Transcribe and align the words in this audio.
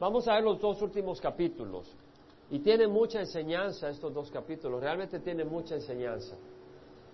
Vamos 0.00 0.26
a 0.26 0.34
ver 0.34 0.44
los 0.44 0.58
dos 0.58 0.80
últimos 0.80 1.20
capítulos. 1.20 1.86
Y 2.50 2.60
tienen 2.60 2.90
mucha 2.90 3.20
enseñanza 3.20 3.90
estos 3.90 4.12
dos 4.12 4.30
capítulos, 4.30 4.80
realmente 4.80 5.20
tienen 5.20 5.48
mucha 5.48 5.74
enseñanza. 5.74 6.36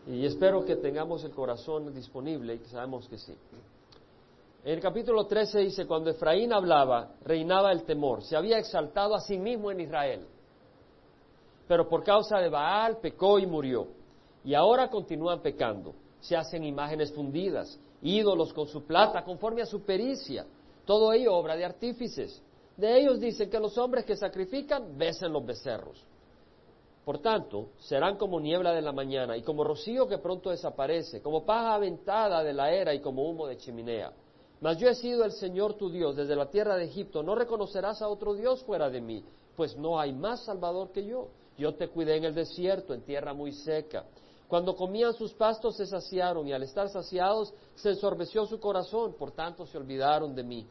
Y 0.07 0.25
espero 0.25 0.65
que 0.65 0.77
tengamos 0.77 1.25
el 1.25 1.33
corazón 1.33 1.93
disponible 1.93 2.55
y 2.55 2.59
que 2.59 2.69
sabemos 2.69 3.09
que 3.09 3.19
sí. 3.19 3.35
En 4.65 4.75
el 4.75 4.81
capítulo 4.81 5.27
13 5.27 5.61
dice, 5.61 5.87
cuando 5.87 6.11
Efraín 6.11 6.53
hablaba, 6.53 7.11
reinaba 7.25 7.73
el 7.73 7.83
temor. 7.83 8.23
Se 8.23 8.37
había 8.37 8.59
exaltado 8.59 9.17
a 9.17 9.21
sí 9.21 9.37
mismo 9.37 9.73
en 9.73 9.81
Israel. 9.81 10.27
Pero 11.67 11.89
por 11.89 12.05
causa 12.05 12.39
de 12.39 12.49
Baal 12.49 12.99
pecó 12.99 13.41
y 13.41 13.47
murió. 13.47 13.89
Y 14.45 14.55
ahora 14.55 14.89
continúan 14.89 15.41
pecando. 15.41 15.93
Se 16.21 16.37
hacen 16.37 16.63
imágenes 16.63 17.13
fundidas, 17.13 17.79
ídolos 18.01 18.53
con 18.53 18.69
su 18.69 18.85
plata, 18.85 19.25
conforme 19.25 19.63
a 19.63 19.67
su 19.67 19.83
pericia. 19.83 20.47
Todo 20.85 21.13
ello 21.13 21.35
obra 21.35 21.57
de 21.57 21.65
artífices. 21.65 22.43
De 22.77 22.99
ellos 22.99 23.21
dicen 23.21 23.49
que 23.49 23.59
los 23.59 23.77
hombres 23.79 24.05
que 24.05 24.17
sacrifican 24.17 24.97
besen 24.99 25.33
los 25.33 25.45
becerros. 25.45 26.05
Por 27.05 27.21
tanto, 27.21 27.71
serán 27.79 28.17
como 28.17 28.41
niebla 28.41 28.73
de 28.73 28.83
la 28.83 28.93
mañana 28.93 29.37
y 29.37 29.43
como 29.43 29.63
rocío 29.63 30.09
que 30.09 30.19
pronto 30.19 30.51
desaparece, 30.51 31.23
como 31.23 31.47
paja 31.47 31.75
aventada 31.75 32.43
de 32.43 32.53
la 32.53 32.73
era 32.73 32.93
y 32.93 33.01
como 33.01 33.29
humo 33.29 33.47
de 33.47 33.57
chimenea. 33.57 34.13
Mas 34.61 34.79
yo 34.79 34.89
he 34.89 34.95
sido 34.95 35.25
el 35.25 35.33
Señor 35.33 35.75
tu 35.75 35.91
Dios 35.91 36.17
desde 36.17 36.35
la 36.35 36.51
tierra 36.51 36.77
de 36.77 36.85
Egipto. 36.85 37.23
No 37.23 37.35
reconocerás 37.35 38.03
a 38.03 38.09
otro 38.09 38.35
Dios 38.35 38.63
fuera 38.65 38.91
de 38.91 39.01
mí, 39.01 39.25
pues 39.55 39.77
no 39.77 40.01
hay 40.01 40.13
más 40.13 40.45
Salvador 40.45 40.91
que 40.91 41.07
yo. 41.07 41.29
Yo 41.57 41.75
te 41.75 41.89
cuidé 41.89 42.17
en 42.17 42.25
el 42.25 42.35
desierto, 42.35 42.93
en 42.93 43.03
tierra 43.03 43.33
muy 43.33 43.53
seca. 43.53 44.05
Cuando 44.49 44.77
comían 44.77 45.15
sus 45.15 45.33
pastos 45.33 45.77
se 45.77 45.87
saciaron 45.87 46.47
y 46.47 46.53
al 46.53 46.63
estar 46.63 46.89
saciados 46.89 47.53
se 47.75 47.91
ensorbeció 47.91 48.47
su 48.47 48.61
corazón, 48.61 49.15
por 49.15 49.33
tanto 49.33 49.67
se 49.67 49.77
olvidaron 49.77 50.35
de 50.35 50.43
mí. 50.43 50.67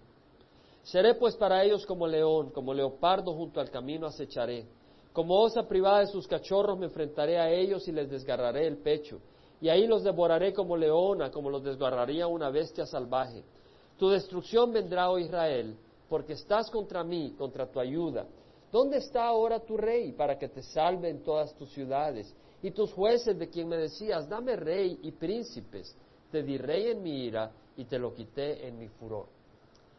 Seré 0.86 1.16
pues 1.16 1.36
para 1.36 1.64
ellos 1.64 1.84
como 1.84 2.06
león, 2.06 2.52
como 2.52 2.72
leopardo 2.72 3.34
junto 3.34 3.60
al 3.60 3.72
camino 3.72 4.06
acecharé. 4.06 4.68
Como 5.14 5.34
osa 5.42 5.68
privada 5.68 6.02
de 6.02 6.08
sus 6.08 6.28
cachorros 6.28 6.78
me 6.78 6.86
enfrentaré 6.86 7.40
a 7.40 7.50
ellos 7.50 7.88
y 7.88 7.92
les 7.92 8.08
desgarraré 8.08 8.68
el 8.68 8.78
pecho. 8.78 9.20
Y 9.60 9.70
ahí 9.70 9.88
los 9.88 10.04
devoraré 10.04 10.54
como 10.54 10.78
leona, 10.78 11.32
como 11.32 11.50
los 11.50 11.64
desgarraría 11.64 12.28
una 12.28 12.52
bestia 12.52 12.86
salvaje. 12.86 13.44
Tu 13.98 14.10
destrucción 14.10 14.72
vendrá, 14.72 15.10
oh 15.10 15.18
Israel, 15.18 15.76
porque 16.08 16.34
estás 16.34 16.70
contra 16.70 17.04
mí, 17.04 17.34
contra 17.36 17.66
tu 17.66 17.80
ayuda. 17.80 18.28
¿Dónde 18.72 18.98
está 18.98 19.26
ahora 19.26 19.62
tu 19.62 19.78
rey 19.78 20.12
para 20.12 20.38
que 20.38 20.50
te 20.50 20.62
salve 20.62 21.10
en 21.10 21.24
todas 21.24 21.56
tus 21.56 21.72
ciudades? 21.72 22.32
Y 22.62 22.70
tus 22.70 22.94
jueces 22.94 23.40
de 23.40 23.50
quien 23.50 23.70
me 23.70 23.78
decías, 23.78 24.30
dame 24.30 24.56
rey 24.56 25.00
y 25.02 25.12
príncipes. 25.14 25.98
Te 26.32 26.44
di 26.44 26.60
rey 26.60 26.92
en 26.92 27.02
mi 27.02 27.26
ira 27.26 27.52
y 27.76 27.86
te 27.86 27.98
lo 27.98 28.14
quité 28.14 28.68
en 28.68 28.78
mi 28.78 28.88
furor. 28.88 29.35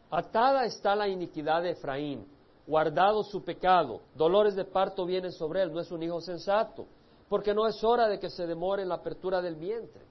Atada 0.09 0.65
está 0.65 0.95
la 0.95 1.07
iniquidad 1.07 1.63
de 1.63 1.71
Efraín, 1.71 2.25
guardado 2.65 3.23
su 3.23 3.43
pecado, 3.43 4.01
dolores 4.15 4.55
de 4.55 4.63
parto 4.63 5.05
vienen 5.05 5.31
sobre 5.31 5.61
él, 5.61 5.73
no 5.73 5.81
es 5.81 5.91
un 5.91 6.01
hijo 6.01 6.21
sensato, 6.21 6.85
porque 7.27 7.53
no 7.53 7.67
es 7.67 7.83
hora 7.83 8.07
de 8.07 8.19
que 8.19 8.29
se 8.29 8.47
demore 8.47 8.85
la 8.85 8.95
apertura 8.95 9.41
del 9.41 9.55
vientre. 9.55 10.01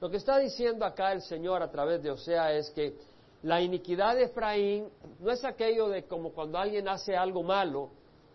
Lo 0.00 0.10
que 0.10 0.18
está 0.18 0.38
diciendo 0.38 0.84
acá 0.84 1.12
el 1.12 1.22
Señor 1.22 1.62
a 1.62 1.70
través 1.70 2.02
de 2.02 2.10
Osea 2.10 2.52
es 2.52 2.70
que 2.70 2.94
la 3.42 3.60
iniquidad 3.60 4.16
de 4.16 4.24
Efraín 4.24 4.88
no 5.18 5.30
es 5.30 5.44
aquello 5.44 5.88
de 5.88 6.04
como 6.04 6.32
cuando 6.32 6.58
alguien 6.58 6.88
hace 6.88 7.16
algo 7.16 7.42
malo 7.42 7.90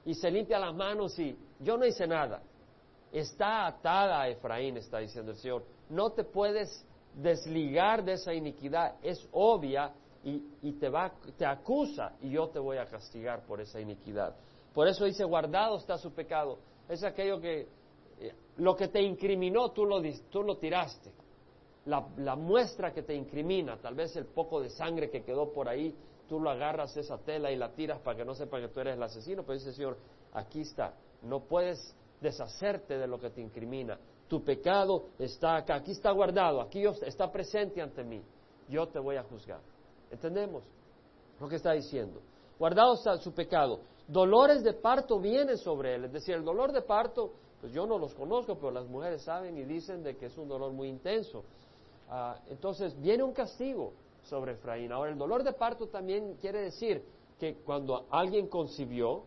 y 0.05 0.15
se 0.15 0.31
limpia 0.31 0.59
las 0.59 0.73
manos 0.73 1.17
y 1.19 1.37
yo 1.59 1.77
no 1.77 1.85
hice 1.85 2.07
nada. 2.07 2.41
Está 3.11 3.67
atada 3.67 4.21
a 4.21 4.29
Efraín, 4.29 4.77
está 4.77 4.97
diciendo 4.97 5.31
el 5.31 5.37
Señor. 5.37 5.63
No 5.89 6.11
te 6.11 6.23
puedes 6.23 6.85
desligar 7.13 8.03
de 8.03 8.13
esa 8.13 8.33
iniquidad. 8.33 8.95
Es 9.03 9.25
obvia 9.31 9.93
y, 10.23 10.71
te, 10.73 10.89
va, 10.89 11.11
te 11.37 11.45
acusa 11.45 12.13
y 12.21 12.29
yo 12.29 12.47
te 12.49 12.59
voy 12.59 12.77
a 12.77 12.85
castigar 12.85 13.45
por 13.45 13.59
esa 13.59 13.79
iniquidad. 13.79 14.35
Por 14.73 14.87
eso 14.87 15.05
dice, 15.05 15.23
guardado 15.23 15.77
está 15.77 15.97
su 15.97 16.13
pecado. 16.13 16.59
Es 16.87 17.03
aquello 17.03 17.39
que 17.39 17.67
eh, 18.19 18.33
lo 18.57 18.75
que 18.75 18.87
te 18.87 19.01
incriminó 19.01 19.71
tú 19.71 19.85
lo, 19.85 19.99
lo 19.99 20.57
tiraste 20.57 21.11
la, 21.85 22.35
muestra 22.35 22.93
que 22.93 23.03
te 23.03 23.13
incrimina, 23.13 23.77
tal 23.77 23.95
vez 23.95 24.15
el 24.15 24.25
poco 24.25 24.61
de 24.61 24.69
sangre 24.69 25.09
que 25.09 25.23
quedó 25.23 25.51
por 25.51 25.67
ahí, 25.67 25.93
tú 26.27 26.39
lo 26.39 26.49
agarras 26.49 26.95
esa 26.95 27.17
tela 27.17 27.51
y 27.51 27.57
la 27.57 27.73
tiras 27.73 27.99
para 27.99 28.17
que 28.17 28.25
no 28.25 28.33
sepa 28.33 28.59
que 28.59 28.69
tú 28.69 28.79
eres 28.79 28.95
el 28.95 29.03
asesino, 29.03 29.43
pero 29.43 29.55
dice 29.55 29.73
Señor, 29.73 29.97
aquí 30.33 30.61
está, 30.61 30.93
no 31.23 31.41
puedes 31.41 31.95
deshacerte 32.21 32.97
de 32.97 33.07
lo 33.07 33.19
que 33.19 33.29
te 33.31 33.41
incrimina, 33.41 33.99
tu 34.29 34.43
pecado 34.43 35.09
está 35.19 35.57
acá, 35.57 35.75
aquí 35.75 35.91
está 35.91 36.11
guardado, 36.11 36.61
aquí 36.61 36.83
está 37.05 37.29
presente 37.31 37.81
ante 37.81 38.03
mí, 38.03 38.23
yo 38.69 38.87
te 38.87 38.99
voy 38.99 39.17
a 39.17 39.23
juzgar. 39.23 39.59
¿Entendemos 40.13 40.63
lo 41.39 41.49
que 41.49 41.55
está 41.55 41.73
diciendo? 41.73 42.21
Guardado 42.59 42.93
está 42.93 43.17
su 43.17 43.33
pecado. 43.33 43.79
Dolores 44.07 44.63
de 44.63 44.73
parto 44.73 45.19
vienen 45.19 45.57
sobre 45.57 45.95
él, 45.95 46.05
es 46.05 46.13
decir, 46.13 46.35
el 46.35 46.45
dolor 46.45 46.71
de 46.71 46.81
parto, 46.81 47.33
pues 47.59 47.73
yo 47.73 47.87
no 47.87 47.97
los 47.97 48.13
conozco, 48.13 48.55
pero 48.55 48.69
las 48.71 48.85
mujeres 48.85 49.23
saben 49.23 49.57
y 49.57 49.63
dicen 49.63 50.03
de 50.03 50.15
que 50.15 50.27
es 50.27 50.37
un 50.37 50.47
dolor 50.47 50.71
muy 50.71 50.87
intenso. 50.87 51.43
Ah, 52.09 52.37
entonces 52.47 52.99
viene 53.01 53.23
un 53.23 53.33
castigo 53.33 53.93
sobre 54.23 54.53
Efraín. 54.53 54.91
Ahora, 54.91 55.11
el 55.11 55.17
dolor 55.17 55.43
de 55.43 55.53
parto 55.53 55.87
también 55.87 56.35
quiere 56.39 56.61
decir 56.61 57.03
que 57.39 57.55
cuando 57.65 58.05
alguien 58.11 58.47
concibió, 58.47 59.23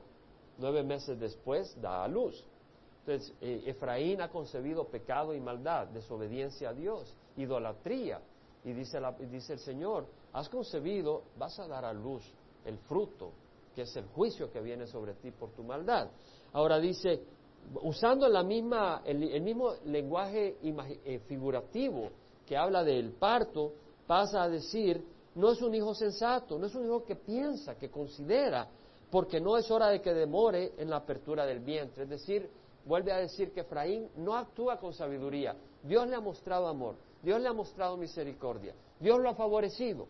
nueve 0.59 0.85
meses 0.85 1.19
después 1.19 1.75
da 1.81 2.05
a 2.05 2.09
luz. 2.09 2.45
Entonces, 3.01 3.35
eh, 3.41 3.65
Efraín 3.67 4.21
ha 4.21 4.29
concebido 4.29 4.85
pecado 4.85 5.35
y 5.35 5.41
maldad, 5.41 5.89
desobediencia 5.89 6.71
a 6.71 6.75
Dios, 6.75 7.17
idolatría. 7.37 8.21
Y 8.65 8.73
dice, 8.73 9.01
dice 9.31 9.55
el 9.55 9.61
Señor, 9.61 10.07
has 10.37 10.51
concebido, 10.51 11.23
vas 11.39 11.59
a 11.59 11.67
dar 11.67 11.87
a 11.87 11.95
luz 11.95 12.23
el 12.67 12.77
fruto, 12.81 13.33
que 13.75 13.83
es 13.83 13.97
el 13.97 14.05
juicio 14.09 14.51
que 14.51 14.61
viene 14.61 14.87
sobre 14.87 15.15
ti 15.15 15.31
por 15.31 15.53
tu 15.53 15.63
maldad. 15.65 16.11
Ahora 16.53 16.79
dice, 16.79 17.23
usando 17.83 18.29
la 18.29 18.43
misma, 18.43 19.01
el, 19.07 19.41
mismo 19.41 19.73
lenguaje 19.87 20.59
eh, 20.63 21.21
figurativo, 21.27 22.11
que 22.45 22.55
habla 22.55 22.85
del 22.85 23.13
parto, 23.13 23.73
pasa 24.07 24.43
a 24.43 24.49
decir, 24.49 25.03
no 25.37 25.53
es 25.53 25.63
un 25.63 25.75
hijo 25.75 25.95
sensato, 25.95 26.59
no 26.59 26.67
es 26.67 26.75
un 26.75 26.85
hijo 26.85 27.03
que 27.03 27.17
piensa, 27.17 27.77
que 27.77 27.91
considera, 27.91 28.69
porque 29.11 29.41
no 29.41 29.57
es 29.57 29.71
hora 29.71 29.89
de 29.89 30.03
que 30.03 30.13
demore 30.13 30.75
en 30.77 30.91
la 30.91 30.97
apertura 30.97 31.47
del 31.47 31.61
vientre. 31.61 32.05
Es 32.05 32.11
decir, 32.11 32.51
vuelve 32.85 33.11
a 33.11 33.17
decir 33.17 33.53
que 33.53 33.61
Efraín 33.61 34.11
no 34.17 34.37
actúa 34.37 34.79
con 34.79 34.93
sabiduría. 34.93 35.57
Dios 35.83 36.07
le 36.07 36.15
ha 36.15 36.21
mostrado 36.21 36.67
amor, 36.67 36.97
Dios 37.23 37.41
le 37.41 37.49
ha 37.49 37.55
mostrado 37.55 37.97
misericordia, 37.97 38.75
Dios 39.01 39.19
lo 39.19 39.31
ha 39.31 39.35
favorecido. 39.35 40.07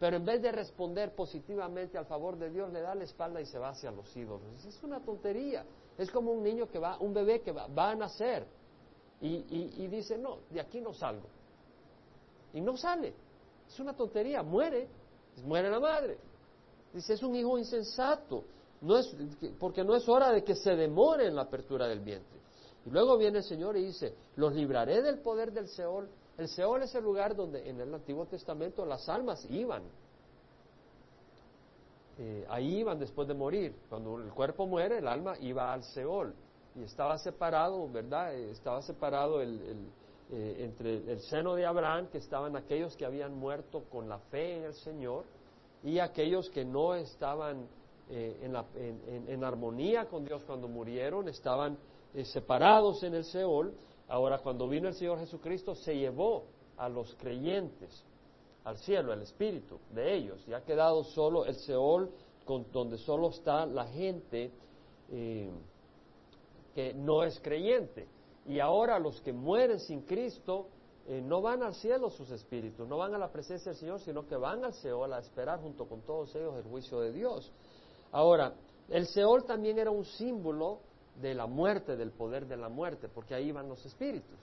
Pero 0.00 0.16
en 0.16 0.24
vez 0.24 0.42
de 0.42 0.50
responder 0.50 1.14
positivamente 1.14 1.96
al 1.96 2.06
favor 2.06 2.36
de 2.36 2.50
Dios, 2.50 2.72
le 2.72 2.80
da 2.80 2.94
la 2.94 3.04
espalda 3.04 3.40
y 3.40 3.46
se 3.46 3.58
va 3.58 3.68
hacia 3.68 3.92
los 3.92 4.16
ídolos. 4.16 4.64
Es 4.66 4.82
una 4.82 4.98
tontería. 5.00 5.64
Es 5.96 6.10
como 6.10 6.32
un 6.32 6.42
niño 6.42 6.68
que 6.68 6.78
va, 6.78 6.98
un 6.98 7.14
bebé 7.14 7.42
que 7.42 7.52
va, 7.52 7.90
a 7.90 7.94
nacer 7.94 8.46
y, 9.20 9.44
y 9.84 9.86
dice, 9.86 10.16
no, 10.16 10.38
de 10.50 10.60
aquí 10.60 10.80
no 10.80 10.92
salgo 10.94 11.28
y 12.52 12.60
no 12.60 12.76
sale. 12.76 13.14
Es 13.68 13.78
una 13.78 13.94
tontería, 13.94 14.42
muere, 14.42 14.88
muere 15.44 15.70
la 15.70 15.80
madre. 15.80 16.18
Dice, 16.92 17.14
es 17.14 17.22
un 17.22 17.34
hijo 17.36 17.56
insensato, 17.56 18.44
no 18.80 18.98
es, 18.98 19.14
porque 19.58 19.84
no 19.84 19.94
es 19.94 20.08
hora 20.08 20.32
de 20.32 20.42
que 20.42 20.56
se 20.56 20.74
demore 20.74 21.28
en 21.28 21.36
la 21.36 21.42
apertura 21.42 21.86
del 21.86 22.00
vientre. 22.00 22.40
Y 22.84 22.90
luego 22.90 23.16
viene 23.16 23.38
el 23.38 23.44
Señor 23.44 23.76
y 23.76 23.84
dice, 23.84 24.14
los 24.36 24.54
libraré 24.54 25.02
del 25.02 25.18
poder 25.20 25.52
del 25.52 25.68
Seol. 25.68 26.08
El 26.40 26.48
Seol 26.48 26.82
es 26.82 26.94
el 26.94 27.04
lugar 27.04 27.36
donde 27.36 27.68
en 27.68 27.78
el 27.82 27.92
Antiguo 27.92 28.24
Testamento 28.24 28.86
las 28.86 29.06
almas 29.10 29.46
iban. 29.50 29.82
Eh, 32.18 32.46
ahí 32.48 32.78
iban 32.78 32.98
después 32.98 33.28
de 33.28 33.34
morir. 33.34 33.74
Cuando 33.90 34.16
el 34.16 34.30
cuerpo 34.30 34.66
muere, 34.66 35.00
el 35.00 35.06
alma 35.06 35.34
iba 35.38 35.70
al 35.70 35.82
Seol. 35.82 36.32
Y 36.74 36.84
estaba 36.84 37.18
separado, 37.18 37.86
¿verdad? 37.90 38.34
Eh, 38.34 38.52
estaba 38.52 38.80
separado 38.80 39.42
eh, 39.42 39.48
entre 40.30 41.12
el 41.12 41.20
seno 41.20 41.54
de 41.56 41.66
Abraham, 41.66 42.06
que 42.10 42.16
estaban 42.16 42.56
aquellos 42.56 42.96
que 42.96 43.04
habían 43.04 43.34
muerto 43.34 43.84
con 43.92 44.08
la 44.08 44.18
fe 44.30 44.56
en 44.56 44.64
el 44.64 44.74
Señor, 44.76 45.24
y 45.84 45.98
aquellos 45.98 46.48
que 46.48 46.64
no 46.64 46.94
estaban 46.94 47.68
en, 48.08 49.44
armonía 49.44 50.06
con 50.06 50.24
Dios 50.24 50.42
cuando 50.44 50.68
murieron, 50.68 51.28
estaban 51.28 51.76
separados 52.24 53.02
en 53.02 53.14
el 53.14 53.24
Seol. 53.26 53.74
Ahora, 54.10 54.38
cuando 54.38 54.68
vino 54.68 54.88
el 54.88 54.94
Señor 54.94 55.20
Jesucristo, 55.20 55.74
se 55.76 55.96
llevó 55.96 56.44
a 56.76 56.88
los 56.88 57.14
creyentes 57.14 58.04
al 58.64 58.76
cielo, 58.78 59.12
el 59.12 59.22
espíritu 59.22 59.78
de 59.94 60.14
ellos, 60.14 60.46
y 60.48 60.52
ha 60.52 60.62
quedado 60.62 61.04
solo 61.04 61.46
el 61.46 61.54
Seol, 61.54 62.10
con, 62.44 62.66
donde 62.72 62.98
solo 62.98 63.30
está 63.30 63.64
la 63.66 63.86
gente 63.86 64.50
que 66.74 66.92
no 66.94 67.22
es 67.22 67.38
creyente. 67.40 68.08
Y 68.46 68.58
ahora 68.58 68.98
los 68.98 69.20
que 69.20 69.32
mueren 69.32 69.78
sin 69.78 70.02
Cristo 70.02 70.66
eh, 71.06 71.20
no 71.20 71.40
van 71.40 71.62
al 71.62 71.74
cielo 71.74 72.10
sus 72.10 72.30
espíritus, 72.32 72.88
no 72.88 72.98
van 72.98 73.14
a 73.14 73.18
la 73.18 73.30
presencia 73.30 73.70
del 73.70 73.78
Señor, 73.78 74.00
sino 74.00 74.26
que 74.26 74.36
van 74.36 74.64
al 74.64 74.74
Seol 74.74 75.12
a 75.12 75.20
esperar 75.20 75.60
junto 75.60 75.86
con 75.86 76.00
todos 76.02 76.34
ellos 76.34 76.56
el 76.56 76.64
juicio 76.64 77.00
de 77.00 77.12
Dios. 77.12 77.52
Ahora, 78.10 78.54
el 78.88 79.06
Seol 79.06 79.44
también 79.44 79.78
era 79.78 79.92
un 79.92 80.04
símbolo 80.04 80.80
de 81.16 81.34
la 81.34 81.46
muerte, 81.46 81.96
del 81.96 82.12
poder 82.12 82.46
de 82.46 82.56
la 82.56 82.68
muerte, 82.68 83.08
porque 83.08 83.34
ahí 83.34 83.52
van 83.52 83.68
los 83.68 83.84
espíritus. 83.84 84.38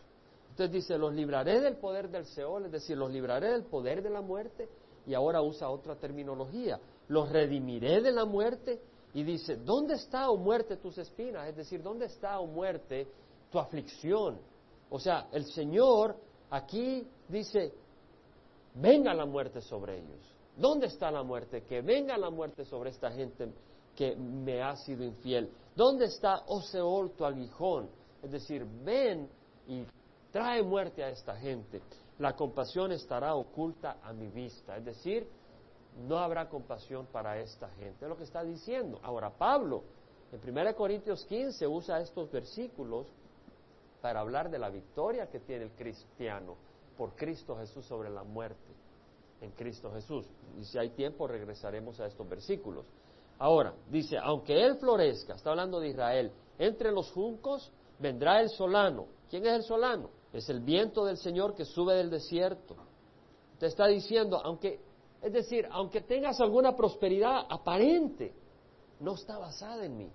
Entonces 0.49 0.71
dice, 0.71 0.97
los 0.97 1.13
libraré 1.13 1.59
del 1.61 1.77
poder 1.77 2.09
del 2.09 2.25
Seol, 2.25 2.65
es 2.65 2.71
decir, 2.71 2.97
los 2.97 3.11
libraré 3.11 3.51
del 3.51 3.63
poder 3.63 4.01
de 4.01 4.09
la 4.09 4.21
muerte, 4.21 4.67
y 5.07 5.13
ahora 5.13 5.41
usa 5.41 5.69
otra 5.69 5.95
terminología. 5.95 6.79
los 7.07 7.29
redimiré 7.29 8.01
de 8.01 8.11
la 8.11 8.25
muerte. 8.25 8.81
Y 9.13 9.23
dice, 9.23 9.55
¿dónde 9.55 9.95
está, 9.95 10.29
oh 10.29 10.37
muerte, 10.37 10.75
tus 10.75 10.97
espinas? 10.97 11.47
Es 11.47 11.55
decir, 11.55 11.81
¿dónde 11.81 12.07
está, 12.07 12.39
oh 12.39 12.45
muerte, 12.45 13.07
tu 13.49 13.57
aflicción? 13.57 14.37
O 14.89 14.99
sea, 14.99 15.27
el 15.31 15.45
Señor 15.45 16.17
aquí 16.49 17.07
dice, 17.29 17.73
venga 18.75 19.13
la 19.13 19.25
muerte 19.25 19.61
sobre 19.61 19.99
ellos. 19.99 20.35
¿Dónde 20.57 20.87
está 20.87 21.09
la 21.09 21.23
muerte? 21.23 21.63
Que 21.63 21.81
venga 21.81 22.17
la 22.17 22.29
muerte 22.29 22.65
sobre 22.65 22.89
esta 22.89 23.09
gente 23.11 23.47
que 23.95 24.15
me 24.15 24.61
ha 24.61 24.75
sido 24.75 25.03
infiel. 25.03 25.49
¿Dónde 25.77 26.05
está, 26.05 26.41
oh 26.47 26.59
Seol, 26.61 27.11
tu 27.11 27.23
aguijón? 27.23 27.87
Es 28.23 28.31
decir, 28.31 28.65
ven 28.83 29.29
y 29.67 29.85
trae 30.31 30.63
muerte 30.63 31.03
a 31.03 31.09
esta 31.09 31.35
gente. 31.35 31.83
La 32.17 32.35
compasión 32.35 32.91
estará 32.91 33.35
oculta 33.35 33.99
a 34.01 34.11
mi 34.11 34.27
vista. 34.27 34.75
Es 34.75 34.85
decir, 34.85 35.27
no 36.07 36.17
habrá 36.17 36.49
compasión 36.49 37.05
para 37.05 37.39
esta 37.39 37.69
gente. 37.75 38.05
Es 38.05 38.09
lo 38.09 38.17
que 38.17 38.23
está 38.23 38.43
diciendo. 38.43 38.99
Ahora, 39.03 39.29
Pablo, 39.29 39.83
en 40.31 40.57
1 40.57 40.75
Corintios 40.75 41.23
15, 41.25 41.67
usa 41.67 42.01
estos 42.01 42.31
versículos 42.31 43.05
para 44.01 44.21
hablar 44.21 44.49
de 44.49 44.57
la 44.57 44.71
victoria 44.71 45.29
que 45.29 45.41
tiene 45.41 45.65
el 45.65 45.71
cristiano 45.73 46.55
por 46.97 47.15
Cristo 47.15 47.55
Jesús 47.55 47.85
sobre 47.85 48.09
la 48.09 48.23
muerte 48.23 48.73
en 49.41 49.51
Cristo 49.51 49.91
Jesús. 49.93 50.25
Y 50.59 50.63
si 50.63 50.79
hay 50.79 50.89
tiempo 50.89 51.27
regresaremos 51.27 51.99
a 51.99 52.07
estos 52.07 52.27
versículos. 52.27 52.87
Ahora, 53.39 53.73
dice, 53.89 54.17
aunque 54.17 54.63
él 54.63 54.77
florezca, 54.77 55.35
está 55.35 55.51
hablando 55.51 55.79
de 55.79 55.89
Israel, 55.89 56.31
entre 56.57 56.91
los 56.91 57.11
juncos 57.11 57.71
vendrá 57.99 58.41
el 58.41 58.49
solano. 58.49 59.07
¿Quién 59.29 59.45
es 59.45 59.53
el 59.53 59.63
solano? 59.63 60.09
Es 60.33 60.49
el 60.49 60.61
viento 60.61 61.05
del 61.05 61.17
Señor 61.17 61.53
que 61.53 61.65
sube 61.65 61.93
del 61.95 62.09
desierto. 62.09 62.75
Te 63.59 63.67
está 63.67 63.87
diciendo, 63.87 64.39
aunque, 64.43 64.79
es 65.21 65.33
decir, 65.33 65.67
aunque 65.71 66.01
tengas 66.01 66.39
alguna 66.39 66.75
prosperidad 66.75 67.45
aparente, 67.49 68.33
no 68.99 69.13
está 69.13 69.37
basada 69.37 69.85
en 69.85 69.97
mí. 69.97 70.11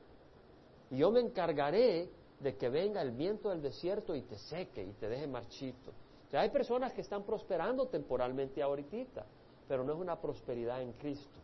Y 0.91 0.99
yo 0.99 1.11
me 1.11 1.21
encargaré 1.21 2.11
de 2.41 2.57
que 2.57 2.69
venga 2.69 3.01
el 3.03 3.13
viento 3.13 3.51
del 3.51 3.63
desierto 3.63 4.15
y 4.15 4.23
te 4.23 4.37
seque 4.37 4.83
y 4.83 4.93
te 4.95 5.09
deje 5.09 5.27
marchito. 5.27 5.91
O 6.27 6.31
sea, 6.31 6.41
hay 6.41 6.51
personas 6.51 6.93
que 6.93 7.03
están 7.03 7.23
prosperando 7.23 7.87
temporalmente 7.87 8.63
ahorita, 8.63 9.25
pero 9.69 9.85
no 9.85 9.93
es 9.93 9.99
una 9.99 10.21
prosperidad 10.21 10.83
en 10.83 10.93
Cristo. 10.95 11.39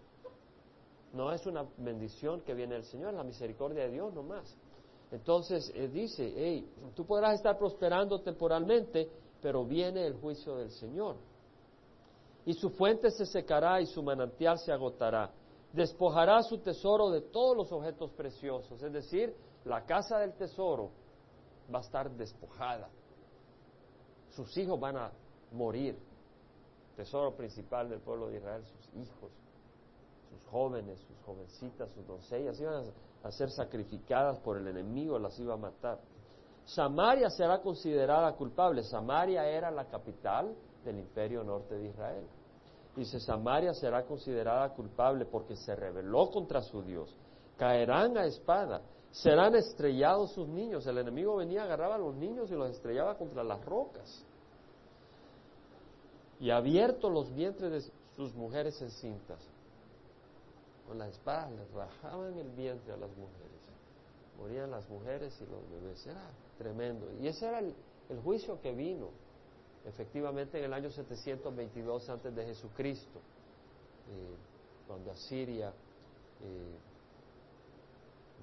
No 1.13 1.33
es 1.33 1.47
una 1.47 1.67
bendición 1.79 2.43
que 2.43 2.55
viene 2.55 2.75
del 2.75 2.85
Señor, 2.85 3.15
la 3.15 3.25
misericordia 3.25 3.85
de 3.85 3.91
Dios 3.91 4.13
nomás. 4.13 4.57
Entonces 5.11 5.73
eh, 5.75 5.89
dice, 5.89 6.33
hey, 6.37 6.71
tú 6.95 7.07
podrás 7.07 7.35
estar 7.35 7.57
prosperando 7.59 8.21
temporalmente, 8.21 9.11
pero 9.41 9.65
viene 9.65 10.07
el 10.07 10.15
juicio 10.15 10.57
del 10.57 10.71
Señor. 10.71 11.17
Y 12.45 12.55
su 12.55 12.71
fuente 12.71 13.11
se 13.11 13.27
secará 13.27 13.81
y 13.81 13.87
su 13.87 14.03
manantial 14.03 14.59
se 14.59 14.73
agotará. 14.73 15.31
Despojará 15.73 16.43
su 16.43 16.59
tesoro 16.59 17.11
de 17.11 17.23
todos 17.23 17.57
los 17.57 17.73
objetos 17.73 18.11
preciosos, 18.13 18.83
es 18.83 18.93
decir, 18.93 19.35
la 19.65 19.85
casa 19.85 20.19
del 20.19 20.33
tesoro 20.35 20.91
va 21.73 21.79
a 21.79 21.83
estar 21.83 22.11
despojada. 22.11 22.89
Sus 24.31 24.57
hijos 24.57 24.79
van 24.81 24.97
a 24.97 25.13
morir. 25.53 25.99
Tesoro 26.97 27.35
principal 27.37 27.89
del 27.89 28.01
pueblo 28.01 28.29
de 28.29 28.39
Israel, 28.39 28.65
sus 28.65 28.95
hijos, 29.03 29.31
sus 30.29 30.43
jóvenes, 30.51 30.99
sus 31.01 31.17
jovencitas, 31.25 31.91
sus 31.91 32.07
doncellas, 32.07 32.61
iban 32.61 32.85
a 33.23 33.31
ser 33.31 33.51
sacrificadas 33.51 34.39
por 34.41 34.57
el 34.57 34.69
enemigo, 34.69 35.19
las 35.19 35.39
iba 35.39 35.55
a 35.55 35.57
matar. 35.59 35.99
Samaria 36.65 37.31
será 37.31 37.61
considerada 37.61 38.33
culpable. 38.35 38.83
Samaria 38.83 39.47
era 39.47 39.71
la 39.71 39.87
capital 39.87 40.55
del 40.85 40.99
imperio 40.99 41.43
norte 41.43 41.75
de 41.77 41.89
Israel. 41.89 42.27
Dice, 42.95 43.21
Samaria 43.21 43.73
será 43.75 44.05
considerada 44.05 44.69
culpable 44.71 45.25
porque 45.25 45.57
se 45.57 45.75
rebeló 45.75 46.31
contra 46.31 46.61
su 46.63 46.83
Dios. 46.83 47.15
Caerán 47.57 48.19
a 48.19 48.27
espada 48.27 48.83
serán 49.11 49.55
estrellados 49.55 50.33
sus 50.33 50.49
niños. 50.49 50.87
El 50.87 50.99
enemigo 50.99 51.37
venía, 51.37 51.65
agarraba 51.65 51.97
a 51.97 51.99
los 51.99 52.15
niños 52.15 52.51
y 52.51 52.55
los 52.55 52.71
estrellaba 52.71 53.17
contra 53.17 53.43
las 53.43 53.65
rocas. 53.65 54.25
Y 56.41 56.51
abierto 56.51 57.11
los 57.11 57.35
vientres 57.35 57.71
de 57.71 57.93
sus 58.15 58.35
mujeres 58.35 58.81
encintas. 58.81 59.41
Con 60.89 60.99
las 60.99 61.11
espadas 61.11 61.53
les 61.53 61.71
rajaban 61.71 62.39
el 62.39 62.49
vientre 62.53 62.95
a 62.95 62.97
las 62.97 63.11
mujeres. 63.11 63.59
Morían 64.39 64.71
las 64.71 64.89
mujeres 64.89 65.39
y 65.39 65.45
los 65.45 65.71
bebés. 65.71 66.07
Era 66.07 66.31
tremendo. 66.57 67.13
Y 67.21 67.29
ese 67.29 67.47
era 67.47 67.59
el, 67.59 67.75
juicio 68.25 68.59
que 68.63 68.73
vino, 68.73 69.11
efectivamente, 69.85 70.59
en 70.59 70.65
el 70.65 70.73
año 70.73 70.91
722 70.91 72.09
antes 72.09 72.35
de 72.35 72.47
Jesucristo, 72.47 73.19
eh, 73.19 74.37
cuando 74.87 75.11
Asiria 75.11 75.69
eh, 75.69 76.79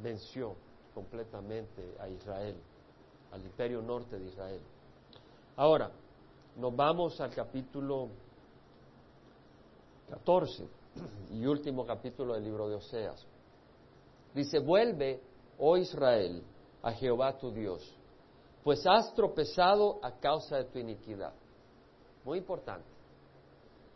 venció 0.03 0.55
completamente 0.93 1.95
a 1.99 2.07
Israel, 2.07 2.57
al 3.31 3.43
imperio 3.43 3.81
norte 3.81 4.19
de 4.19 4.25
Israel. 4.27 4.61
Ahora, 5.55 5.89
nos 6.57 6.75
vamos 6.75 7.19
al 7.19 7.33
capítulo 7.33 8.09
14 10.11 10.84
y 11.31 11.45
último 11.45 11.85
capítulo 11.85 12.33
del 12.33 12.43
libro 12.43 12.69
de 12.69 12.75
Oseas. 12.75 13.25
Dice, 14.33 14.59
vuelve, 14.59 15.21
oh 15.57 15.77
Israel, 15.77 16.43
a 16.81 16.91
Jehová 16.91 17.37
tu 17.37 17.51
Dios, 17.51 17.81
pues 18.63 18.85
has 18.85 19.13
tropezado 19.13 19.99
a 20.01 20.11
causa 20.19 20.57
de 20.57 20.65
tu 20.65 20.79
iniquidad. 20.79 21.33
Muy 22.23 22.39
importante. 22.39 22.87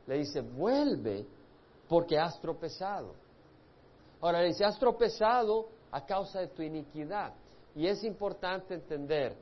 Le 0.07 0.17
dice, 0.17 0.41
vuelve 0.41 1.25
porque 1.87 2.17
has 2.17 2.39
tropezado. 2.39 3.13
Ahora 4.21 4.41
le 4.41 4.47
dice, 4.47 4.65
has 4.65 4.77
tropezado 4.79 5.69
a 5.91 6.05
causa 6.05 6.39
de 6.39 6.47
tu 6.47 6.61
iniquidad. 6.61 7.33
Y 7.75 7.87
es 7.87 8.03
importante 8.03 8.73
entender 8.73 9.35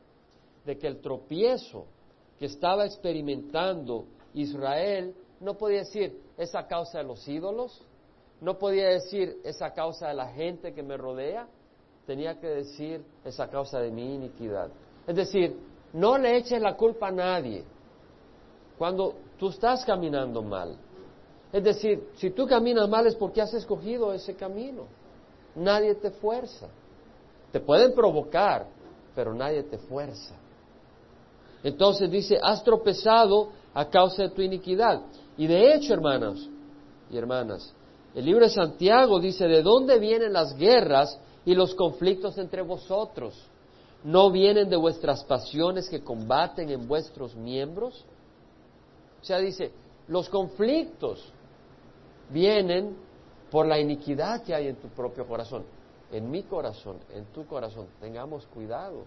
de 0.65 0.77
que 0.77 0.88
el 0.88 1.01
tropiezo 1.01 1.86
que 2.38 2.45
estaba 2.45 2.86
experimentando 2.86 4.06
Israel 4.33 5.15
no 5.39 5.56
podía 5.57 5.80
decir 5.80 6.22
es 6.38 6.54
a 6.56 6.68
causa 6.68 7.00
de 7.00 7.04
los 7.04 7.28
ídolos, 7.28 7.81
no 8.42 8.57
podía 8.57 8.89
decir 8.89 9.39
es 9.44 9.62
a 9.62 9.74
causa 9.74 10.10
de 10.10 10.13
la 10.13 10.28
gente 10.28 10.74
que 10.74 10.84
me 10.84 10.98
rodea, 10.98 11.48
tenía 12.06 12.39
que 12.39 12.48
decir 12.48 13.04
es 13.24 13.39
a 13.39 13.50
causa 13.50 13.80
de 13.80 13.92
mi 13.92 14.16
iniquidad. 14.16 14.69
Es 15.06 15.16
decir, 15.16 15.57
no 15.94 16.18
le 16.18 16.38
eches 16.38 16.62
la 16.62 16.75
culpa 16.75 17.07
a 17.07 17.12
nadie 17.12 17.63
cuando 18.78 19.16
tú 19.38 19.50
estás 19.50 19.84
caminando 19.86 20.42
mal. 20.42 20.78
Es 21.51 21.63
decir, 21.63 22.10
si 22.16 22.31
tú 22.31 22.45
caminas 22.45 22.89
mal 22.89 23.07
es 23.07 23.16
porque 23.16 23.42
has 23.42 23.54
escogido 23.54 24.13
ese 24.13 24.36
camino. 24.36 24.86
Nadie 25.56 25.95
te 25.95 26.12
fuerza. 26.12 26.68
Te 27.51 27.60
pueden 27.60 27.94
provocar, 27.94 28.67
pero 29.15 29.34
nadie 29.34 29.63
te 29.63 29.77
fuerza. 29.77 30.36
Entonces 31.63 32.12
dice, 32.12 32.38
has 32.41 32.63
tropezado 32.63 33.50
a 33.74 33.89
causa 33.89 34.24
de 34.24 34.29
tu 34.29 34.41
iniquidad. 34.41 35.01
Y 35.38 35.48
de 35.48 35.75
hecho, 35.75 35.94
hermanos 35.94 36.50
y 37.12 37.17
hermanas, 37.17 37.74
el 38.15 38.25
libro 38.25 38.46
de 38.46 38.51
Santiago 38.51 39.20
dice, 39.20 39.48
¿de 39.48 39.62
dónde 39.62 40.00
vienen 40.00 40.34
las 40.34 40.56
guerras 40.56 41.20
y 41.46 41.53
los 41.53 41.75
conflictos 41.75 42.38
entre 42.38 42.63
vosotros? 42.63 43.39
¿No 44.03 44.32
vienen 44.32 44.70
de 44.70 44.75
vuestras 44.75 45.24
pasiones 45.24 45.89
que 45.89 46.03
combaten 46.03 46.70
en 46.70 46.88
vuestros 46.88 47.36
miembros? 47.36 48.03
O 49.22 49.25
sea, 49.25 49.39
dice, 49.39 49.72
los 50.08 50.29
conflictos 50.29 51.32
vienen 52.29 52.96
por 53.51 53.65
la 53.65 53.79
iniquidad 53.79 54.44
que 54.44 54.53
hay 54.53 54.67
en 54.67 54.75
tu 54.77 54.88
propio 54.89 55.25
corazón, 55.25 55.63
en 56.12 56.29
mi 56.29 56.44
corazón, 56.44 56.98
en 57.13 57.25
tu 57.25 57.46
corazón. 57.46 57.88
Tengamos 58.00 58.46
cuidado 58.48 59.03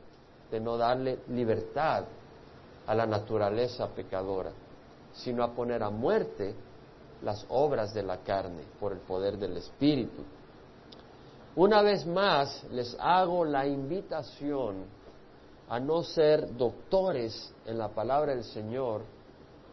de 0.50 0.60
no 0.60 0.76
darle 0.76 1.18
libertad 1.28 2.04
a 2.86 2.94
la 2.94 3.06
naturaleza 3.06 3.88
pecadora, 3.88 4.52
sino 5.12 5.42
a 5.42 5.52
poner 5.52 5.82
a 5.82 5.90
muerte 5.90 6.54
las 7.22 7.44
obras 7.48 7.92
de 7.92 8.02
la 8.02 8.18
carne 8.18 8.62
por 8.78 8.92
el 8.92 8.98
poder 9.00 9.36
del 9.36 9.56
Espíritu. 9.56 10.22
Una 11.56 11.82
vez 11.82 12.06
más 12.06 12.64
les 12.70 12.96
hago 12.98 13.44
la 13.44 13.66
invitación 13.66 14.84
a 15.68 15.78
no 15.78 16.02
ser 16.02 16.56
doctores 16.56 17.52
en 17.66 17.78
la 17.78 17.88
palabra 17.88 18.34
del 18.34 18.44
Señor 18.44 19.02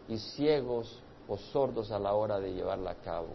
y 0.08 0.18
ciegos 0.18 1.00
o 1.28 1.38
sordos 1.38 1.92
a 1.92 2.00
la 2.00 2.14
hora 2.14 2.40
de 2.40 2.54
llevarla 2.54 2.92
a 2.92 2.96
cabo. 2.96 3.30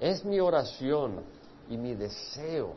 Es 0.00 0.24
mi 0.24 0.40
oración 0.40 1.22
y 1.68 1.76
mi 1.76 1.94
deseo, 1.94 2.74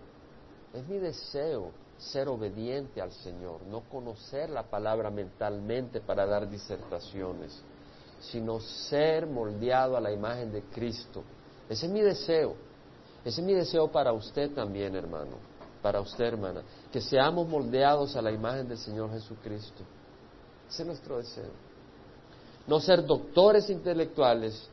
es 0.73 0.87
mi 0.87 0.97
deseo 0.97 1.71
ser 1.97 2.27
obediente 2.27 3.01
al 3.01 3.11
Señor, 3.11 3.61
no 3.63 3.81
conocer 3.81 4.49
la 4.49 4.63
palabra 4.63 5.09
mentalmente 5.09 6.01
para 6.01 6.25
dar 6.25 6.49
disertaciones, 6.49 7.61
sino 8.19 8.59
ser 8.59 9.27
moldeado 9.27 9.97
a 9.97 10.01
la 10.01 10.11
imagen 10.11 10.51
de 10.51 10.61
Cristo. 10.63 11.23
Ese 11.69 11.85
es 11.85 11.91
mi 11.91 12.01
deseo. 12.01 12.55
Ese 13.23 13.41
es 13.41 13.47
mi 13.47 13.53
deseo 13.53 13.89
para 13.89 14.11
usted 14.11 14.51
también, 14.51 14.95
hermano, 14.95 15.37
para 15.81 16.01
usted, 16.01 16.25
hermana, 16.25 16.61
que 16.91 16.99
seamos 16.99 17.47
moldeados 17.47 18.15
a 18.15 18.21
la 18.21 18.31
imagen 18.31 18.67
del 18.67 18.77
Señor 18.77 19.11
Jesucristo. 19.11 19.83
Ese 20.69 20.83
es 20.83 20.87
nuestro 20.87 21.17
deseo. 21.17 21.51
No 22.67 22.79
ser 22.79 23.05
doctores 23.05 23.69
intelectuales, 23.69 24.69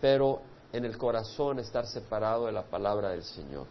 pero 0.00 0.40
en 0.72 0.84
el 0.84 0.96
corazón 0.98 1.58
estar 1.58 1.86
separado 1.86 2.46
de 2.46 2.52
la 2.52 2.62
palabra 2.62 3.10
del 3.10 3.24
Señor. 3.24 3.66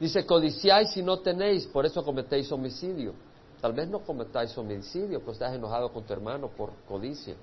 Dice, 0.00 0.26
codiciáis 0.26 0.96
y 0.96 1.02
no 1.02 1.20
tenéis, 1.20 1.66
por 1.66 1.86
eso 1.86 2.04
cometéis 2.04 2.50
homicidio. 2.50 3.14
Tal 3.60 3.72
vez 3.72 3.88
no 3.88 4.00
cometáis 4.00 4.56
homicidio, 4.58 5.20
pues 5.20 5.36
estás 5.36 5.54
enojado 5.54 5.92
con 5.92 6.04
tu 6.04 6.12
hermano 6.12 6.48
por 6.48 6.72
codicia. 6.86 7.34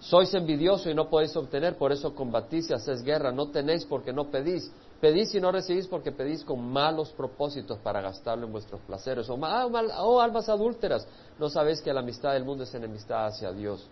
Sois 0.00 0.32
envidioso 0.34 0.90
y 0.90 0.94
no 0.94 1.08
podéis 1.08 1.34
obtener, 1.36 1.76
por 1.76 1.92
eso 1.92 2.14
combatís 2.14 2.70
y 2.70 2.74
hacéis 2.74 3.02
guerra. 3.02 3.32
No 3.32 3.48
tenéis 3.50 3.84
porque 3.84 4.12
no 4.12 4.30
pedís. 4.30 4.70
Pedís 5.00 5.34
y 5.34 5.40
no 5.40 5.50
recibís 5.50 5.86
porque 5.86 6.12
pedís 6.12 6.44
con 6.44 6.66
malos 6.66 7.10
propósitos 7.10 7.78
para 7.78 8.00
gastarlo 8.00 8.46
en 8.46 8.52
vuestros 8.52 8.80
placeres. 8.82 9.28
O, 9.28 9.38
ah, 9.42 9.66
oh, 9.98 10.20
almas 10.20 10.48
adúlteras, 10.48 11.06
no 11.38 11.48
sabéis 11.48 11.82
que 11.82 11.92
la 11.92 12.00
amistad 12.00 12.32
del 12.32 12.44
mundo 12.44 12.64
es 12.64 12.74
enemistad 12.74 13.26
hacia 13.26 13.52
Dios. 13.52 13.86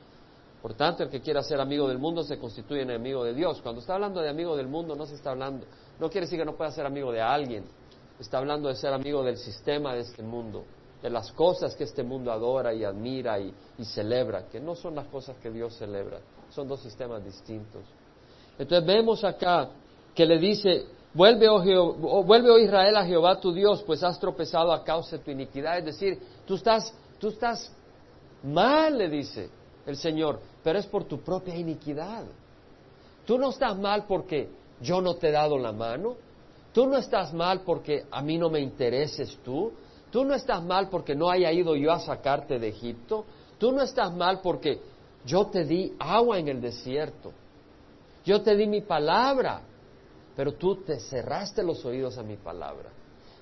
Por 0.62 0.74
tanto, 0.74 1.02
el 1.02 1.10
que 1.10 1.20
quiera 1.20 1.42
ser 1.42 1.60
amigo 1.60 1.88
del 1.88 1.98
mundo 1.98 2.22
se 2.22 2.38
constituye 2.38 2.82
enemigo 2.82 3.24
de 3.24 3.34
Dios. 3.34 3.60
Cuando 3.62 3.80
está 3.80 3.94
hablando 3.94 4.20
de 4.20 4.28
amigo 4.28 4.56
del 4.56 4.68
mundo, 4.68 4.94
no 4.94 5.06
se 5.06 5.16
está 5.16 5.32
hablando, 5.32 5.66
no 5.98 6.10
quiere 6.10 6.26
decir 6.26 6.38
que 6.38 6.44
no 6.44 6.56
pueda 6.56 6.70
ser 6.70 6.86
amigo 6.86 7.12
de 7.12 7.20
alguien. 7.20 7.64
Está 8.18 8.38
hablando 8.38 8.68
de 8.68 8.76
ser 8.76 8.92
amigo 8.92 9.22
del 9.22 9.36
sistema 9.36 9.94
de 9.94 10.00
este 10.00 10.22
mundo, 10.22 10.64
de 11.02 11.10
las 11.10 11.32
cosas 11.32 11.74
que 11.74 11.84
este 11.84 12.02
mundo 12.02 12.30
adora 12.30 12.72
y 12.72 12.84
admira 12.84 13.38
y, 13.40 13.52
celebra, 13.84 14.46
que 14.48 14.60
no 14.60 14.76
son 14.76 14.94
las 14.94 15.06
cosas 15.08 15.36
que 15.38 15.50
Dios 15.50 15.76
celebra, 15.76 16.20
son 16.50 16.68
dos 16.68 16.80
sistemas 16.80 17.24
distintos. 17.24 17.82
Entonces 18.58 18.86
vemos 18.86 19.24
acá 19.24 19.70
que 20.14 20.24
le 20.24 20.38
dice, 20.38 20.86
vuelve 21.14 21.48
oh, 21.48 22.22
vuelve, 22.22 22.50
oh 22.50 22.58
Israel 22.58 22.96
a 22.96 23.04
Jehová 23.04 23.40
tu 23.40 23.52
Dios, 23.52 23.82
pues 23.82 24.02
has 24.04 24.20
tropezado 24.20 24.72
a 24.72 24.84
causa 24.84 25.16
de 25.16 25.24
tu 25.24 25.30
iniquidad. 25.30 25.78
Es 25.78 25.86
decir, 25.86 26.20
tú 26.46 26.54
estás, 26.54 26.94
tú 27.18 27.28
estás 27.28 27.72
mal, 28.42 28.98
le 28.98 29.08
dice 29.08 29.50
el 29.86 29.96
Señor, 29.96 30.38
pero 30.62 30.78
es 30.78 30.86
por 30.86 31.04
tu 31.04 31.20
propia 31.20 31.56
iniquidad. 31.56 32.24
Tú 33.26 33.38
no 33.38 33.50
estás 33.50 33.76
mal 33.78 34.04
porque 34.06 34.48
yo 34.82 35.00
no 35.00 35.14
te 35.14 35.28
he 35.28 35.32
dado 35.32 35.58
la 35.58 35.72
mano. 35.72 36.16
Tú 36.72 36.86
no 36.86 36.96
estás 36.96 37.32
mal 37.32 37.60
porque 37.60 38.04
a 38.10 38.22
mí 38.22 38.38
no 38.38 38.50
me 38.50 38.60
intereses 38.60 39.38
tú. 39.44 39.72
Tú 40.10 40.24
no 40.24 40.34
estás 40.34 40.62
mal 40.62 40.88
porque 40.88 41.14
no 41.14 41.30
haya 41.30 41.50
ido 41.52 41.76
yo 41.76 41.92
a 41.92 42.00
sacarte 42.00 42.58
de 42.58 42.68
Egipto. 42.68 43.24
Tú 43.58 43.72
no 43.72 43.82
estás 43.82 44.12
mal 44.14 44.40
porque 44.42 44.80
yo 45.24 45.46
te 45.46 45.64
di 45.64 45.94
agua 45.98 46.38
en 46.38 46.48
el 46.48 46.60
desierto. 46.60 47.32
Yo 48.24 48.42
te 48.42 48.56
di 48.56 48.66
mi 48.66 48.82
palabra, 48.82 49.62
pero 50.36 50.54
tú 50.54 50.76
te 50.76 50.98
cerraste 51.00 51.62
los 51.62 51.84
oídos 51.84 52.18
a 52.18 52.22
mi 52.22 52.36
palabra. 52.36 52.90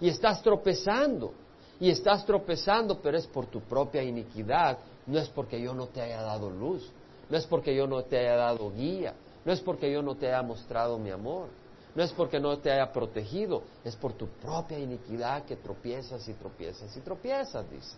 Y 0.00 0.08
estás 0.08 0.42
tropezando. 0.42 1.32
Y 1.78 1.90
estás 1.90 2.26
tropezando, 2.26 3.00
pero 3.00 3.16
es 3.16 3.26
por 3.26 3.46
tu 3.46 3.60
propia 3.60 4.02
iniquidad. 4.02 4.78
No 5.06 5.18
es 5.18 5.28
porque 5.28 5.60
yo 5.60 5.72
no 5.72 5.86
te 5.86 6.02
haya 6.02 6.22
dado 6.22 6.50
luz. 6.50 6.90
No 7.28 7.36
es 7.36 7.46
porque 7.46 7.74
yo 7.74 7.86
no 7.86 8.02
te 8.02 8.18
haya 8.18 8.36
dado 8.36 8.70
guía. 8.70 9.14
No 9.44 9.52
es 9.52 9.60
porque 9.60 9.90
yo 9.90 10.02
no 10.02 10.14
te 10.14 10.28
haya 10.28 10.42
mostrado 10.42 10.98
mi 10.98 11.10
amor. 11.10 11.48
No 11.94 12.02
es 12.02 12.12
porque 12.12 12.38
no 12.38 12.56
te 12.58 12.70
haya 12.70 12.92
protegido. 12.92 13.62
Es 13.84 13.96
por 13.96 14.12
tu 14.12 14.26
propia 14.26 14.78
iniquidad 14.78 15.44
que 15.44 15.56
tropiezas 15.56 16.26
y 16.28 16.34
tropiezas 16.34 16.96
y 16.96 17.00
tropiezas, 17.00 17.68
dice. 17.70 17.96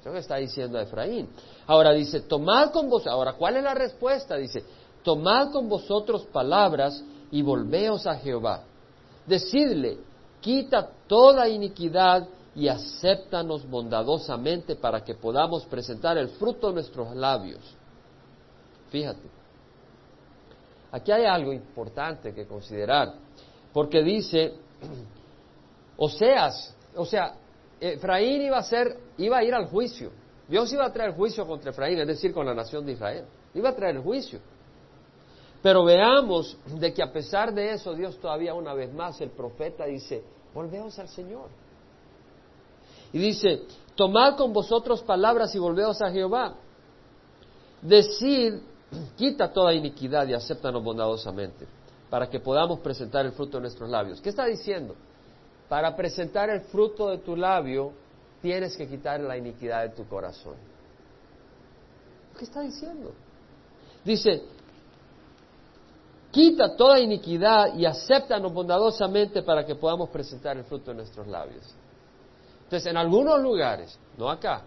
Eso 0.00 0.12
que 0.12 0.18
está 0.18 0.36
diciendo 0.36 0.78
Efraín. 0.78 1.28
Ahora 1.66 1.92
dice, 1.92 2.20
tomad 2.20 2.70
con 2.70 2.88
vosotros. 2.88 3.12
Ahora, 3.12 3.32
¿cuál 3.34 3.56
es 3.56 3.64
la 3.64 3.74
respuesta? 3.74 4.36
Dice, 4.36 4.62
tomad 5.02 5.50
con 5.50 5.68
vosotros 5.68 6.24
palabras 6.26 7.02
y 7.30 7.42
volveos 7.42 8.06
a 8.06 8.14
Jehová. 8.14 8.62
Decidle, 9.26 9.98
quita 10.40 10.88
toda 11.06 11.48
iniquidad 11.48 12.26
y 12.54 12.68
acéptanos 12.68 13.68
bondadosamente 13.68 14.76
para 14.76 15.04
que 15.04 15.14
podamos 15.14 15.64
presentar 15.66 16.16
el 16.16 16.28
fruto 16.30 16.68
de 16.68 16.74
nuestros 16.74 17.14
labios. 17.14 17.60
Fíjate, 18.90 19.37
aquí 20.90 21.12
hay 21.12 21.24
algo 21.24 21.52
importante 21.52 22.34
que 22.34 22.46
considerar, 22.46 23.14
porque 23.72 24.02
dice, 24.02 24.54
Oseas, 25.96 26.74
o 26.94 27.04
sea, 27.04 27.34
Efraín 27.80 28.42
iba 28.42 28.58
a 28.58 28.62
ser, 28.62 28.96
iba 29.18 29.38
a 29.38 29.44
ir 29.44 29.54
al 29.54 29.66
juicio. 29.66 30.10
Dios 30.48 30.72
iba 30.72 30.86
a 30.86 30.92
traer 30.92 31.12
juicio 31.14 31.46
contra 31.46 31.70
Efraín, 31.70 31.98
es 31.98 32.06
decir, 32.06 32.32
con 32.32 32.46
la 32.46 32.54
nación 32.54 32.86
de 32.86 32.92
Israel. 32.92 33.24
Iba 33.54 33.70
a 33.70 33.74
traer 33.74 33.96
el 33.96 34.02
juicio. 34.02 34.40
Pero 35.62 35.84
veamos 35.84 36.56
de 36.66 36.94
que 36.94 37.02
a 37.02 37.12
pesar 37.12 37.52
de 37.52 37.72
eso, 37.72 37.94
Dios 37.94 38.18
todavía 38.18 38.54
una 38.54 38.74
vez 38.74 38.92
más, 38.92 39.20
el 39.20 39.30
profeta 39.30 39.84
dice, 39.86 40.22
volveos 40.54 40.98
al 40.98 41.08
Señor. 41.08 41.48
Y 43.12 43.18
dice, 43.18 43.62
tomad 43.94 44.36
con 44.36 44.52
vosotros 44.52 45.02
palabras 45.02 45.54
y 45.54 45.58
volveos 45.58 46.00
a 46.00 46.10
Jehová. 46.10 46.54
Decid 47.82 48.54
quita 49.16 49.52
toda 49.52 49.74
iniquidad 49.74 50.26
y 50.28 50.34
acéptanos 50.34 50.82
bondadosamente, 50.82 51.66
para 52.08 52.28
que 52.28 52.40
podamos 52.40 52.80
presentar 52.80 53.26
el 53.26 53.32
fruto 53.32 53.58
de 53.58 53.62
nuestros 53.62 53.88
labios. 53.88 54.20
¿Qué 54.20 54.30
está 54.30 54.46
diciendo? 54.46 54.94
Para 55.68 55.94
presentar 55.94 56.48
el 56.48 56.62
fruto 56.62 57.08
de 57.10 57.18
tu 57.18 57.36
labio, 57.36 57.92
tienes 58.40 58.76
que 58.76 58.88
quitar 58.88 59.20
la 59.20 59.36
iniquidad 59.36 59.82
de 59.82 59.90
tu 59.90 60.06
corazón. 60.08 60.54
¿Qué 62.38 62.44
está 62.44 62.60
diciendo? 62.60 63.12
Dice, 64.04 64.42
quita 66.30 66.76
toda 66.76 67.00
iniquidad 67.00 67.74
y 67.74 67.84
acéptanos 67.84 68.52
bondadosamente 68.52 69.42
para 69.42 69.66
que 69.66 69.74
podamos 69.74 70.08
presentar 70.08 70.56
el 70.56 70.64
fruto 70.64 70.92
de 70.92 70.98
nuestros 70.98 71.26
labios. 71.26 71.74
Entonces, 72.64 72.86
en 72.90 72.96
algunos 72.96 73.40
lugares, 73.40 73.98
no 74.16 74.30
acá, 74.30 74.62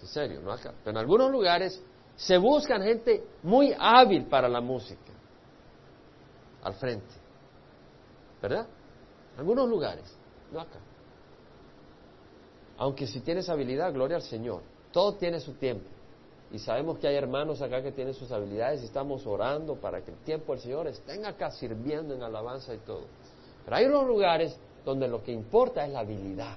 en 0.00 0.08
serio, 0.08 0.40
no 0.40 0.52
acá, 0.52 0.72
pero 0.84 0.92
en 0.92 0.98
algunos 0.98 1.30
lugares 1.30 1.82
se 2.18 2.36
buscan 2.36 2.82
gente 2.82 3.24
muy 3.44 3.72
hábil 3.78 4.26
para 4.26 4.48
la 4.48 4.60
música 4.60 5.12
al 6.64 6.74
frente. 6.74 7.14
¿Verdad? 8.42 8.66
En 9.34 9.38
algunos 9.38 9.68
lugares, 9.68 10.12
no 10.52 10.60
acá. 10.60 10.80
Aunque 12.76 13.06
si 13.06 13.20
tienes 13.20 13.48
habilidad, 13.48 13.92
gloria 13.92 14.16
al 14.16 14.22
Señor. 14.22 14.62
Todo 14.90 15.14
tiene 15.14 15.38
su 15.38 15.54
tiempo. 15.54 15.86
Y 16.50 16.58
sabemos 16.58 16.98
que 16.98 17.06
hay 17.06 17.14
hermanos 17.14 17.62
acá 17.62 17.82
que 17.82 17.92
tienen 17.92 18.14
sus 18.14 18.32
habilidades 18.32 18.82
y 18.82 18.86
estamos 18.86 19.24
orando 19.24 19.76
para 19.76 20.02
que 20.02 20.10
el 20.10 20.16
tiempo 20.18 20.52
del 20.52 20.62
Señor 20.62 20.88
estén 20.88 21.24
acá 21.24 21.52
sirviendo 21.52 22.14
en 22.14 22.22
alabanza 22.24 22.74
y 22.74 22.78
todo. 22.78 23.04
Pero 23.64 23.76
hay 23.76 23.84
unos 23.84 24.08
lugares 24.08 24.58
donde 24.84 25.06
lo 25.06 25.22
que 25.22 25.30
importa 25.30 25.86
es 25.86 25.92
la 25.92 26.00
habilidad. 26.00 26.56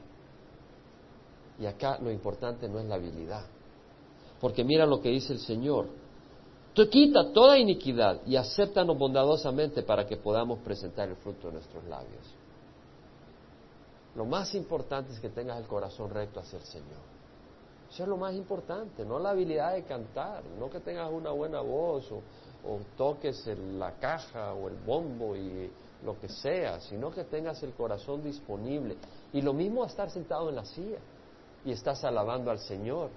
Y 1.60 1.68
acá 1.68 2.00
lo 2.02 2.10
importante 2.10 2.68
no 2.68 2.80
es 2.80 2.86
la 2.86 2.96
habilidad. 2.96 3.46
Porque 4.42 4.64
mira 4.64 4.86
lo 4.86 5.00
que 5.00 5.10
dice 5.10 5.34
el 5.34 5.40
Señor. 5.40 5.88
Tú 6.74 6.90
quita 6.90 7.32
toda 7.32 7.60
iniquidad 7.60 8.22
y 8.26 8.36
acéptanos 8.36 8.98
bondadosamente 8.98 9.84
para 9.84 10.06
que 10.06 10.18
podamos 10.18 10.60
presentar 10.60 11.08
el 11.10 11.16
fruto 11.18 11.48
de 11.48 11.54
nuestros 11.54 11.84
labios. 11.86 12.26
Lo 14.16 14.26
más 14.26 14.54
importante 14.56 15.14
es 15.14 15.20
que 15.20 15.30
tengas 15.30 15.58
el 15.58 15.68
corazón 15.68 16.10
recto 16.10 16.40
hacia 16.40 16.58
el 16.58 16.66
Señor. 16.66 17.12
Eso 17.90 18.04
es 18.04 18.10
lo 18.10 18.16
más 18.16 18.34
importante, 18.34 19.04
no 19.04 19.20
la 19.20 19.32
habilidad 19.32 19.74
de 19.74 19.84
cantar, 19.84 20.44
no 20.58 20.70
que 20.70 20.80
tengas 20.80 21.12
una 21.12 21.32
buena 21.32 21.60
voz 21.60 22.10
o, 22.12 22.22
toques 22.96 23.46
la 23.78 23.94
caja 24.00 24.54
o 24.54 24.70
el 24.70 24.76
bombo 24.76 25.36
y 25.36 25.70
lo 26.06 26.18
que 26.20 26.30
sea, 26.30 26.80
sino 26.80 27.12
que 27.12 27.26
tengas 27.26 27.62
el 27.64 27.74
corazón 27.74 28.24
disponible. 28.24 28.96
Y 29.34 29.42
lo 29.42 29.52
mismo 29.52 29.84
estar 29.84 30.10
sentado 30.10 30.50
en 30.50 30.56
la 30.56 30.66
silla 30.66 31.00
y 31.66 31.72
estás 31.72 32.04
alabando 32.06 32.50
al 32.50 32.60
Señor. 32.60 33.10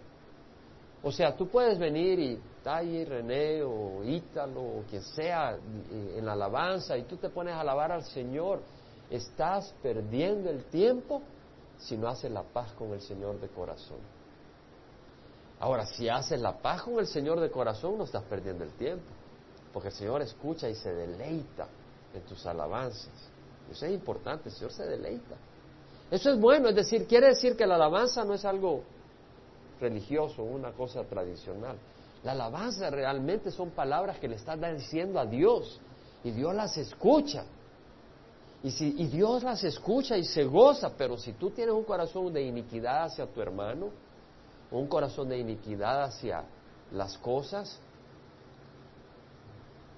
O 1.05 1.13
sea, 1.13 1.37
tú 1.37 1.49
puedes 1.49 1.79
venir 1.79 2.19
y 2.19 2.41
ahí 2.65 3.05
René 3.05 3.63
o 3.63 4.03
Ítalo 4.03 4.63
o 4.63 4.85
quien 4.89 5.03
sea 5.03 5.59
en 5.91 6.25
la 6.25 6.33
alabanza 6.33 6.97
y 6.97 7.03
tú 7.03 7.19
te 7.19 7.29
pones 7.29 7.55
a 7.55 7.61
alabar 7.61 7.93
al 7.93 8.05
Señor. 8.05 8.63
Estás 9.11 9.75
perdiendo 9.83 10.49
el 10.49 10.65
tiempo 10.65 11.21
si 11.77 11.99
no 11.99 12.09
haces 12.09 12.31
la 12.31 12.43
paz 12.43 12.73
con 12.73 12.95
el 12.95 13.03
Señor 13.03 13.39
de 13.39 13.49
corazón. 13.49 13.99
Ahora, 15.61 15.85
si 15.85 16.09
haces 16.09 16.41
la 16.41 16.57
paz 16.57 16.83
con 16.83 16.99
el 16.99 17.07
Señor 17.07 17.39
de 17.39 17.51
corazón, 17.51 17.99
no 17.99 18.05
estás 18.05 18.23
perdiendo 18.25 18.65
el 18.65 18.73
tiempo, 18.73 19.05
porque 19.75 19.89
el 19.89 19.95
Señor 19.95 20.23
escucha 20.23 20.71
y 20.71 20.75
se 20.75 20.93
deleita 20.93 21.69
en 22.15 22.23
tus 22.23 22.47
alabanzas. 22.47 23.13
Eso 23.71 23.85
es 23.85 23.93
importante, 23.93 24.49
el 24.49 24.55
Señor 24.55 24.73
se 24.73 24.85
deleita. 24.85 25.37
Eso 26.11 26.31
es 26.31 26.41
bueno, 26.41 26.71
es 26.71 26.75
decir, 26.75 27.07
quiere 27.07 27.29
decir 27.29 27.57
que 27.57 27.67
la 27.67 27.75
alabanza 27.75 28.25
no 28.25 28.35
es 28.35 28.45
algo 28.45 28.83
religioso, 29.85 30.43
una 30.43 30.73
cosa 30.73 31.05
tradicional. 31.05 31.77
La 32.23 32.33
alabanza 32.33 32.91
realmente 32.91 33.51
son 33.51 33.71
palabras 33.71 34.19
que 34.19 34.29
le 34.29 34.37
estás 34.37 34.59
diciendo 34.77 35.21
a 35.21 35.27
Dios 35.27 35.79
y 36.25 36.31
Dios 36.31 36.55
las 36.55 36.77
escucha. 36.77 37.45
Y, 38.63 38.71
si, 38.71 38.95
y 38.97 39.07
Dios 39.09 39.43
las 39.43 39.63
escucha 39.63 40.17
y 40.17 40.25
se 40.25 40.45
goza, 40.45 40.91
pero 40.97 41.19
si 41.19 41.35
tú 41.35 41.51
tienes 41.51 41.75
un 41.75 41.85
corazón 41.85 42.33
de 42.33 42.43
iniquidad 42.43 43.05
hacia 43.05 43.27
tu 43.27 43.43
hermano, 43.43 43.91
un 44.71 44.87
corazón 44.87 45.29
de 45.29 45.39
iniquidad 45.39 46.05
hacia 46.05 46.45
las 46.91 47.19
cosas, 47.19 47.79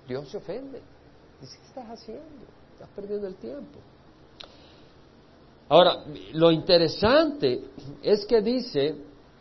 Dios 0.09 0.29
se 0.29 0.39
ofende. 0.39 0.81
Dice, 1.41 1.59
¿qué 1.59 1.67
estás 1.69 1.91
haciendo? 1.91 2.45
Estás 2.73 2.89
perdiendo 2.95 3.29
el 3.29 3.37
tiempo. 3.37 3.79
Ahora, 5.69 6.05
lo 6.33 6.51
interesante 6.51 7.65
es 8.03 8.25
que 8.27 8.41
dice, 8.41 8.97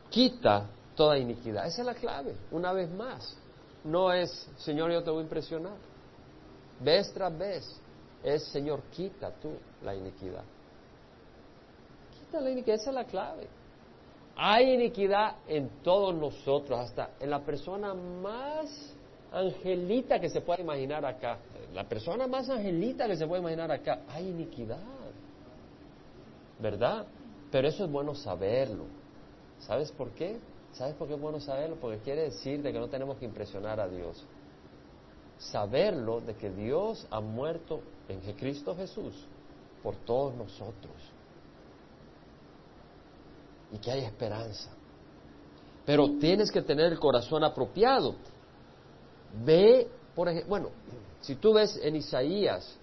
quita 0.09 0.69
toda 0.95 1.17
iniquidad. 1.17 1.65
Esa 1.67 1.81
es 1.81 1.85
la 1.85 1.95
clave, 1.95 2.35
una 2.51 2.74
vez 2.74 2.89
más. 2.89 3.38
no 3.83 4.12
es, 4.12 4.50
Señor, 4.57 4.91
yo 4.91 5.03
te 5.03 5.12
voy 5.12 5.19
a 5.19 5.24
impresionar. 5.24 5.77
Vez 6.79 7.13
tras 7.13 7.38
vez 7.38 7.81
es, 8.24 8.43
Señor, 8.45 8.81
quita 8.91 9.31
tú 9.31 9.51
la 9.83 9.95
iniquidad. 9.95 10.43
Quita 12.19 12.41
la 12.41 12.50
iniquidad, 12.50 12.77
esa 12.77 12.89
es 12.89 12.95
la 12.95 13.05
clave. 13.05 13.47
Hay 14.35 14.74
iniquidad 14.74 15.35
en 15.47 15.69
todos 15.83 16.13
nosotros, 16.15 16.79
hasta 16.79 17.12
en 17.19 17.29
la 17.29 17.39
persona 17.41 17.93
más 17.93 18.95
angelita 19.31 20.19
que 20.19 20.29
se 20.29 20.41
pueda 20.41 20.62
imaginar 20.62 21.05
acá. 21.05 21.38
La 21.74 21.83
persona 21.83 22.27
más 22.27 22.50
angelita 22.50 23.07
que 23.07 23.15
se 23.15 23.27
puede 23.27 23.41
imaginar 23.41 23.71
acá. 23.71 24.01
Hay 24.09 24.27
iniquidad. 24.27 24.79
¿Verdad? 26.59 27.05
Pero 27.51 27.67
eso 27.67 27.85
es 27.85 27.91
bueno 27.91 28.15
saberlo. 28.15 28.85
¿Sabes 29.59 29.91
por 29.91 30.12
qué? 30.12 30.39
¿Sabes 30.74 30.95
por 30.95 31.07
qué 31.07 31.13
es 31.13 31.19
bueno 31.19 31.39
saberlo? 31.39 31.77
Porque 31.77 32.00
quiere 32.00 32.24
decir 32.24 32.62
de 32.62 32.71
que 32.74 32.79
no 32.79 32.88
tenemos 32.89 33.17
que 33.17 33.25
impresionar 33.25 33.79
a 33.79 33.88
Dios. 33.88 34.24
Saberlo 35.38 36.21
de 36.21 36.35
que 36.35 36.50
Dios 36.50 37.07
ha 37.09 37.21
muerto 37.21 37.81
en 38.07 38.19
Cristo 38.33 38.75
Jesús 38.75 39.13
por 39.81 39.95
todos 39.97 40.35
nosotros 40.35 40.93
y 43.71 43.77
que 43.77 43.91
hay 43.91 44.03
esperanza. 44.03 44.69
Pero 45.85 46.17
tienes 46.19 46.51
que 46.51 46.62
tener 46.62 46.91
el 46.91 47.00
corazón 47.00 47.43
apropiado. 47.43 48.15
Ve, 49.43 49.88
por 50.15 50.29
ejemplo, 50.29 50.50
bueno, 50.50 50.69
si 51.21 51.35
tú 51.35 51.53
ves 51.53 51.79
en 51.81 51.95
Isaías 51.95 52.77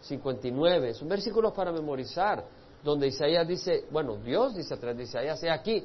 59, 0.00 0.90
es 0.90 1.02
un 1.02 1.08
versículo 1.08 1.52
para 1.52 1.72
memorizar, 1.72 2.44
donde 2.86 3.08
Isaías 3.08 3.46
dice, 3.48 3.84
bueno, 3.90 4.16
Dios 4.16 4.54
dice 4.54 4.72
a 4.72 4.76
través 4.76 4.96
de 4.96 5.02
Isaías, 5.02 5.42
he 5.42 5.50
aquí, 5.50 5.84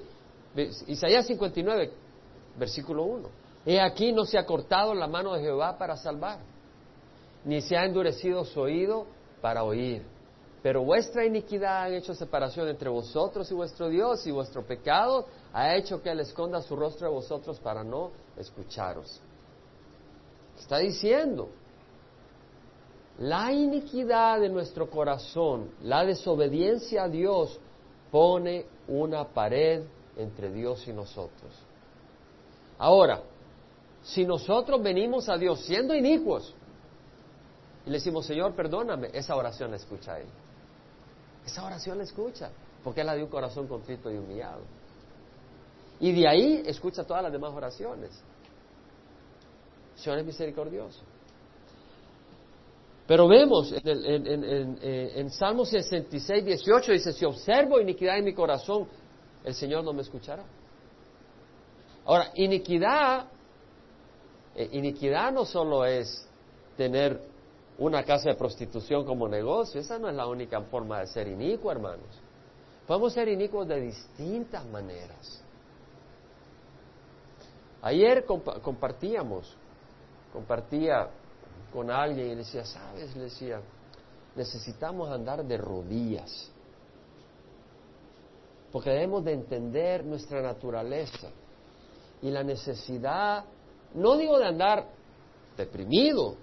Isaías 0.88 1.26
59, 1.26 1.92
versículo 2.60 3.04
1, 3.04 3.30
he 3.66 3.82
aquí 3.82 4.12
no 4.12 4.24
se 4.24 4.38
ha 4.38 4.46
cortado 4.46 4.94
la 4.94 5.08
mano 5.08 5.34
de 5.34 5.42
Jehová 5.42 5.80
para 5.80 5.98
salvar, 5.98 6.38
ni 7.44 7.60
se 7.62 7.76
ha 7.76 7.86
endurecido 7.86 8.46
su 8.46 8.62
oído 8.62 9.08
para 9.42 9.64
oír. 9.64 10.04
Pero 10.62 10.84
vuestra 10.84 11.26
iniquidad 11.26 11.82
ha 11.82 11.90
hecho 11.90 12.14
separación 12.14 12.68
entre 12.68 12.88
vosotros 12.88 13.50
y 13.50 13.56
vuestro 13.56 13.90
Dios, 13.90 14.28
y 14.28 14.32
vuestro 14.32 14.64
pecado 14.64 15.26
ha 15.54 15.76
hecho 15.76 16.04
que 16.04 16.12
Él 16.12 16.20
esconda 16.20 16.62
su 16.62 16.76
rostro 16.76 17.08
de 17.08 17.16
vosotros 17.16 17.60
para 17.60 17.84
no 17.84 18.12
escucharos. 18.38 19.20
Está 20.60 20.78
diciendo, 20.78 21.50
la 23.20 23.52
iniquidad 23.52 24.40
de 24.40 24.50
nuestro 24.50 24.90
corazón, 24.90 25.72
la 25.84 26.04
desobediencia 26.06 27.04
a 27.04 27.10
Dios, 27.10 27.60
pone 28.10 28.66
una 28.88 29.26
pared 29.26 29.84
entre 30.18 30.52
Dios 30.52 30.88
y 30.88 30.94
nosotros. 30.94 31.52
Ahora, 32.78 33.22
si 34.04 34.26
nosotros 34.26 34.82
venimos 34.82 35.30
a 35.30 35.38
Dios 35.38 35.62
siendo 35.62 35.94
inicuos 35.94 36.54
y 37.86 37.90
le 37.90 37.98
decimos, 37.98 38.26
Señor, 38.26 38.54
perdóname, 38.56 39.10
esa 39.14 39.36
oración 39.36 39.72
la 39.72 39.78
escucha 39.78 40.20
Él. 40.20 40.28
Esa 41.46 41.66
oración 41.66 41.98
la 41.98 42.04
escucha, 42.04 42.52
porque 42.84 43.02
es 43.02 43.06
la 43.06 43.16
de 43.16 43.24
un 43.24 43.30
corazón 43.30 43.68
contrito 43.68 44.12
y 44.12 44.18
humillado. 44.18 44.62
Y 46.00 46.12
de 46.12 46.28
ahí 46.28 46.64
escucha 46.66 47.04
todas 47.04 47.24
las 47.24 47.32
demás 47.32 47.52
oraciones. 47.54 48.12
Señor 49.96 50.20
es 50.20 50.26
misericordioso. 50.26 51.02
Pero 53.12 53.28
vemos 53.28 53.74
en, 53.74 54.26
en, 54.26 54.80
en, 54.82 55.30
Salmo 55.32 55.66
66, 55.66 56.46
18, 56.46 56.94
dice, 56.94 57.12
si 57.12 57.26
observo 57.26 57.78
iniquidad 57.78 58.18
en 58.18 58.24
mi 58.24 58.34
corazón, 58.34 58.88
el 59.44 59.54
Señor 59.54 59.84
no 59.84 59.92
me 59.92 60.02
escuchará. 60.02 60.46
Ahora, 62.06 62.32
iniquidad, 62.36 63.28
eh, 64.56 64.70
iniquidad 64.72 65.34
no 65.34 65.44
solo 65.44 65.84
es 65.84 66.26
tener 66.78 67.22
una 67.80 68.02
casa 68.06 68.30
de 68.30 68.36
prostitución 68.36 69.04
como 69.04 69.28
negocio. 69.28 69.82
Esa 69.82 70.00
no 70.00 70.08
es 70.08 70.16
la 70.16 70.28
única 70.28 70.62
forma 70.62 71.02
de 71.02 71.08
ser 71.08 71.28
inicuo, 71.28 71.70
hermanos. 71.70 72.18
Podemos 72.88 73.12
ser 73.12 73.28
inicuos 73.28 73.68
de 73.68 73.82
distintas 73.82 74.66
maneras. 74.68 75.44
Ayer 77.82 78.24
compartíamos, 78.24 79.54
compartía 80.32 81.10
con 81.72 81.90
alguien 81.90 82.28
y 82.28 82.30
le 82.32 82.36
decía, 82.38 82.66
¿sabes? 82.66 83.16
Le 83.16 83.24
decía, 83.24 83.62
necesitamos 84.36 85.10
andar 85.10 85.46
de 85.46 85.58
rodillas. 85.58 86.52
Porque 88.72 88.90
debemos 88.90 89.24
de 89.26 89.34
entender 89.34 90.06
nuestra 90.06 90.42
naturaleza 90.42 91.30
y 92.22 92.30
la 92.30 92.44
necesidad, 92.44 93.44
no 93.96 94.18
digo 94.18 94.38
de 94.40 94.46
andar 94.46 94.88
deprimido, 95.58 96.36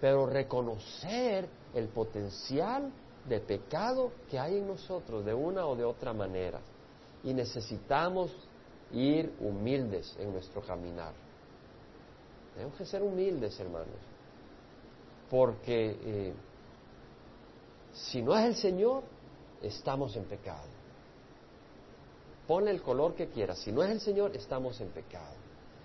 pero 0.00 0.26
reconocer 0.26 1.48
el 1.74 1.88
potencial 1.88 2.92
de 3.28 3.40
pecado 3.40 4.12
que 4.30 4.38
hay 4.38 4.58
en 4.58 4.68
nosotros 4.68 5.24
de 5.24 5.34
una 5.34 5.66
o 5.66 5.74
de 5.74 5.84
otra 5.84 6.12
manera. 6.12 6.60
Y 7.24 7.34
necesitamos 7.34 8.32
ir 8.92 9.34
humildes 9.40 10.16
en 10.18 10.32
nuestro 10.32 10.62
caminar. 10.62 11.12
Tenemos 12.54 12.76
que 12.76 12.86
ser 12.86 13.02
humildes, 13.02 13.58
hermanos, 13.58 13.88
porque 15.30 15.98
eh, 16.02 16.34
si 17.92 18.22
no 18.22 18.36
es 18.36 18.46
el 18.46 18.54
Señor, 18.56 19.02
estamos 19.62 20.16
en 20.16 20.24
pecado. 20.24 20.68
Ponle 22.46 22.70
el 22.70 22.80
color 22.80 23.14
que 23.14 23.28
quieras, 23.28 23.58
si 23.58 23.72
no 23.72 23.82
es 23.82 23.90
el 23.90 24.00
Señor, 24.00 24.34
estamos 24.34 24.80
en 24.80 24.88
pecado. 24.88 25.34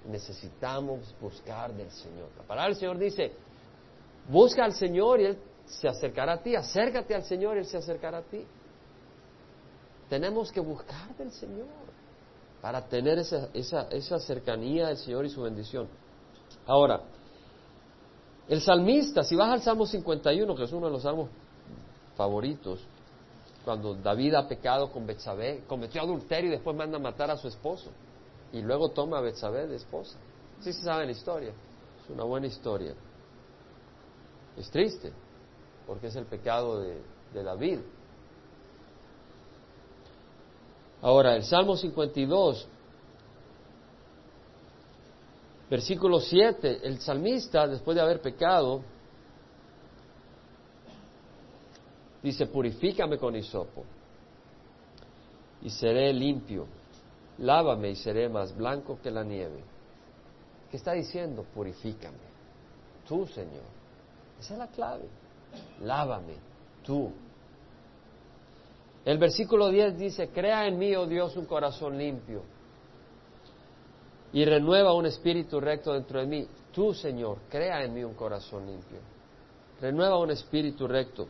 Necesitamos 0.05 1.15
buscar 1.19 1.73
del 1.73 1.91
Señor. 1.91 2.29
La 2.37 2.43
palabra 2.43 2.69
del 2.69 2.77
Señor 2.77 2.97
dice, 2.97 3.31
Busca 4.27 4.63
al 4.63 4.73
Señor 4.73 5.19
y 5.19 5.25
Él 5.25 5.37
se 5.65 5.87
acercará 5.87 6.33
a 6.33 6.41
ti. 6.41 6.55
Acércate 6.55 7.13
al 7.13 7.23
Señor 7.23 7.55
y 7.55 7.59
Él 7.59 7.65
se 7.65 7.77
acercará 7.77 8.19
a 8.19 8.23
ti. 8.23 8.45
Tenemos 10.09 10.51
que 10.51 10.59
buscar 10.59 11.15
del 11.17 11.31
Señor 11.31 11.67
para 12.61 12.87
tener 12.87 13.19
esa, 13.19 13.49
esa 13.53 14.19
cercanía 14.19 14.87
del 14.87 14.97
Señor 14.97 15.25
y 15.25 15.29
su 15.29 15.41
bendición. 15.41 15.87
Ahora, 16.65 17.01
el 18.47 18.61
salmista, 18.61 19.23
si 19.23 19.35
vas 19.35 19.51
al 19.51 19.61
Salmo 19.61 19.85
51, 19.85 20.55
que 20.55 20.63
es 20.63 20.71
uno 20.71 20.87
de 20.87 20.91
los 20.91 21.03
salmos 21.03 21.29
favoritos, 22.15 22.79
cuando 23.63 23.95
David 23.95 24.35
ha 24.35 24.47
pecado 24.47 24.91
con 24.91 25.07
Betsabé, 25.07 25.63
cometió 25.67 26.01
adulterio 26.01 26.49
y 26.49 26.53
después 26.53 26.75
manda 26.75 26.97
a 26.97 27.01
matar 27.01 27.31
a 27.31 27.37
su 27.37 27.47
esposo, 27.47 27.89
y 28.51 28.61
luego 28.61 28.89
toma 28.89 29.19
a 29.19 29.21
Betsabé 29.21 29.67
de 29.67 29.77
esposa. 29.77 30.17
Sí 30.59 30.73
se 30.73 30.83
sabe 30.83 31.05
la 31.05 31.11
historia, 31.11 31.49
es 31.49 32.09
una 32.09 32.23
buena 32.23 32.47
historia. 32.47 32.93
Es 34.57 34.69
triste, 34.69 35.11
porque 35.87 36.07
es 36.07 36.15
el 36.15 36.25
pecado 36.25 36.79
de, 36.81 37.01
David. 37.33 37.79
Ahora, 41.01 41.35
el 41.35 41.43
Salmo 41.43 41.75
52, 41.75 42.67
versículo 45.73 46.19
7, 46.19 46.81
el 46.83 46.99
salmista, 46.99 47.67
después 47.67 47.95
de 47.95 48.01
haber 48.03 48.21
pecado, 48.21 48.83
dice, 52.21 52.45
purifícame 52.45 53.17
con 53.17 53.35
hisopo 53.35 53.83
y 55.63 55.71
seré 55.71 56.13
limpio, 56.13 56.67
lávame 57.39 57.89
y 57.89 57.95
seré 57.95 58.29
más 58.29 58.55
blanco 58.55 58.99
que 59.01 59.09
la 59.09 59.23
nieve. 59.23 59.63
¿Qué 60.69 60.77
está 60.77 60.93
diciendo? 60.93 61.43
Purifícame, 61.55 62.19
tú, 63.07 63.25
Señor. 63.25 63.65
Esa 64.39 64.53
es 64.53 64.59
la 64.59 64.67
clave. 64.67 65.09
Lávame, 65.81 66.35
tú. 66.83 67.11
El 69.05 69.17
versículo 69.17 69.69
10 69.69 69.97
dice, 69.97 70.29
crea 70.29 70.67
en 70.67 70.77
mí, 70.77 70.95
oh 70.95 71.07
Dios, 71.07 71.35
un 71.35 71.47
corazón 71.47 71.97
limpio 71.97 72.43
y 74.33 74.43
renueva 74.45 74.93
un 74.93 75.05
espíritu 75.05 75.59
recto 75.59 75.93
dentro 75.93 76.19
de 76.19 76.25
mí. 76.25 76.47
Tú, 76.71 76.93
Señor, 76.93 77.37
crea 77.49 77.83
en 77.83 77.93
mí 77.93 78.03
un 78.03 78.15
corazón 78.15 78.65
limpio. 78.65 78.97
Renueva 79.79 80.17
un 80.17 80.31
espíritu 80.31 80.87
recto. 80.87 81.27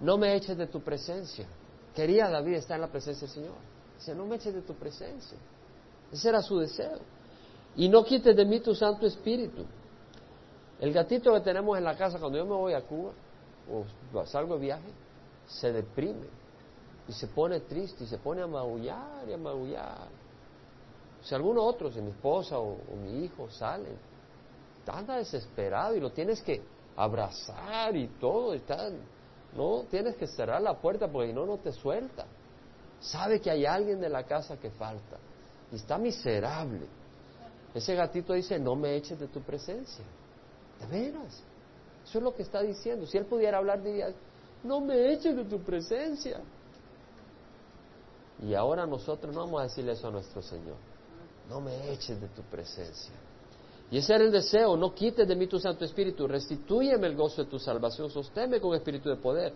No 0.00 0.18
me 0.18 0.34
eches 0.36 0.56
de 0.56 0.66
tu 0.66 0.82
presencia. 0.82 1.46
Quería 1.94 2.28
David 2.28 2.54
estar 2.54 2.76
en 2.76 2.82
la 2.82 2.88
presencia 2.88 3.26
del 3.26 3.34
Señor. 3.34 3.54
Dice, 3.96 4.14
no 4.14 4.26
me 4.26 4.36
eches 4.36 4.54
de 4.54 4.62
tu 4.62 4.74
presencia. 4.74 5.38
Ese 6.12 6.28
era 6.28 6.42
su 6.42 6.58
deseo. 6.58 6.98
Y 7.76 7.88
no 7.88 8.04
quites 8.04 8.36
de 8.36 8.44
mí 8.44 8.60
tu 8.60 8.74
Santo 8.74 9.06
Espíritu. 9.06 9.64
El 10.80 10.92
gatito 10.92 11.32
que 11.32 11.40
tenemos 11.40 11.78
en 11.78 11.84
la 11.84 11.96
casa 11.96 12.18
cuando 12.18 12.36
yo 12.36 12.44
me 12.44 12.54
voy 12.54 12.74
a 12.74 12.82
Cuba 12.82 13.12
o 14.12 14.26
salgo 14.26 14.54
de 14.54 14.60
viaje, 14.60 14.92
se 15.46 15.72
deprime 15.72 16.26
y 17.08 17.12
se 17.12 17.28
pone 17.28 17.60
triste 17.60 18.04
y 18.04 18.06
se 18.06 18.18
pone 18.18 18.42
a 18.42 18.46
maullar 18.46 19.26
y 19.28 19.32
a 19.32 19.38
maullar. 19.38 20.23
Si 21.24 21.34
alguno 21.34 21.62
otro, 21.62 21.90
si 21.90 22.00
mi 22.02 22.10
esposa 22.10 22.58
o, 22.58 22.76
mi 23.02 23.24
hijo 23.24 23.48
salen, 23.50 23.96
anda 24.86 25.16
desesperado 25.16 25.96
y 25.96 26.00
lo 26.00 26.12
tienes 26.12 26.42
que 26.42 26.62
abrazar 26.96 27.96
y 27.96 28.06
todo, 28.20 28.52
está, 28.52 28.90
no 29.56 29.84
tienes 29.90 30.16
que 30.16 30.26
cerrar 30.26 30.60
la 30.60 30.78
puerta 30.78 31.08
porque 31.08 31.32
no, 31.32 31.46
no 31.46 31.56
te 31.56 31.72
suelta. 31.72 32.26
Sabe 33.00 33.40
que 33.40 33.50
hay 33.50 33.64
alguien 33.64 34.00
de 34.00 34.10
la 34.10 34.24
casa 34.24 34.58
que 34.58 34.70
falta 34.70 35.16
y 35.72 35.76
está 35.76 35.96
miserable. 35.96 36.86
Ese 37.74 37.94
gatito 37.94 38.34
dice, 38.34 38.58
no 38.58 38.76
me 38.76 38.94
eches 38.94 39.18
de 39.18 39.26
tu 39.28 39.40
presencia. 39.40 40.04
De 40.80 40.86
veras. 40.86 41.42
Eso 42.04 42.18
es 42.18 42.24
lo 42.24 42.34
que 42.34 42.42
está 42.42 42.60
diciendo. 42.60 43.06
Si 43.06 43.16
él 43.16 43.24
pudiera 43.24 43.58
hablar, 43.58 43.82
diría, 43.82 44.12
no 44.62 44.80
me 44.80 45.12
eches 45.12 45.34
de 45.34 45.44
tu 45.44 45.60
presencia. 45.60 46.40
Y 48.42 48.54
ahora 48.54 48.86
nosotros 48.86 49.34
no 49.34 49.40
vamos 49.40 49.60
a 49.60 49.64
decirle 49.64 49.92
eso 49.92 50.08
a 50.08 50.10
nuestro 50.10 50.42
Señor. 50.42 50.76
No 51.48 51.60
me 51.60 51.92
eches 51.92 52.20
de 52.20 52.28
tu 52.28 52.42
presencia. 52.42 53.14
Y 53.90 53.98
ese 53.98 54.14
era 54.14 54.24
el 54.24 54.32
deseo, 54.32 54.76
no 54.76 54.94
quites 54.94 55.28
de 55.28 55.36
mí 55.36 55.46
tu 55.46 55.58
Santo 55.60 55.84
Espíritu, 55.84 56.26
restitúyeme 56.26 57.06
el 57.06 57.14
gozo 57.14 57.44
de 57.44 57.50
tu 57.50 57.58
salvación, 57.58 58.10
sosténme 58.10 58.60
con 58.60 58.74
espíritu 58.74 59.08
de 59.08 59.16
poder. 59.16 59.52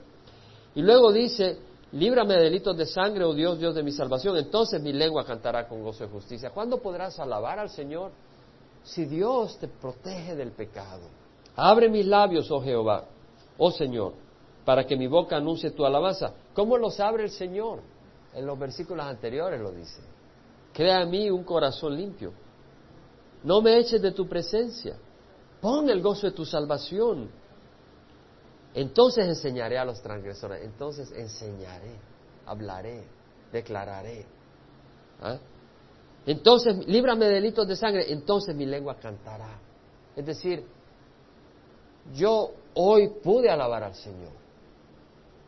Y 0.75 0.83
luego 0.83 1.13
dice, 1.13 1.59
líbrame 1.93 2.35
de 2.35 2.45
delitos 2.45 2.77
de 2.77 2.87
sangre, 2.87 3.25
oh 3.25 3.35
Dios, 3.35 3.59
Dios 3.59 3.75
de 3.75 3.83
mi 3.83 3.91
salvación, 3.91 4.37
entonces 4.37 4.81
mi 4.83 4.93
lengua 4.93 5.25
cantará 5.25 5.67
con 5.67 5.83
gozo 5.83 6.05
de 6.05 6.11
justicia. 6.11 6.51
¿Cuándo 6.51 6.79
podrás 6.79 7.19
alabar 7.19 7.59
al 7.59 7.71
Señor? 7.71 8.13
Si 8.85 9.07
Dios 9.07 9.59
te 9.59 9.67
protege 9.67 10.37
del 10.37 10.53
pecado. 10.53 11.03
Abre 11.57 11.89
mis 11.89 12.07
labios, 12.07 12.51
oh 12.51 12.61
Jehová, 12.61 13.07
oh 13.57 13.71
Señor, 13.73 14.13
para 14.65 14.87
que 14.87 14.97
mi 14.97 15.09
boca 15.09 15.37
anuncie 15.37 15.71
tu 15.71 15.85
alabanza. 15.85 16.33
¿Cómo 16.55 16.77
los 16.77 17.01
abre 17.01 17.25
el 17.25 17.31
Señor? 17.31 17.81
En 18.35 18.47
los 18.47 18.59
versículos 18.59 19.05
anteriores 19.05 19.61
lo 19.61 19.73
dice. 19.73 20.01
Crea 20.73 21.03
en 21.03 21.11
mí 21.11 21.31
un 21.31 21.45
corazón 21.45 21.97
limpio. 21.97 22.33
No 23.43 23.61
me 23.61 23.79
eches 23.79 24.01
de 24.01 24.13
tu 24.13 24.29
presencia. 24.29 24.97
Pon 25.61 25.89
el 25.91 26.01
gozo 26.01 26.29
de 26.29 26.33
tu 26.33 26.45
salvación. 26.45 27.31
Entonces 28.75 29.27
enseñaré 29.27 29.79
a 29.79 29.85
los 29.85 30.01
transgresores. 30.03 30.65
Entonces 30.65 31.11
enseñaré, 31.13 31.93
hablaré, 32.47 33.05
declararé. 33.53 34.25
¿Ah? 35.21 35.39
Entonces, 36.27 36.87
líbrame 36.87 37.27
de 37.27 37.35
delitos 37.35 37.67
de 37.67 37.75
sangre. 37.75 38.13
Entonces 38.13 38.55
mi 38.55 38.67
lengua 38.67 38.97
cantará. 38.97 39.59
Es 40.15 40.27
decir, 40.27 40.65
yo 42.15 42.53
hoy 42.75 43.09
pude 43.23 43.51
alabar 43.51 43.83
al 43.83 43.95
Señor. 43.95 44.33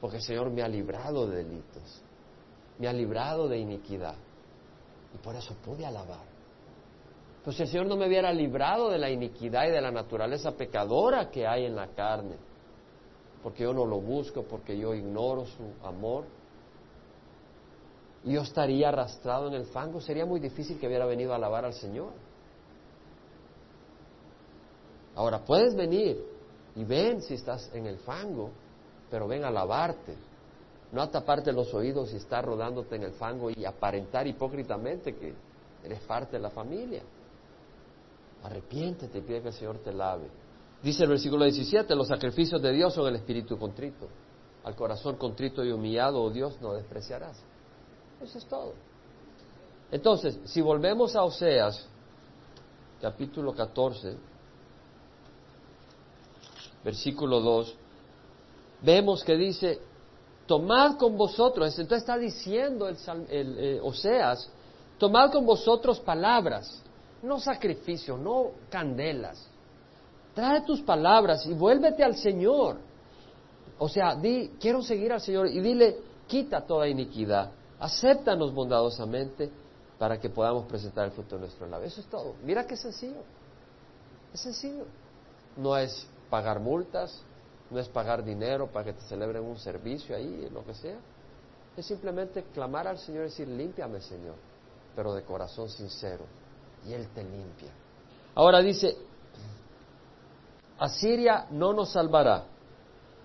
Porque 0.01 0.17
el 0.17 0.23
Señor 0.23 0.51
me 0.51 0.63
ha 0.63 0.69
librado 0.69 1.27
de 1.27 1.45
delitos. 1.45 2.03
Me 2.79 2.89
ha 2.89 2.93
librado 2.93 3.49
de 3.49 3.59
iniquidad. 3.59 4.15
Y 5.15 5.19
por 5.19 5.35
eso 5.35 5.55
pude 5.65 5.85
alabar. 5.85 6.25
Pues 7.45 7.57
si 7.57 7.63
el 7.63 7.69
Señor 7.69 7.87
no 7.87 7.97
me 7.97 8.07
hubiera 8.07 8.33
librado 8.33 8.91
de 8.91 8.99
la 8.99 9.11
iniquidad 9.11 9.67
y 9.67 9.71
de 9.71 9.81
la 9.81 9.91
naturaleza 9.91 10.53
pecadora 10.53 11.31
que 11.31 11.47
hay 11.47 11.65
en 11.65 11.75
la 11.75 11.89
carne, 11.89 12.37
porque 13.43 13.63
yo 13.63 13.73
no 13.73 13.87
lo 13.87 14.01
busco, 14.01 14.43
porque 14.43 14.77
yo 14.77 14.95
ignoro 14.95 15.47
su 15.47 15.73
amor, 15.83 16.25
yo 18.25 18.43
estaría 18.43 18.89
arrastrado 18.89 19.49
en 19.49 19.55
el 19.55 19.65
fango, 19.67 20.01
sería 20.01 20.27
muy 20.27 20.41
difícil 20.41 20.79
que 20.79 20.87
hubiera 20.87 21.07
venido 21.07 21.33
a 21.33 21.37
alabar 21.37 21.65
al 21.65 21.73
Señor. 21.73 22.13
Ahora, 25.15 25.43
puedes 25.45 25.75
venir 25.75 26.23
y 26.77 26.85
ven 26.85 27.23
si 27.23 27.35
estás 27.35 27.71
en 27.75 27.87
el 27.87 27.99
fango, 27.99 28.51
pero 29.11 29.27
ven 29.27 29.45
a 29.45 29.51
lavarte, 29.51 30.15
no 30.93 31.09
taparte 31.09 31.53
los 31.53 31.73
oídos 31.73 32.13
y 32.13 32.17
estar 32.17 32.45
rodándote 32.45 32.97
en 32.97 33.05
el 33.05 33.13
fango 33.13 33.51
y 33.51 33.65
aparentar 33.65 34.27
hipócritamente 34.27 35.15
que 35.15 35.35
eres 35.85 36.01
parte 36.01 36.37
de 36.37 36.43
la 36.43 36.51
familia. 36.51 37.03
Arrepiéntete 38.43 39.19
y 39.19 39.21
pide 39.21 39.43
que 39.43 39.49
el 39.49 39.55
Señor 39.55 39.79
te 39.79 39.93
lave. 39.93 40.29
Dice 40.83 41.05
el 41.05 41.11
versículo 41.11 41.45
17, 41.45 41.95
los 41.95 42.09
sacrificios 42.09 42.61
de 42.61 42.73
Dios 42.73 42.95
son 42.95 43.07
el 43.07 43.17
espíritu 43.17 43.59
contrito. 43.59 44.09
Al 44.65 44.75
corazón 44.75 45.17
contrito 45.17 45.65
y 45.65 45.71
humillado, 45.71 46.23
oh 46.23 46.31
Dios, 46.31 46.61
no 46.61 46.73
despreciarás. 46.73 47.41
Eso 48.21 48.39
es 48.39 48.47
todo. 48.47 48.75
Entonces, 49.91 50.39
si 50.45 50.61
volvemos 50.61 51.17
a 51.17 51.23
Oseas, 51.23 51.87
capítulo 53.01 53.55
14, 53.55 54.17
versículo 56.85 57.41
2, 57.41 57.75
vemos 58.83 59.25
que 59.25 59.37
dice, 59.37 59.81
tomad 60.51 60.97
con 60.97 61.17
vosotros, 61.17 61.79
entonces 61.79 62.03
está 62.03 62.19
diciendo 62.19 62.89
el, 62.89 62.97
eh, 63.29 63.81
Oseas, 63.81 64.51
tomad 64.99 65.31
con 65.31 65.47
vosotros 65.47 66.01
palabras 66.01 66.83
no 67.23 67.39
sacrificios, 67.39 68.19
no 68.19 68.51
candelas. 68.69 69.47
Trae 70.35 70.63
tus 70.63 70.81
palabras 70.83 71.47
y 71.47 71.55
vuélvete 71.55 72.03
al 72.03 72.17
Señor. 72.17 72.79
O 73.79 73.89
sea, 73.89 74.17
di, 74.17 74.57
quiero 74.59 74.83
seguir 74.83 75.13
al 75.13 75.21
Señor 75.21 75.47
y 75.47 75.61
dile, 75.61 75.99
quita 76.27 76.63
toda 76.63 76.89
iniquidad, 76.89 77.53
acéptanos 77.79 78.53
bondadosamente 78.53 79.53
para 80.01 80.19
que 80.19 80.31
podamos 80.31 80.67
presentar 80.67 81.05
el 81.05 81.13
fruto 81.13 81.37
de 81.37 81.43
nuestro 81.43 81.69
labio. 81.69 81.87
Eso 81.87 82.01
es 82.01 82.09
todo. 82.09 82.35
Mira 82.43 82.67
qué 82.67 82.77
sencillo. 82.77 83.23
Es 84.35 84.41
sencillo. 84.41 84.85
No 85.57 85.77
es 85.77 86.09
pagar 86.29 86.59
multas, 86.59 87.23
no 87.71 87.79
es 87.79 87.89
pagar 87.89 88.25
dinero 88.25 88.67
para 88.67 88.87
que 88.87 88.93
te 88.95 89.03
celebren 89.03 89.45
un 89.45 89.57
servicio 89.57 90.17
ahí, 90.17 90.49
lo 90.53 90.65
que 90.65 90.75
sea. 90.75 90.99
Es 91.77 91.87
simplemente 91.87 92.45
clamar 92.53 92.89
al 92.89 92.99
Señor 92.99 93.23
y 93.23 93.25
decir, 93.27 93.49
límpiame, 93.49 94.01
Señor, 94.01 94.35
pero 94.97 95.15
de 95.15 95.23
corazón 95.23 95.69
sincero 95.69 96.25
y 96.87 96.93
Él 96.93 97.09
te 97.15 97.23
limpia. 97.23 97.71
Ahora 98.35 98.61
dice, 98.61 98.97
Asiria 100.79 101.47
no 101.51 101.73
nos 101.73 101.93
salvará, 101.93 102.45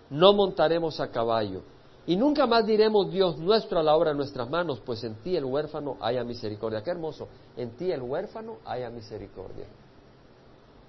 no 0.09 0.33
montaremos 0.33 0.99
a 0.99 1.09
caballo, 1.09 1.63
y 2.05 2.15
nunca 2.15 2.45
más 2.45 2.67
diremos 2.67 3.11
Dios 3.11 3.37
nuestro 3.39 3.79
a 3.79 3.83
la 3.83 3.95
obra 3.95 4.11
de 4.11 4.17
nuestras 4.17 4.47
manos, 4.47 4.79
pues 4.85 5.03
en 5.03 5.15
ti 5.15 5.35
el 5.35 5.45
huérfano 5.45 5.97
haya 6.01 6.23
misericordia. 6.23 6.83
Qué 6.83 6.91
hermoso, 6.91 7.27
en 7.57 7.71
ti 7.71 7.91
el 7.91 8.03
huérfano 8.03 8.57
haya 8.63 8.91
misericordia. 8.91 9.65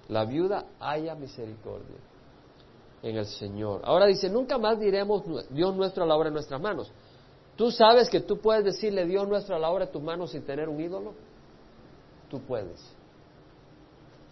La 0.09 0.25
viuda 0.25 0.65
haya 0.79 1.15
misericordia 1.15 1.97
en 3.03 3.17
el 3.17 3.25
Señor. 3.25 3.81
Ahora 3.83 4.05
dice, 4.05 4.29
nunca 4.29 4.57
más 4.57 4.79
diremos 4.79 5.23
Dios 5.49 5.75
nuestro 5.75 6.03
a 6.03 6.07
la 6.07 6.15
obra 6.15 6.29
de 6.29 6.33
nuestras 6.33 6.61
manos. 6.61 6.91
¿Tú 7.55 7.71
sabes 7.71 8.09
que 8.09 8.19
tú 8.19 8.39
puedes 8.39 8.63
decirle 8.63 9.05
Dios 9.05 9.27
nuestro 9.27 9.55
a 9.55 9.59
la 9.59 9.69
obra 9.69 9.85
de 9.85 9.91
tus 9.91 10.01
manos 10.01 10.31
sin 10.31 10.43
tener 10.43 10.69
un 10.69 10.79
ídolo? 10.79 11.13
tú 12.29 12.41
puedes. 12.41 12.79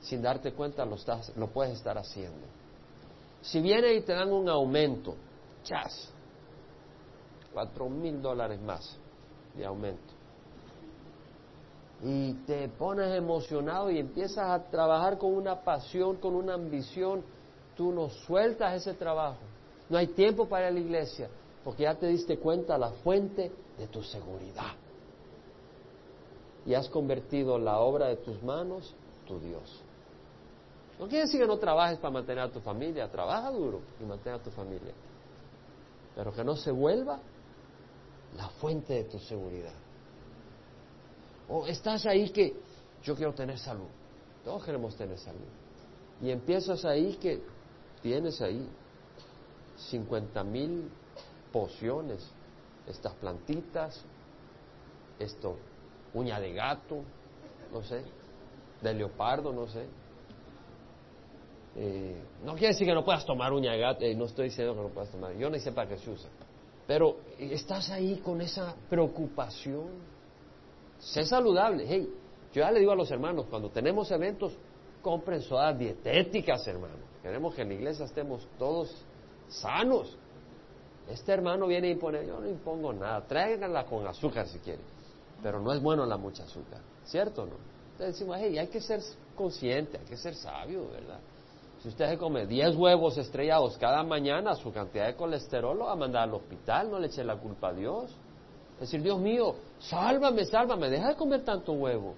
Sin 0.02 0.22
darte 0.22 0.54
cuenta 0.54 0.86
lo, 0.86 0.96
estás, 0.96 1.36
lo 1.36 1.48
puedes 1.48 1.74
estar 1.74 1.98
haciendo. 1.98 2.46
Si 3.42 3.62
viene 3.62 3.94
y 3.94 4.02
te 4.02 4.14
dan 4.14 4.32
un 4.32 4.48
aumento, 4.50 5.16
chas, 5.64 6.10
cuatro 7.54 7.90
mil 7.90 8.22
dólares 8.22 8.60
más 8.62 8.98
de 9.56 9.66
aumento. 9.66 10.14
Y 12.04 12.34
te 12.46 12.68
pones 12.70 13.16
emocionado 13.16 13.90
y 13.90 14.00
empiezas 14.00 14.50
a 14.50 14.64
trabajar 14.70 15.18
con 15.18 15.34
una 15.34 15.62
pasión, 15.62 16.18
con 16.18 16.36
una 16.36 16.54
ambición, 16.54 17.24
tú 17.76 17.92
no 17.92 18.10
sueltas 18.10 18.76
ese 18.76 18.94
trabajo. 18.94 19.40
No 19.90 19.98
hay 19.98 20.08
tiempo 20.08 20.48
para 20.48 20.72
la 20.72 20.80
iglesia, 20.80 21.30
porque 21.64 21.84
ya 21.84 21.96
te 21.96 22.08
diste 22.08 22.38
cuenta 22.38 22.78
la 22.78 22.92
fuente 22.92 23.52
de 23.78 23.88
tu 23.88 24.02
seguridad 24.04 24.74
y 26.66 26.74
has 26.74 26.90
convertido 26.90 27.60
la 27.60 27.80
obra 27.80 28.08
de 28.08 28.18
tus 28.18 28.42
manos 28.42 28.94
tu 29.28 29.40
Dios. 29.40 29.82
No 31.00 31.08
quiere 31.08 31.26
decir 31.26 31.42
que 31.42 31.48
no 31.48 31.58
trabajes 31.58 32.00
para 32.00 32.14
mantener 32.14 32.44
a 32.46 32.52
tu 32.52 32.60
familia, 32.62 33.10
trabaja 33.12 33.52
duro 33.52 33.82
y 34.00 34.06
mantén 34.06 34.34
a 34.34 34.40
tu 34.40 34.50
familia, 34.50 34.94
pero 36.16 36.34
que 36.34 36.44
no 36.44 36.56
se 36.56 36.72
vuelva 36.72 37.20
la 38.36 38.50
fuente 38.50 38.94
de 38.94 39.04
tu 39.06 39.20
seguridad. 39.20 39.74
O 41.50 41.68
estás 41.68 42.06
ahí 42.06 42.30
que 42.30 42.56
yo 43.04 43.16
quiero 43.16 43.34
tener 43.34 43.60
salud, 43.60 43.90
todos 44.44 44.64
queremos 44.64 44.96
tener 44.96 45.18
salud, 45.20 45.48
y 46.22 46.32
empiezas 46.32 46.86
ahí 46.86 47.16
que 47.18 47.44
tienes 48.06 48.40
ahí 48.40 48.70
50 49.90 50.44
mil 50.44 50.92
pociones, 51.52 52.24
estas 52.86 53.14
plantitas, 53.14 54.00
esto 55.18 55.58
uña 56.14 56.40
de 56.40 56.54
gato, 56.54 57.02
no 57.74 57.82
sé, 57.82 58.04
de 58.80 58.94
leopardo, 58.94 59.52
no 59.52 59.68
sé. 59.68 59.88
Eh, 61.78 62.22
no 62.44 62.54
quiere 62.54 62.74
decir 62.74 62.86
que 62.86 62.94
no 62.94 63.04
puedas 63.04 63.26
tomar 63.26 63.52
uña 63.52 63.72
de 63.72 63.80
gato, 63.80 64.06
eh, 64.06 64.14
no 64.14 64.26
estoy 64.26 64.50
diciendo 64.50 64.76
que 64.76 64.82
no 64.82 64.90
puedas 64.90 65.10
tomar, 65.10 65.34
yo 65.34 65.50
no 65.50 65.58
sé 65.58 65.72
para 65.72 65.90
qué 65.90 65.98
se 65.98 66.12
usa. 66.12 66.30
Pero 66.86 67.18
estás 67.40 67.90
ahí 67.90 68.18
con 68.18 68.40
esa 68.40 68.76
preocupación. 68.88 69.88
Sé 71.00 71.26
saludable. 71.26 71.86
Hey, 71.88 72.08
yo 72.54 72.62
ya 72.62 72.70
le 72.70 72.82
digo 72.82 72.92
a 72.92 72.96
los 72.96 73.10
hermanos, 73.10 73.48
cuando 73.50 73.72
tenemos 73.72 74.12
eventos, 74.12 74.54
compren 75.02 75.42
sodas 75.42 75.76
dietéticas, 75.76 76.68
hermanos. 76.68 77.05
Queremos 77.26 77.56
que 77.56 77.64
en 77.64 77.70
la 77.70 77.74
iglesia 77.74 78.06
estemos 78.06 78.48
todos 78.60 78.96
sanos. 79.50 80.16
Este 81.10 81.32
hermano 81.34 81.66
viene 81.66 81.90
y 81.90 81.96
pone, 81.96 82.26
yo 82.26 82.40
no 82.40 82.48
impongo 82.48 82.94
nada, 82.94 83.26
tráiganla 83.26 83.86
con 83.86 84.06
azúcar 84.06 84.48
si 84.48 84.60
quieren 84.60 84.96
pero 85.42 85.60
no 85.60 85.72
es 85.72 85.80
bueno 85.80 86.06
la 86.06 86.18
mucha 86.18 86.44
azúcar, 86.44 86.82
¿cierto 87.04 87.44
o 87.44 87.46
no? 87.46 87.56
Entonces 87.92 88.16
decimos, 88.16 88.38
hey, 88.40 88.58
hay 88.58 88.68
que 88.68 88.82
ser 88.82 89.00
consciente, 89.36 90.00
hay 90.00 90.06
que 90.06 90.18
ser 90.18 90.36
sabio, 90.36 90.90
¿verdad? 90.90 91.20
Si 91.82 91.90
usted 91.90 92.10
se 92.10 92.18
come 92.18 92.48
10 92.48 92.76
huevos 92.76 93.18
estrellados 93.18 93.78
cada 93.78 94.02
mañana, 94.04 94.56
su 94.56 94.72
cantidad 94.74 95.06
de 95.06 95.16
colesterol 95.16 95.78
lo 95.78 95.86
va 95.86 95.92
a 95.92 95.96
mandar 95.96 96.24
al 96.24 96.34
hospital, 96.34 96.90
no 96.90 97.00
le 97.00 97.08
eche 97.08 97.24
la 97.24 97.38
culpa 97.38 97.70
a 97.70 97.74
Dios. 97.74 98.12
Es 98.74 98.80
decir, 98.80 99.04
Dios 99.04 99.20
mío, 99.20 99.56
sálvame, 99.80 100.46
sálvame, 100.46 100.90
deja 100.90 101.10
de 101.10 101.16
comer 101.16 101.44
tanto 101.44 101.74
huevo. 101.74 102.16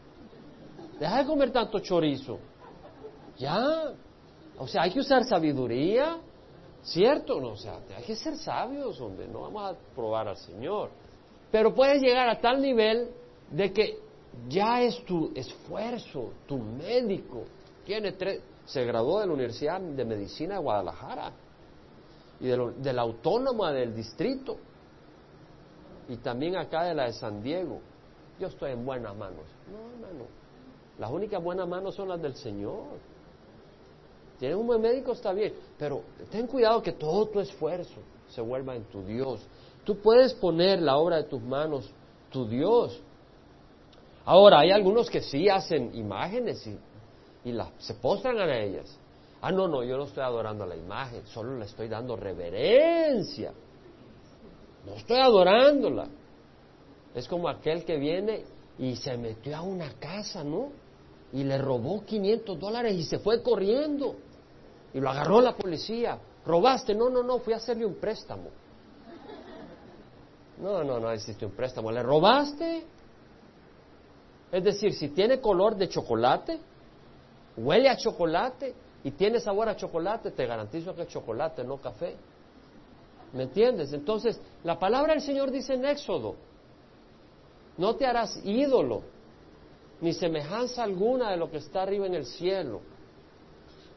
Deja 0.97 1.17
de 1.17 1.25
comer 1.25 1.51
tanto 1.51 1.79
chorizo. 1.79 2.39
Ya. 3.37 3.93
O 4.59 4.67
sea, 4.67 4.83
hay 4.83 4.91
que 4.91 4.99
usar 4.99 5.23
sabiduría, 5.23 6.17
¿cierto? 6.81 7.39
No, 7.39 7.49
o 7.49 7.57
sea, 7.57 7.79
hay 7.95 8.03
que 8.03 8.15
ser 8.15 8.37
sabios, 8.37 8.99
hombre. 8.99 9.27
No 9.27 9.41
vamos 9.41 9.71
a 9.71 9.95
probar 9.95 10.27
al 10.27 10.37
Señor. 10.37 10.89
Pero 11.51 11.73
puedes 11.73 12.01
llegar 12.01 12.27
a 12.27 12.39
tal 12.39 12.61
nivel 12.61 13.09
de 13.51 13.71
que 13.71 13.99
ya 14.49 14.81
es 14.81 15.03
tu 15.05 15.31
esfuerzo, 15.35 16.31
tu 16.47 16.57
médico. 16.57 17.43
Tiene 17.85 18.13
tres, 18.13 18.41
se 18.65 18.83
graduó 18.83 19.19
de 19.21 19.27
la 19.27 19.33
Universidad 19.33 19.79
de 19.79 20.05
Medicina 20.05 20.55
de 20.55 20.61
Guadalajara 20.61 21.31
y 22.39 22.47
de, 22.47 22.93
la 22.93 23.01
Autónoma 23.01 23.71
del 23.71 23.95
Distrito 23.95 24.57
y 26.09 26.17
también 26.17 26.55
acá 26.57 26.83
de 26.83 26.93
la 26.93 27.05
de 27.05 27.13
San 27.13 27.41
Diego. 27.41 27.79
Yo 28.39 28.47
estoy 28.47 28.71
en 28.71 28.85
buenas 28.85 29.15
manos. 29.15 29.45
No, 29.71 29.91
hermano. 29.93 30.25
Las 30.99 31.11
únicas 31.11 31.41
buenas 31.43 31.67
manos 31.67 31.95
son 31.95 32.09
las 32.09 32.21
del 32.21 32.35
Señor. 32.35 32.99
Tienes 34.39 34.57
un 34.57 34.67
buen 34.67 34.81
médico, 34.81 35.13
está 35.13 35.33
bien, 35.33 35.53
pero 35.77 36.03
ten 36.29 36.47
cuidado 36.47 36.81
que 36.81 36.91
todo 36.91 37.25
tu 37.27 37.39
esfuerzo 37.39 37.99
se 38.29 38.41
vuelva 38.41 38.75
en 38.75 38.83
tu 38.85 39.03
Dios. 39.03 39.41
Tú 39.83 39.97
puedes 39.97 40.33
poner 40.33 40.81
la 40.81 40.97
obra 40.97 41.17
de 41.17 41.23
tus 41.23 41.41
manos, 41.41 41.89
tu 42.29 42.47
Dios. 42.47 42.99
Ahora, 44.25 44.59
hay 44.59 44.71
algunos 44.71 45.09
que 45.09 45.21
sí 45.21 45.47
hacen 45.49 45.95
imágenes 45.95 46.67
y, 46.67 46.77
y 47.49 47.57
se 47.79 47.93
postran 47.95 48.37
a 48.37 48.59
ellas. 48.59 48.97
Ah, 49.41 49.51
no, 49.51 49.67
no, 49.67 49.83
yo 49.83 49.97
no 49.97 50.03
estoy 50.03 50.23
adorando 50.23 50.63
a 50.63 50.67
la 50.67 50.75
imagen, 50.75 51.25
solo 51.27 51.57
le 51.57 51.65
estoy 51.65 51.87
dando 51.87 52.15
reverencia. 52.15 53.53
No 54.85 54.95
estoy 54.95 55.17
adorándola. 55.17 56.07
Es 57.15 57.27
como 57.27 57.47
aquel 57.47 57.85
que 57.85 57.97
viene 57.97 58.43
y 58.79 58.95
se 58.95 59.17
metió 59.17 59.55
a 59.55 59.61
una 59.61 59.93
casa, 59.93 60.43
¿no? 60.43 60.69
Y 61.33 61.43
le 61.43 61.57
robó 61.57 62.03
500 62.05 62.59
dólares 62.59 62.95
y 62.95 63.03
se 63.03 63.19
fue 63.19 63.41
corriendo. 63.41 64.15
Y 64.93 64.99
lo 64.99 65.09
agarró 65.09 65.41
la 65.41 65.55
policía. 65.55 66.17
¿Robaste? 66.45 66.95
No, 66.95 67.09
no, 67.09 67.23
no, 67.23 67.39
fui 67.39 67.53
a 67.53 67.57
hacerle 67.57 67.85
un 67.85 67.95
préstamo. 67.95 68.49
No, 70.59 70.83
no, 70.83 70.99
no 70.99 71.11
existe 71.11 71.45
un 71.45 71.51
préstamo. 71.51 71.91
¿Le 71.91 72.01
robaste? 72.01 72.83
Es 74.51 74.63
decir, 74.63 74.93
si 74.93 75.09
tiene 75.09 75.39
color 75.39 75.75
de 75.75 75.89
chocolate, 75.89 76.59
huele 77.57 77.89
a 77.89 77.97
chocolate 77.97 78.73
y 79.03 79.11
tiene 79.11 79.39
sabor 79.39 79.69
a 79.69 79.75
chocolate, 79.75 80.31
te 80.31 80.45
garantizo 80.45 80.95
que 80.95 81.03
es 81.03 81.07
chocolate, 81.09 81.63
no 81.63 81.77
café. 81.77 82.15
¿Me 83.33 83.43
entiendes? 83.43 83.91
Entonces, 83.93 84.39
la 84.63 84.79
palabra 84.79 85.13
del 85.13 85.21
Señor 85.21 85.51
dice 85.51 85.73
en 85.73 85.85
Éxodo, 85.85 86.35
no 87.77 87.95
te 87.95 88.05
harás 88.05 88.39
ídolo, 88.43 89.03
ni 90.01 90.13
semejanza 90.13 90.83
alguna 90.83 91.31
de 91.31 91.37
lo 91.37 91.51
que 91.51 91.57
está 91.57 91.83
arriba 91.83 92.05
en 92.05 92.15
el 92.15 92.25
cielo, 92.25 92.81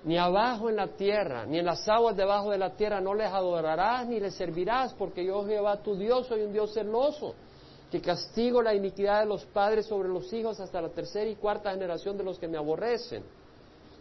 ni 0.04 0.16
abajo 0.16 0.70
en 0.70 0.76
la 0.76 0.88
tierra, 0.88 1.44
ni 1.44 1.58
en 1.58 1.66
las 1.66 1.86
aguas 1.88 2.16
debajo 2.16 2.50
de 2.50 2.58
la 2.58 2.70
tierra, 2.74 3.00
no 3.00 3.14
les 3.14 3.30
adorarás 3.30 4.06
ni 4.06 4.18
les 4.18 4.34
servirás, 4.34 4.94
porque 4.94 5.24
yo 5.24 5.44
Jehová 5.46 5.82
tu 5.82 5.96
Dios 5.96 6.26
soy 6.26 6.42
un 6.42 6.52
Dios 6.52 6.72
celoso, 6.72 7.34
que 7.90 8.00
castigo 8.00 8.62
la 8.62 8.74
iniquidad 8.74 9.20
de 9.20 9.26
los 9.26 9.44
padres 9.46 9.86
sobre 9.86 10.08
los 10.08 10.32
hijos 10.32 10.58
hasta 10.60 10.80
la 10.80 10.88
tercera 10.88 11.28
y 11.28 11.36
cuarta 11.36 11.72
generación 11.72 12.16
de 12.16 12.24
los 12.24 12.38
que 12.38 12.48
me 12.48 12.56
aborrecen, 12.56 13.22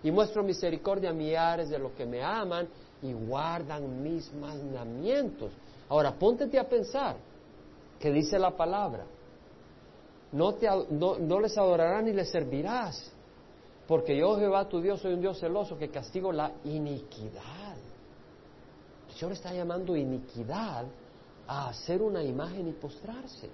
y 0.01 0.11
muestro 0.11 0.43
misericordia 0.43 1.09
a 1.09 1.13
millares 1.13 1.69
de 1.69 1.79
los 1.79 1.91
que 1.93 2.05
me 2.05 2.23
aman 2.23 2.67
y 3.01 3.11
guardan 3.11 4.01
mis 4.01 4.33
mandamientos. 4.33 5.51
Ahora, 5.89 6.13
póntete 6.13 6.57
a 6.57 6.67
pensar 6.67 7.17
que 7.99 8.11
dice 8.11 8.39
la 8.39 8.51
palabra, 8.51 9.05
no, 10.31 10.53
te, 10.53 10.67
no, 10.91 11.39
les 11.39 11.57
adorarás 11.57 12.03
ni 12.03 12.13
les 12.13 12.29
servirás, 12.29 13.11
porque 13.89 14.15
yo 14.15 14.37
Jehová 14.37 14.69
tu 14.69 14.79
Dios 14.81 15.01
soy 15.01 15.15
un 15.15 15.21
Dios 15.21 15.39
celoso 15.39 15.75
que 15.75 15.89
castigo 15.89 16.31
la 16.31 16.51
iniquidad. 16.63 17.75
El 19.07 19.15
Señor 19.15 19.31
está 19.31 19.51
llamando 19.51 19.95
iniquidad 19.95 20.85
a 21.47 21.69
hacer 21.69 21.99
una 21.99 22.23
imagen 22.23 22.67
y 22.67 22.73
postrarse. 22.73 23.49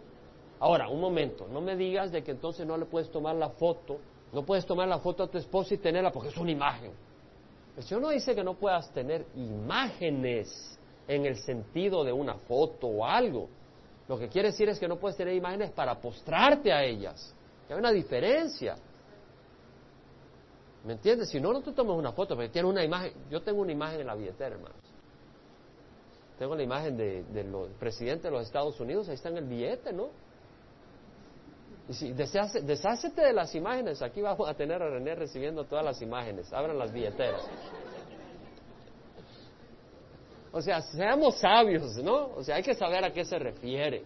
Ahora, 0.60 0.90
un 0.90 1.00
momento, 1.00 1.48
no 1.48 1.62
me 1.62 1.78
digas 1.78 2.12
de 2.12 2.22
que 2.22 2.32
entonces 2.32 2.68
no 2.68 2.76
le 2.76 2.84
puedes 2.84 3.10
tomar 3.10 3.38
la 3.38 3.48
foto, 3.52 3.98
no 4.34 4.46
puedes 4.46 4.66
tomar 4.66 4.90
la 4.90 5.00
foto 5.00 5.24
a 5.24 5.28
tu 5.28 5.38
esposa 5.38 5.74
y 5.74 5.78
tenerla 5.78 6.12
porque 6.12 6.28
es 6.28 6.38
una 6.38 6.52
imagen. 6.52 6.92
El 7.78 7.84
Señor 7.84 8.02
no 8.02 8.10
dice 8.10 8.36
que 8.36 8.44
no 8.44 8.56
puedas 8.56 8.92
tener 8.92 9.26
imágenes 9.38 10.78
en 11.08 11.26
el 11.26 11.38
sentido 11.38 12.04
de 12.04 12.12
una 12.12 12.34
foto 12.34 12.88
o 12.88 13.06
algo. 13.06 13.48
Lo 14.10 14.20
que 14.20 14.28
quiere 14.28 14.50
decir 14.50 14.68
es 14.68 14.80
que 14.80 14.88
no 14.90 14.98
puedes 14.98 15.16
tener 15.16 15.34
imágenes 15.34 15.72
para 15.72 15.98
postrarte 16.02 16.74
a 16.74 16.84
ellas. 16.84 17.34
hay 17.70 17.78
una 17.78 17.94
diferencia. 17.94 18.76
¿Me 20.86 20.94
entiendes? 20.94 21.30
Si 21.30 21.40
no, 21.42 21.52
no 21.52 21.62
te 21.62 21.72
tomes 21.72 21.98
una 21.98 22.12
foto, 22.12 22.36
porque 22.36 22.50
tienes 22.50 22.70
una 22.70 22.84
imagen. 22.84 23.12
Yo 23.32 23.42
tengo 23.42 23.62
una 23.62 23.72
imagen 23.72 24.02
en 24.02 24.08
la 24.08 24.14
billetera, 24.14 24.56
hermanos. 24.56 24.78
Tengo 26.38 26.56
la 26.56 26.62
imagen 26.62 26.96
del 26.96 27.34
de, 27.34 27.70
presidente 27.80 28.28
de 28.28 28.32
los 28.32 28.46
Estados 28.46 28.80
Unidos, 28.80 29.10
ahí 29.10 29.16
está 29.16 29.30
en 29.30 29.38
el 29.38 29.46
billete, 29.46 29.94
¿no? 29.94 30.10
Y 31.88 31.94
si 31.94 32.14
deshácete 32.14 33.22
de 33.22 33.34
las 33.34 33.56
imágenes, 33.56 34.02
aquí 34.02 34.22
vamos 34.22 34.48
a 34.48 34.54
tener 34.54 34.82
a 34.82 34.90
René 34.90 35.16
recibiendo 35.16 35.64
todas 35.66 35.86
las 35.86 36.02
imágenes. 36.02 36.52
Abran 36.52 36.78
las 36.78 36.92
billeteras. 36.92 37.48
O 40.52 40.62
sea, 40.62 40.82
seamos 40.82 41.38
sabios, 41.40 41.96
¿no? 41.98 42.30
O 42.36 42.44
sea, 42.44 42.56
hay 42.56 42.64
que 42.64 42.74
saber 42.74 43.04
a 43.06 43.12
qué 43.12 43.24
se 43.26 43.38
refiere. 43.38 44.04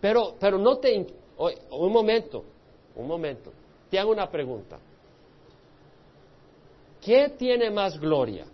Pero, 0.00 0.36
pero 0.38 0.58
no 0.58 0.78
te... 0.78 1.06
Un 1.70 1.92
momento, 1.92 2.44
un 2.94 3.06
momento. 3.06 3.52
Te 3.90 3.98
hago 3.98 4.10
una 4.10 4.30
pregunta. 4.30 4.78
¿Qué 7.00 7.30
tiene 7.30 7.70
más 7.70 7.98
gloria? 7.98 8.44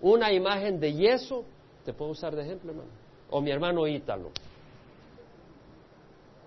¿Una 0.00 0.32
imagen 0.32 0.78
de 0.78 0.92
yeso? 0.92 1.44
¿Te 1.84 1.92
puedo 1.92 2.10
usar 2.10 2.34
de 2.36 2.42
ejemplo, 2.42 2.70
hermano? 2.70 2.90
O 3.30 3.40
mi 3.40 3.50
hermano 3.50 3.86
Ítalo. 3.86 4.30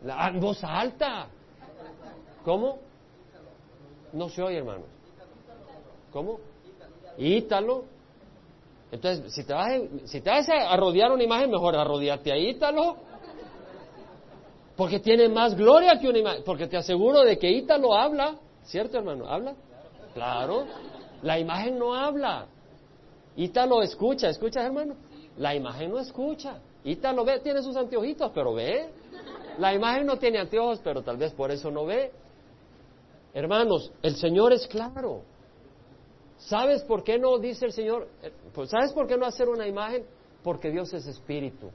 La 0.04 0.32
voz 0.32 0.64
alta. 0.64 1.28
¿Cómo? 2.46 2.80
No 4.14 4.30
se 4.30 4.42
oye, 4.42 4.58
hermano. 4.58 4.84
¿Cómo? 6.12 6.40
Ítalo. 7.18 7.84
Entonces, 8.92 9.34
si 9.34 9.44
te 9.44 9.54
vas, 9.54 9.82
si 10.06 10.22
te 10.22 10.30
vas 10.30 10.48
a 10.50 10.76
rodear 10.78 11.12
una 11.12 11.24
imagen, 11.24 11.52
mejor 11.52 11.76
arrodillarte 11.76 12.32
a 12.32 12.38
Ítalo. 12.38 12.98
Porque 14.76 15.00
tiene 15.00 15.28
más 15.28 15.56
gloria 15.56 16.00
que 16.00 16.08
una 16.08 16.20
imagen. 16.20 16.44
Porque 16.46 16.68
te 16.68 16.78
aseguro 16.78 17.22
de 17.24 17.38
que 17.38 17.52
Ítalo 17.52 17.94
habla. 17.94 18.36
¿Cierto, 18.64 18.98
hermano? 18.98 19.28
¿Habla? 19.28 19.56
Claro. 20.14 20.66
La 21.22 21.40
imagen 21.40 21.78
no 21.78 21.94
habla. 21.94 22.48
Ítalo 23.36 23.82
escucha. 23.82 24.30
¿Escuchas, 24.30 24.66
hermano? 24.66 24.96
La 25.38 25.56
imagen 25.56 25.92
no 25.92 26.00
escucha. 26.00 26.60
Ítalo 26.84 27.26
ve, 27.26 27.40
tiene 27.40 27.62
sus 27.62 27.76
anteojitos, 27.76 28.32
pero 28.34 28.54
ve. 28.54 28.90
La 29.58 29.74
imagen 29.74 30.06
no 30.06 30.18
tiene 30.18 30.40
anteojos, 30.40 30.80
pero 30.84 31.02
tal 31.02 31.18
vez 31.18 31.34
por 31.34 31.52
eso 31.52 31.70
no 31.70 31.86
ve. 31.86 32.12
Hermanos, 33.34 33.92
el 34.02 34.16
Señor 34.16 34.54
es 34.54 34.66
claro. 34.68 35.22
¿Sabes 36.38 36.84
por 36.84 37.04
qué 37.04 37.20
no 37.20 37.38
dice 37.38 37.66
el 37.66 37.74
Señor? 37.74 38.08
Eh, 38.24 38.32
pues, 38.54 38.70
¿Sabes 38.70 38.94
por 38.94 39.08
qué 39.08 39.18
no 39.18 39.26
hacer 39.26 39.50
una 39.50 39.68
imagen? 39.68 40.06
Porque 40.42 40.72
Dios 40.72 40.94
es 40.94 41.06
espíritu. 41.06 41.70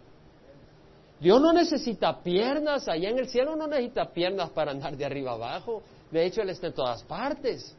Dios 1.21 1.41
no 1.41 1.53
necesita 1.53 2.23
piernas, 2.23 2.89
allá 2.89 3.11
en 3.11 3.19
el 3.19 3.29
cielo 3.29 3.55
no 3.57 3.67
necesita 3.67 4.11
piernas 4.13 4.51
para 4.51 4.73
andar 4.73 4.97
de 4.97 5.05
arriba 5.05 5.33
abajo. 5.33 5.83
De 6.11 6.25
hecho, 6.25 6.43
Él 6.43 6.51
está 6.51 6.69
en 6.69 6.73
todas 6.73 7.03
partes. 7.05 7.77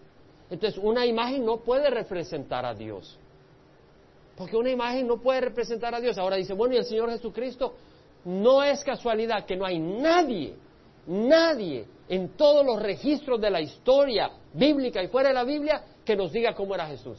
Entonces, 0.49 0.79
una 0.81 1.05
imagen 1.05 1.45
no 1.45 1.58
puede 1.58 1.89
representar 1.89 2.65
a 2.65 2.73
Dios. 2.73 3.17
Porque 4.36 4.58
una 4.58 4.69
imagen 4.69 5.08
no 5.08 5.17
puede 5.17 5.41
representar 5.41 5.95
a 5.95 5.99
Dios. 5.99 6.17
Ahora 6.17 6.36
dice, 6.36 6.53
bueno, 6.53 6.75
y 6.75 6.77
el 6.77 6.86
Señor 6.86 7.10
Jesucristo, 7.10 7.73
no 8.25 8.63
es 8.63 8.84
casualidad 8.84 9.45
que 9.45 9.55
no 9.55 9.65
hay 9.65 9.79
nadie, 9.79 10.55
nadie 11.08 11.86
en 12.10 12.29
todos 12.29 12.65
los 12.65 12.81
registros 12.81 13.39
de 13.39 13.49
la 13.49 13.62
historia 13.62 14.29
bíblica 14.53 15.01
y 15.01 15.08
fuera 15.08 15.29
de 15.29 15.36
la 15.36 15.43
Biblia 15.43 15.84
que 16.03 16.15
nos 16.15 16.31
diga 16.31 16.53
cómo 16.53 16.75
era 16.75 16.88
Jesús. 16.88 17.17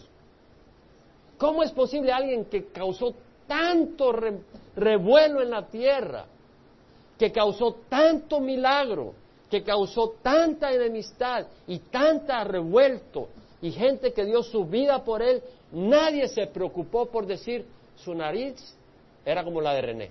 ¿Cómo 1.38 1.62
es 1.62 1.72
posible 1.72 2.12
alguien 2.12 2.46
que 2.46 2.66
causó 2.66 3.14
tanto 3.46 4.12
revuelo 4.74 5.42
en 5.42 5.50
la 5.50 5.66
tierra, 5.66 6.26
que 7.18 7.30
causó 7.30 7.76
tanto 7.88 8.40
milagro, 8.40 9.14
que 9.50 9.62
causó 9.62 10.14
tanta 10.22 10.72
enemistad 10.72 11.46
y 11.66 11.78
tanta 11.78 12.42
revuelto, 12.44 13.28
y 13.62 13.70
gente 13.72 14.12
que 14.12 14.24
dio 14.24 14.42
su 14.42 14.64
vida 14.64 15.04
por 15.04 15.22
él, 15.22 15.42
nadie 15.72 16.28
se 16.28 16.46
preocupó 16.46 17.06
por 17.06 17.26
decir 17.26 17.66
su 17.96 18.14
nariz 18.14 18.54
era 19.24 19.42
como 19.44 19.60
la 19.60 19.74
de 19.74 19.80
René, 19.82 20.10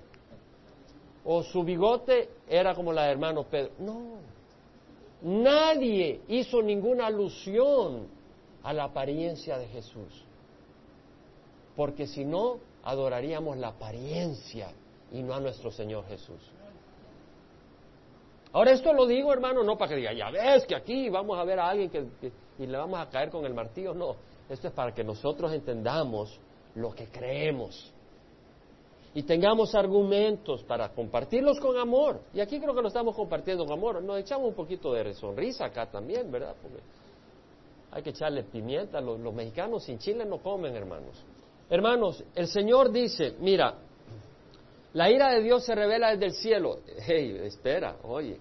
o 1.24 1.42
su 1.42 1.62
bigote 1.62 2.28
era 2.48 2.74
como 2.74 2.92
la 2.92 3.04
de 3.04 3.12
hermano 3.12 3.44
Pedro. 3.44 3.72
No, 3.78 4.18
nadie 5.22 6.20
hizo 6.28 6.62
ninguna 6.62 7.06
alusión 7.06 8.06
a 8.62 8.72
la 8.72 8.84
apariencia 8.84 9.58
de 9.58 9.68
Jesús. 9.68 10.24
Porque 11.76 12.06
si 12.06 12.24
no, 12.24 12.58
adoraríamos 12.82 13.56
la 13.58 13.68
apariencia 13.68 14.70
y 15.12 15.22
no 15.22 15.34
a 15.34 15.40
nuestro 15.40 15.70
Señor 15.70 16.06
Jesús. 16.06 16.40
Ahora 18.52 18.72
esto 18.72 18.92
lo 18.92 19.06
digo, 19.06 19.32
hermano, 19.32 19.62
no 19.62 19.76
para 19.76 19.90
que 19.90 19.96
diga, 19.96 20.12
ya 20.12 20.30
ves 20.30 20.66
que 20.66 20.74
aquí 20.74 21.08
vamos 21.10 21.38
a 21.38 21.44
ver 21.44 21.58
a 21.58 21.68
alguien 21.68 21.90
que, 21.90 22.06
y 22.58 22.66
le 22.66 22.78
vamos 22.78 22.98
a 22.98 23.08
caer 23.08 23.30
con 23.30 23.44
el 23.44 23.54
martillo, 23.54 23.92
no. 23.94 24.16
Esto 24.48 24.68
es 24.68 24.74
para 24.74 24.94
que 24.94 25.04
nosotros 25.04 25.52
entendamos 25.52 26.38
lo 26.74 26.94
que 26.94 27.08
creemos 27.08 27.92
y 29.16 29.22
tengamos 29.22 29.74
argumentos 29.74 30.62
para 30.64 30.90
compartirlos 30.90 31.58
con 31.58 31.78
amor. 31.78 32.20
Y 32.34 32.40
aquí 32.40 32.60
creo 32.60 32.74
que 32.74 32.82
lo 32.82 32.88
estamos 32.88 33.16
compartiendo 33.16 33.64
con 33.64 33.78
amor. 33.78 34.02
Nos 34.02 34.20
echamos 34.20 34.48
un 34.48 34.54
poquito 34.54 34.92
de 34.92 35.14
sonrisa 35.14 35.64
acá 35.64 35.86
también, 35.86 36.30
¿verdad? 36.30 36.54
Porque 36.60 36.78
hay 37.92 38.02
que 38.02 38.10
echarle 38.10 38.42
pimienta. 38.42 39.00
Los, 39.00 39.18
los 39.18 39.32
mexicanos 39.32 39.84
sin 39.84 39.98
chile 39.98 40.26
no 40.26 40.36
comen, 40.38 40.76
hermanos. 40.76 41.24
Hermanos, 41.70 42.22
el 42.34 42.46
Señor 42.46 42.92
dice, 42.92 43.34
mira, 43.40 43.74
la 44.96 45.10
ira 45.10 45.30
de 45.30 45.42
Dios 45.42 45.62
se 45.62 45.74
revela 45.74 46.12
desde 46.12 46.24
el 46.24 46.32
cielo. 46.32 46.78
Hey, 47.06 47.38
espera, 47.44 47.98
oye. 48.02 48.38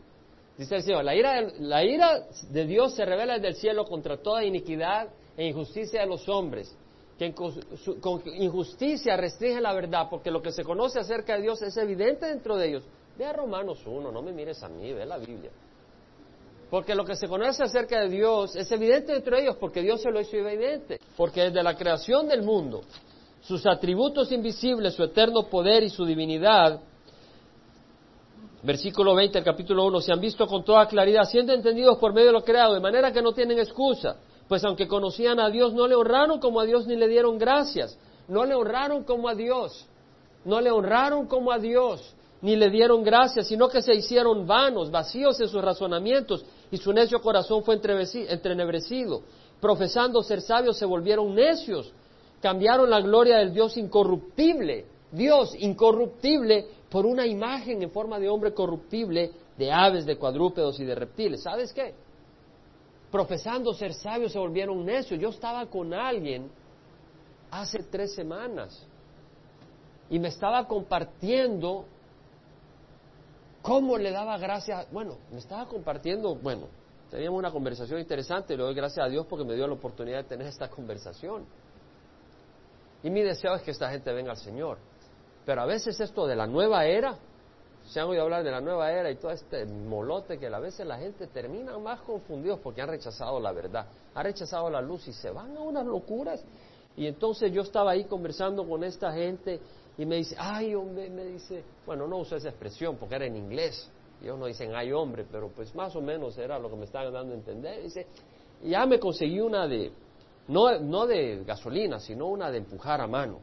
Dice 0.57 0.77
el 0.77 0.83
Señor, 0.83 1.03
la 1.03 1.13
ira, 1.13 2.21
de, 2.49 2.65
Dios 2.65 2.95
se 2.95 3.03
revela 3.03 3.33
desde 3.33 3.49
el 3.49 3.55
cielo 3.55 3.83
contra 3.83 4.15
toda 4.15 4.41
iniquidad 4.41 5.09
e 5.35 5.47
injusticia 5.47 5.99
de 5.99 6.07
los 6.07 6.29
hombres, 6.29 6.73
que 7.19 7.33
con 7.33 8.21
injusticia 8.37 9.17
restringen 9.17 9.63
la 9.63 9.73
verdad, 9.73 10.07
porque 10.09 10.31
lo 10.31 10.41
que 10.41 10.53
se 10.53 10.63
conoce 10.63 10.97
acerca 10.97 11.35
de 11.35 11.41
Dios 11.41 11.61
es 11.61 11.75
evidente 11.75 12.25
dentro 12.25 12.55
de 12.55 12.69
ellos. 12.69 12.83
Ve 13.17 13.25
a 13.25 13.33
Romanos 13.33 13.85
1, 13.85 14.09
no 14.09 14.21
me 14.21 14.31
mires 14.31 14.63
a 14.63 14.69
mí, 14.69 14.93
ve 14.93 15.05
la 15.05 15.17
Biblia. 15.17 15.51
Porque 16.69 16.95
lo 16.95 17.03
que 17.03 17.17
se 17.17 17.27
conoce 17.27 17.63
acerca 17.63 17.99
de 17.99 18.07
Dios 18.07 18.55
es 18.55 18.71
evidente 18.71 19.11
dentro 19.11 19.35
de 19.35 19.41
ellos, 19.41 19.57
porque 19.57 19.81
Dios 19.81 20.01
se 20.01 20.09
lo 20.09 20.21
hizo 20.21 20.37
evidente. 20.37 21.01
Porque 21.17 21.41
desde 21.41 21.61
la 21.61 21.75
creación 21.75 22.29
del 22.29 22.43
mundo, 22.43 22.81
sus 23.47 23.65
atributos 23.67 24.31
invisibles, 24.31 24.95
su 24.95 25.03
eterno 25.03 25.43
poder 25.43 25.83
y 25.83 25.89
su 25.89 26.03
divinidad, 26.03 26.81
versículo 28.63 29.13
20 29.13 29.37
del 29.37 29.45
capítulo 29.45 29.85
1, 29.85 30.01
se 30.01 30.11
han 30.11 30.19
visto 30.19 30.47
con 30.47 30.63
toda 30.63 30.87
claridad, 30.87 31.25
siendo 31.25 31.53
entendidos 31.53 31.99
por 31.99 32.11
medio 32.11 32.27
de 32.27 32.33
lo 32.33 32.43
creado, 32.43 32.73
de 32.73 32.79
manera 32.79 33.11
que 33.11 33.21
no 33.21 33.33
tienen 33.33 33.59
excusa, 33.59 34.17
pues 34.47 34.63
aunque 34.63 34.87
conocían 34.87 35.39
a 35.39 35.51
Dios, 35.51 35.73
no 35.73 35.87
le 35.87 35.93
honraron 35.93 36.39
como 36.39 36.59
a 36.59 36.65
Dios 36.65 36.87
ni 36.87 36.95
le 36.95 37.07
dieron 37.07 37.37
gracias, 37.37 37.99
no 38.27 38.45
le 38.45 38.55
honraron 38.55 39.03
como 39.03 39.29
a 39.29 39.35
Dios, 39.35 39.85
no 40.43 40.59
le 40.59 40.71
honraron 40.71 41.27
como 41.27 41.51
a 41.51 41.59
Dios, 41.59 42.15
ni 42.41 42.55
le 42.55 42.71
dieron 42.71 43.03
gracias, 43.03 43.47
sino 43.47 43.69
que 43.69 43.83
se 43.83 43.93
hicieron 43.93 44.47
vanos, 44.47 44.89
vacíos 44.89 45.39
en 45.39 45.49
sus 45.49 45.63
razonamientos, 45.63 46.43
y 46.71 46.77
su 46.77 46.91
necio 46.91 47.21
corazón 47.21 47.63
fue 47.63 47.75
entrenebrecido. 47.75 49.21
Profesando 49.61 50.23
ser 50.23 50.41
sabios, 50.41 50.77
se 50.77 50.85
volvieron 50.85 51.33
necios, 51.35 51.93
cambiaron 52.45 52.91
la 52.91 53.01
gloria 53.01 53.37
del 53.37 53.51
Dios 53.51 53.75
incorruptible, 53.75 54.85
Dios 55.11 55.55
incorruptible, 55.57 56.67
por 56.91 57.07
una 57.07 57.25
imagen 57.25 57.81
en 57.81 57.89
forma 57.89 58.19
de 58.19 58.29
hombre 58.29 58.53
corruptible, 58.53 59.31
de 59.57 59.71
aves, 59.71 60.05
de 60.05 60.15
cuadrúpedos 60.15 60.79
y 60.79 60.85
de 60.85 60.93
reptiles. 60.93 61.41
¿Sabes 61.41 61.73
qué? 61.73 61.95
Profesando 63.09 63.73
ser 63.73 63.95
sabios 63.95 64.31
se 64.31 64.37
volvieron 64.37 64.85
necios. 64.85 65.19
Yo 65.19 65.29
estaba 65.29 65.65
con 65.65 65.91
alguien 65.91 66.51
hace 67.49 67.81
tres 67.81 68.13
semanas 68.13 68.85
y 70.11 70.19
me 70.19 70.27
estaba 70.27 70.67
compartiendo 70.67 71.85
cómo 73.63 73.97
le 73.97 74.11
daba 74.11 74.37
gracias. 74.37 74.85
Bueno, 74.91 75.17
me 75.31 75.39
estaba 75.39 75.65
compartiendo, 75.65 76.35
bueno, 76.35 76.67
teníamos 77.09 77.39
una 77.39 77.49
conversación 77.49 77.99
interesante, 77.99 78.55
le 78.55 78.61
doy 78.61 78.75
gracias 78.75 79.03
a 79.03 79.09
Dios 79.09 79.25
porque 79.25 79.45
me 79.45 79.55
dio 79.55 79.65
la 79.65 79.73
oportunidad 79.73 80.17
de 80.17 80.25
tener 80.25 80.45
esta 80.45 80.69
conversación. 80.69 81.47
Y 83.05 83.11
mi 83.11 83.21
deseo 83.21 83.53
es 83.53 83.61
que 83.61 83.69
esta 83.69 83.91
gente 83.91 84.11
venga 84.11 84.31
al 84.31 84.37
Señor. 84.37 84.79
Pero 85.45 85.61
a 85.61 85.65
veces 85.67 85.99
esto 85.99 86.25
de 86.25 86.35
la 86.35 86.47
nueva 86.47 86.87
era, 86.87 87.15
se 87.83 87.99
han 87.99 88.07
oído 88.07 88.23
hablar 88.23 88.43
de 88.43 88.49
la 88.49 88.59
nueva 88.59 88.91
era 88.91 89.11
y 89.11 89.17
todo 89.17 89.29
este 89.29 89.63
molote 89.67 90.39
que 90.39 90.47
a 90.47 90.57
veces 90.57 90.87
la 90.87 90.97
gente 90.97 91.27
termina 91.27 91.77
más 91.77 92.01
confundidos 92.01 92.59
porque 92.61 92.81
han 92.81 92.87
rechazado 92.89 93.39
la 93.39 93.51
verdad, 93.51 93.85
han 94.15 94.23
rechazado 94.23 94.71
la 94.71 94.81
luz 94.81 95.07
y 95.07 95.13
se 95.13 95.29
van 95.29 95.55
a 95.55 95.59
unas 95.59 95.85
locuras. 95.85 96.43
Y 96.97 97.05
entonces 97.05 97.51
yo 97.51 97.61
estaba 97.61 97.91
ahí 97.91 98.05
conversando 98.05 98.67
con 98.67 98.83
esta 98.83 99.13
gente 99.13 99.59
y 99.99 100.05
me 100.07 100.15
dice, 100.15 100.35
ay 100.39 100.73
hombre, 100.73 101.07
me 101.11 101.25
dice, 101.25 101.63
bueno, 101.85 102.07
no 102.07 102.17
uso 102.17 102.35
esa 102.35 102.49
expresión 102.49 102.97
porque 102.97 103.17
era 103.17 103.27
en 103.27 103.37
inglés. 103.37 103.87
Ellos 104.23 104.39
no 104.39 104.47
dicen, 104.47 104.73
ay 104.73 104.91
hombre, 104.91 105.27
pero 105.31 105.49
pues 105.49 105.75
más 105.75 105.95
o 105.95 106.01
menos 106.01 106.39
era 106.39 106.57
lo 106.57 106.71
que 106.71 106.75
me 106.75 106.85
estaban 106.85 107.13
dando 107.13 107.33
a 107.33 107.37
entender. 107.37 107.83
Dice, 107.83 108.07
ya 108.63 108.87
me 108.87 108.97
conseguí 108.97 109.41
una 109.41 109.67
de, 109.67 109.91
no, 110.47 110.79
no 110.79 111.07
de 111.07 111.43
gasolina, 111.43 111.99
sino 111.99 112.27
una 112.27 112.51
de 112.51 112.59
empujar 112.59 113.01
a 113.01 113.07
mano, 113.07 113.39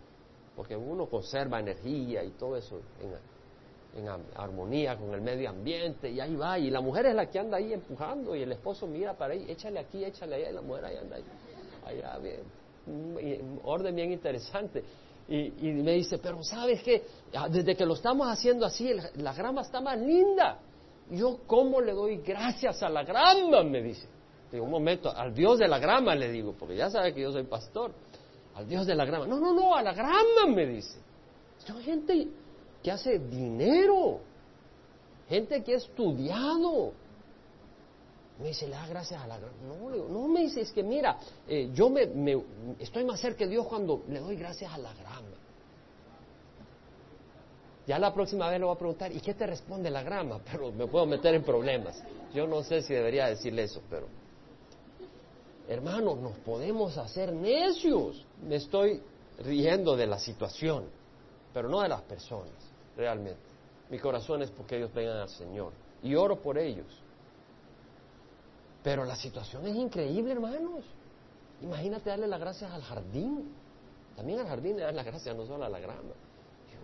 porque 0.54 0.76
uno 0.76 1.06
conserva 1.06 1.60
energía 1.60 2.22
y 2.22 2.30
todo 2.30 2.56
eso 2.56 2.80
en, 3.00 4.08
armonía 4.36 4.96
con 4.96 5.12
el 5.12 5.20
medio 5.20 5.50
ambiente, 5.50 6.10
y 6.10 6.18
ahí 6.18 6.34
va, 6.34 6.58
y 6.58 6.70
la 6.70 6.80
mujer 6.80 7.06
es 7.06 7.14
la 7.14 7.28
que 7.28 7.38
anda 7.38 7.58
ahí 7.58 7.74
empujando, 7.74 8.34
y 8.34 8.42
el 8.42 8.52
esposo 8.52 8.86
mira 8.86 9.12
para 9.12 9.34
ahí, 9.34 9.44
échale 9.50 9.80
aquí, 9.80 10.02
échale 10.02 10.36
allá, 10.36 10.50
y 10.50 10.52
la 10.54 10.62
mujer 10.62 10.84
ahí 10.86 10.96
anda 10.96 11.16
ahí, 11.16 11.24
allá, 11.84 12.18
bien, 12.18 12.40
un 12.86 13.60
orden 13.64 13.94
bien 13.94 14.12
interesante. 14.12 14.82
Y, 15.28 15.50
me 15.72 15.92
dice, 15.92 16.18
pero 16.18 16.42
¿sabes 16.42 16.82
qué? 16.82 17.04
Ah, 17.34 17.48
desde 17.48 17.76
que 17.76 17.86
lo 17.86 17.94
estamos 17.94 18.26
haciendo 18.28 18.66
así, 18.66 18.90
la 19.16 19.32
grama 19.32 19.62
está 19.62 19.80
más 19.80 19.98
linda. 19.98 20.58
Yo, 21.10 21.38
¿cómo 21.46 21.80
le 21.80 21.92
doy 21.92 22.16
gracias 22.18 22.82
a 22.82 22.88
la 22.88 23.04
grama? 23.04 23.62
Me 23.62 23.82
dice. 23.82 24.06
Digo, 24.52 24.66
un 24.66 24.70
momento, 24.70 25.10
al 25.10 25.34
Dios 25.34 25.58
de 25.58 25.66
la 25.66 25.78
grama 25.78 26.14
le 26.14 26.30
digo, 26.30 26.54
porque 26.58 26.76
ya 26.76 26.90
sabe 26.90 27.14
que 27.14 27.22
yo 27.22 27.32
soy 27.32 27.44
pastor. 27.44 27.90
Al 28.54 28.68
Dios 28.68 28.86
de 28.86 28.94
la 28.94 29.06
grama. 29.06 29.26
No, 29.26 29.40
no, 29.40 29.54
no, 29.54 29.74
a 29.74 29.82
la 29.82 29.94
grama 29.94 30.46
me 30.46 30.66
dice. 30.66 30.98
Hay 31.74 31.82
gente 31.82 32.28
que 32.82 32.90
hace 32.90 33.18
dinero, 33.18 34.20
gente 35.26 35.62
que 35.64 35.72
ha 35.72 35.76
estudiado. 35.78 36.92
Me 38.38 38.48
dice, 38.48 38.66
le 38.66 38.74
da 38.74 38.86
gracias 38.86 39.22
a 39.22 39.26
la 39.26 39.38
grama. 39.38 39.54
No, 39.66 40.08
no 40.08 40.28
me 40.28 40.42
dice, 40.42 40.60
es 40.60 40.72
que 40.72 40.82
mira, 40.82 41.18
eh, 41.48 41.70
yo 41.72 41.88
me, 41.88 42.06
me, 42.06 42.42
estoy 42.78 43.04
más 43.04 43.20
cerca 43.20 43.44
de 43.44 43.50
Dios 43.52 43.66
cuando 43.66 44.02
le 44.06 44.20
doy 44.20 44.36
gracias 44.36 44.70
a 44.70 44.76
la 44.76 44.92
grama. 44.92 45.28
Ya 47.86 47.98
la 47.98 48.12
próxima 48.12 48.48
vez 48.50 48.60
le 48.60 48.66
voy 48.66 48.74
a 48.74 48.78
preguntar, 48.78 49.10
¿y 49.12 49.20
qué 49.20 49.32
te 49.32 49.46
responde 49.46 49.88
la 49.88 50.02
grama? 50.02 50.40
Pero 50.52 50.72
me 50.72 50.86
puedo 50.86 51.06
meter 51.06 51.34
en 51.34 51.42
problemas. 51.42 52.02
Yo 52.34 52.46
no 52.46 52.62
sé 52.62 52.82
si 52.82 52.92
debería 52.92 53.26
decirle 53.26 53.62
eso, 53.64 53.82
pero 53.90 54.06
Hermanos, 55.72 56.18
nos 56.18 56.36
podemos 56.40 56.98
hacer 56.98 57.32
necios. 57.32 58.26
Me 58.46 58.56
estoy 58.56 59.00
riendo 59.38 59.96
de 59.96 60.06
la 60.06 60.18
situación, 60.18 60.84
pero 61.54 61.70
no 61.70 61.80
de 61.80 61.88
las 61.88 62.02
personas, 62.02 62.52
realmente. 62.94 63.40
Mi 63.88 63.98
corazón 63.98 64.42
es 64.42 64.50
porque 64.50 64.76
ellos 64.76 64.92
vengan 64.92 65.16
al 65.16 65.30
Señor 65.30 65.72
y 66.02 66.14
oro 66.14 66.42
por 66.42 66.58
ellos. 66.58 66.86
Pero 68.82 69.06
la 69.06 69.16
situación 69.16 69.66
es 69.66 69.74
increíble, 69.74 70.32
hermanos. 70.32 70.84
Imagínate 71.62 72.10
darle 72.10 72.26
las 72.26 72.40
gracias 72.40 72.70
al 72.70 72.82
jardín. 72.82 73.54
También 74.14 74.40
al 74.40 74.48
jardín 74.48 74.76
le 74.76 74.82
dan 74.82 74.94
las 74.94 75.06
gracias, 75.06 75.34
no 75.34 75.46
solo 75.46 75.64
a 75.64 75.70
la 75.70 75.80
grama. 75.80 76.12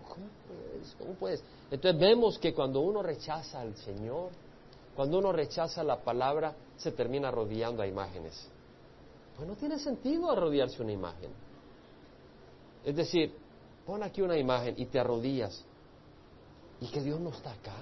¿cómo 0.07 0.25
puedes? 0.47 0.95
¿Cómo 0.97 1.13
puedes? 1.13 1.43
Entonces 1.69 2.01
vemos 2.01 2.39
que 2.39 2.55
cuando 2.55 2.79
uno 2.79 3.03
rechaza 3.03 3.61
al 3.61 3.75
Señor, 3.75 4.31
cuando 4.95 5.19
uno 5.19 5.31
rechaza 5.31 5.83
la 5.83 5.97
palabra, 5.97 6.55
se 6.75 6.91
termina 6.91 7.27
arrodillando 7.27 7.83
a 7.83 7.87
imágenes. 7.87 8.49
Pues 9.39 9.47
no 9.47 9.55
tiene 9.55 9.79
sentido 9.79 10.29
arrodillarse 10.29 10.83
una 10.83 10.91
imagen. 10.91 11.31
Es 12.83 12.93
decir, 12.93 13.33
pon 13.85 14.03
aquí 14.03 14.21
una 14.21 14.37
imagen 14.37 14.75
y 14.77 14.85
te 14.87 14.99
arrodillas. 14.99 15.63
¿Y 16.81 16.87
que 16.87 16.99
Dios 16.99 17.21
no 17.21 17.29
está 17.29 17.53
acá? 17.53 17.77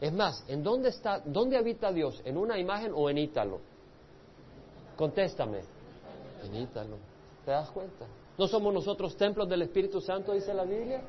Es 0.00 0.10
más, 0.10 0.42
¿en 0.48 0.62
dónde 0.62 0.88
está, 0.88 1.20
dónde 1.26 1.58
habita 1.58 1.92
Dios? 1.92 2.22
¿En 2.24 2.38
una 2.38 2.58
imagen 2.58 2.92
o 2.94 3.10
en 3.10 3.18
Ítalo? 3.18 3.60
Contéstame. 4.96 5.60
En 6.44 6.54
Ítalo. 6.54 6.96
¿Te 7.44 7.50
das 7.50 7.70
cuenta? 7.72 8.06
¿No 8.38 8.48
somos 8.48 8.72
nosotros 8.72 9.14
templos 9.18 9.50
del 9.50 9.60
Espíritu 9.60 10.00
Santo, 10.00 10.32
dice 10.32 10.54
la 10.54 10.64
Biblia? 10.64 11.02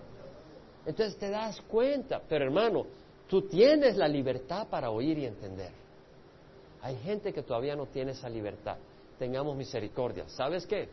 Entonces 0.86 1.18
te 1.18 1.30
das 1.30 1.62
cuenta. 1.62 2.22
Pero 2.28 2.44
hermano, 2.44 2.88
tú 3.26 3.44
tienes 3.44 3.96
la 3.96 4.10
libertad 4.10 4.68
para 4.68 4.90
oír 4.90 5.18
y 5.18 5.28
entender. 5.28 5.83
Hay 6.84 6.98
gente 6.98 7.32
que 7.32 7.44
todavía 7.44 7.78
no 7.78 7.86
tiene 7.86 8.12
esa 8.12 8.30
libertad. 8.30 8.78
Tengamos 9.18 9.56
misericordia. 9.56 10.28
¿Sabes 10.28 10.68
qué? 10.68 10.90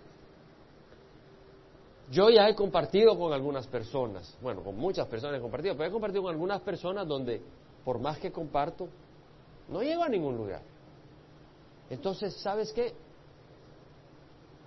Yo 2.11 2.31
ya 2.31 2.49
he 2.49 2.55
compartido 2.55 3.19
con 3.19 3.33
algunas 3.33 3.67
personas, 3.67 4.37
bueno, 4.41 4.63
con 4.63 4.77
muchas 4.77 5.07
personas 5.09 5.39
he 5.39 5.43
compartido, 5.43 5.77
pero 5.77 5.89
he 5.89 5.93
compartido 5.93 6.23
con 6.23 6.33
algunas 6.33 6.61
personas 6.63 7.07
donde, 7.07 7.43
por 7.85 7.99
más 7.99 8.19
que 8.19 8.31
comparto, 8.31 8.89
no 9.69 9.83
llego 9.83 10.03
a 10.03 10.09
ningún 10.09 10.37
lugar. 10.37 10.63
Entonces, 11.89 12.37
¿sabes 12.41 12.73
qué? 12.73 12.95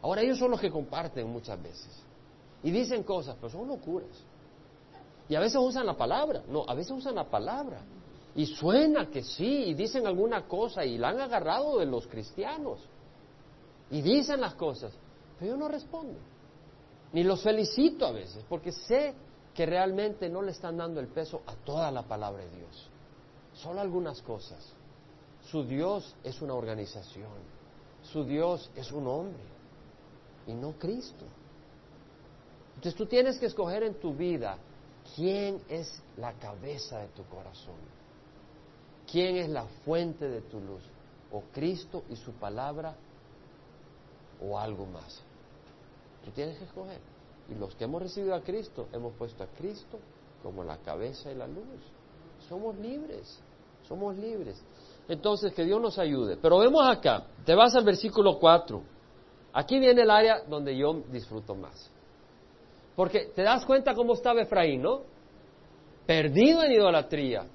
Ahora 0.02 0.22
ellos 0.22 0.38
son 0.38 0.52
los 0.52 0.60
que 0.60 0.70
comparten 0.70 1.28
muchas 1.30 1.62
veces. 1.62 2.04
Y 2.64 2.72
dicen 2.72 3.04
cosas, 3.04 3.38
pero 3.40 3.50
son 3.50 3.68
locuras. 3.68 4.24
Y 5.30 5.36
a 5.36 5.40
veces 5.40 5.58
usan 5.58 5.86
la 5.86 5.96
palabra. 5.96 6.44
No, 6.50 6.66
a 6.68 6.74
veces 6.74 6.92
usan 6.92 7.16
la 7.16 7.30
palabra. 7.30 7.80
Y 8.36 8.48
suena 8.48 9.10
que 9.10 9.24
sí, 9.24 9.66
y 9.66 9.74
dicen 9.74 10.08
alguna 10.08 10.48
cosa, 10.48 10.84
y 10.84 10.98
la 10.98 11.10
han 11.10 11.22
agarrado 11.22 11.78
de 11.80 11.86
los 11.86 12.08
cristianos. 12.08 12.80
Y 13.92 14.02
dicen 14.02 14.42
las 14.42 14.56
cosas, 14.56 14.92
pero 15.38 15.52
yo 15.52 15.58
no 15.58 15.68
respondo. 15.68 16.20
Ni 17.12 17.24
los 17.24 17.44
felicito 17.44 18.08
a 18.08 18.12
veces, 18.12 18.44
porque 18.50 18.72
sé 18.72 19.14
que 19.54 19.66
realmente 19.66 20.30
no 20.30 20.42
le 20.42 20.52
están 20.52 20.78
dando 20.78 21.00
el 21.00 21.08
peso 21.08 21.44
a 21.46 21.54
toda 21.56 21.92
la 21.92 22.04
palabra 22.04 22.44
de 22.44 22.50
Dios. 22.58 22.90
solo 23.54 23.82
algunas 23.82 24.20
cosas. 24.24 24.74
Su 25.52 25.64
Dios 25.64 26.16
es 26.24 26.42
una 26.42 26.56
organización, 26.56 27.30
su 28.02 28.24
Dios 28.24 28.72
es 28.76 28.92
un 28.92 29.06
hombre 29.06 29.44
y 30.48 30.54
no 30.54 30.72
Cristo. 30.80 31.26
Entonces 32.76 32.96
tú 32.96 33.06
tienes 33.06 33.38
que 33.38 33.46
escoger 33.46 33.84
en 33.84 33.94
tu 33.96 34.16
vida 34.16 34.58
quién 35.16 35.62
es 35.70 36.02
la 36.18 36.34
cabeza 36.34 37.00
de 37.00 37.08
tu 37.10 37.24
corazón, 37.26 37.76
quién 39.14 39.38
es 39.38 39.48
la 39.48 39.66
fuente 39.86 40.28
de 40.28 40.42
tu 40.42 40.60
luz, 40.60 40.82
o 41.32 41.44
Cristo 41.54 42.04
y 42.10 42.16
su 42.16 42.32
palabra 42.32 42.96
o 44.42 44.58
algo 44.58 44.88
más. 44.88 45.22
Tú 46.26 46.32
tienes 46.32 46.58
que 46.58 46.66
escoger. 46.66 47.00
Y 47.48 47.54
los 47.54 47.76
que 47.76 47.84
hemos 47.84 48.02
recibido 48.02 48.34
a 48.34 48.42
Cristo, 48.42 48.88
hemos 48.92 49.14
puesto 49.14 49.44
a 49.44 49.48
Cristo 49.48 50.00
como 50.42 50.64
la 50.64 50.78
cabeza 50.78 51.32
y 51.32 51.36
la 51.36 51.46
luz. 51.46 51.64
Somos 52.50 52.76
libres, 52.78 53.40
somos 53.88 54.18
libres. 54.18 54.60
Entonces, 55.08 55.54
que 55.54 55.64
Dios 55.64 55.80
nos 55.80 56.00
ayude. 56.00 56.38
Pero 56.38 56.58
vemos 56.58 56.82
acá, 56.84 57.28
te 57.46 57.54
vas 57.54 57.76
al 57.76 57.84
versículo 57.84 58.40
4. 58.40 58.82
Aquí 59.54 59.78
viene 59.78 60.02
el 60.02 60.10
área 60.10 60.42
donde 60.42 60.76
yo 60.76 61.04
disfruto 61.12 61.54
más. 61.54 61.92
Porque 62.96 63.32
te 63.36 63.44
das 63.44 63.64
cuenta 63.64 63.94
cómo 63.94 64.14
estaba 64.14 64.42
Efraín, 64.42 64.82
¿no? 64.82 65.02
Perdido 66.08 66.64
en 66.64 66.72
idolatría. 66.72 67.46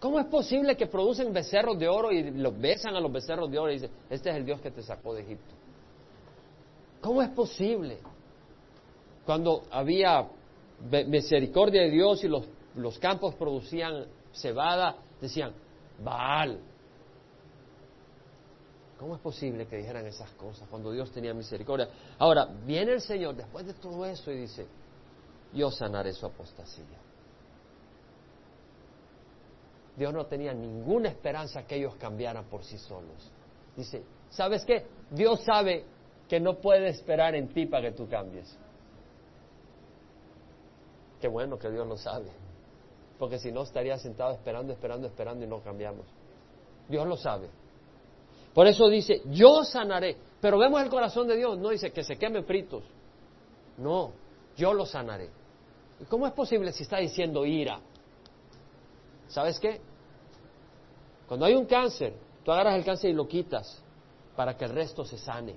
¿Cómo 0.00 0.20
es 0.20 0.26
posible 0.26 0.76
que 0.76 0.86
producen 0.86 1.32
becerros 1.32 1.78
de 1.78 1.88
oro 1.88 2.12
y 2.12 2.30
los 2.30 2.58
besan 2.58 2.94
a 2.96 3.00
los 3.00 3.10
becerros 3.10 3.50
de 3.50 3.58
oro 3.58 3.70
y 3.70 3.74
dicen, 3.74 3.90
este 4.10 4.30
es 4.30 4.36
el 4.36 4.44
Dios 4.44 4.60
que 4.60 4.70
te 4.70 4.82
sacó 4.82 5.14
de 5.14 5.22
Egipto? 5.22 5.54
¿Cómo 7.00 7.22
es 7.22 7.30
posible? 7.30 7.98
Cuando 9.24 9.62
había 9.70 10.28
misericordia 11.06 11.82
de 11.82 11.90
Dios 11.90 12.22
y 12.24 12.28
los, 12.28 12.46
los 12.74 12.98
campos 12.98 13.34
producían 13.34 14.06
cebada, 14.32 14.96
decían, 15.20 15.52
Baal. 16.02 16.60
¿Cómo 18.98 19.14
es 19.14 19.20
posible 19.20 19.66
que 19.66 19.76
dijeran 19.76 20.06
esas 20.06 20.30
cosas 20.32 20.68
cuando 20.68 20.90
Dios 20.90 21.10
tenía 21.10 21.34
misericordia? 21.34 21.88
Ahora, 22.18 22.46
viene 22.64 22.92
el 22.92 23.00
Señor 23.00 23.34
después 23.34 23.66
de 23.66 23.74
todo 23.74 24.04
eso 24.06 24.30
y 24.30 24.40
dice, 24.40 24.66
yo 25.52 25.70
sanaré 25.70 26.12
su 26.12 26.26
apostasía. 26.26 27.05
Dios 29.96 30.12
no 30.12 30.26
tenía 30.26 30.52
ninguna 30.52 31.08
esperanza 31.08 31.66
que 31.66 31.76
ellos 31.76 31.94
cambiaran 31.96 32.44
por 32.44 32.62
sí 32.64 32.78
solos. 32.78 33.32
Dice, 33.76 34.02
¿sabes 34.30 34.64
qué? 34.64 34.86
Dios 35.10 35.40
sabe 35.42 35.84
que 36.28 36.38
no 36.38 36.58
puede 36.58 36.88
esperar 36.88 37.34
en 37.34 37.48
ti 37.48 37.66
para 37.66 37.90
que 37.90 37.96
tú 37.96 38.08
cambies. 38.08 38.56
Qué 41.20 41.28
bueno 41.28 41.58
que 41.58 41.70
Dios 41.70 41.86
lo 41.86 41.96
sabe. 41.96 42.30
Porque 43.18 43.38
si 43.38 43.50
no 43.50 43.62
estaría 43.62 43.96
sentado 43.96 44.32
esperando, 44.32 44.72
esperando, 44.72 45.06
esperando 45.06 45.44
y 45.44 45.48
no 45.48 45.62
cambiamos. 45.62 46.04
Dios 46.88 47.06
lo 47.06 47.16
sabe. 47.16 47.48
Por 48.52 48.66
eso 48.66 48.88
dice, 48.88 49.22
yo 49.30 49.64
sanaré. 49.64 50.16
Pero 50.40 50.58
vemos 50.58 50.82
el 50.82 50.90
corazón 50.90 51.26
de 51.26 51.36
Dios, 51.36 51.58
no 51.58 51.70
dice 51.70 51.90
que 51.90 52.04
se 52.04 52.16
quemen 52.16 52.44
fritos. 52.44 52.84
No, 53.78 54.12
yo 54.56 54.74
lo 54.74 54.84
sanaré. 54.84 55.30
¿Y 56.00 56.04
cómo 56.04 56.26
es 56.26 56.32
posible 56.32 56.72
si 56.72 56.82
está 56.82 56.98
diciendo 56.98 57.46
ira? 57.46 57.80
¿Sabes 59.28 59.58
qué? 59.58 59.80
Cuando 61.26 61.46
hay 61.46 61.54
un 61.54 61.66
cáncer, 61.66 62.14
tú 62.44 62.52
agarras 62.52 62.76
el 62.76 62.84
cáncer 62.84 63.10
y 63.10 63.14
lo 63.14 63.26
quitas 63.26 63.82
para 64.36 64.56
que 64.56 64.64
el 64.64 64.72
resto 64.72 65.04
se 65.04 65.18
sane. 65.18 65.56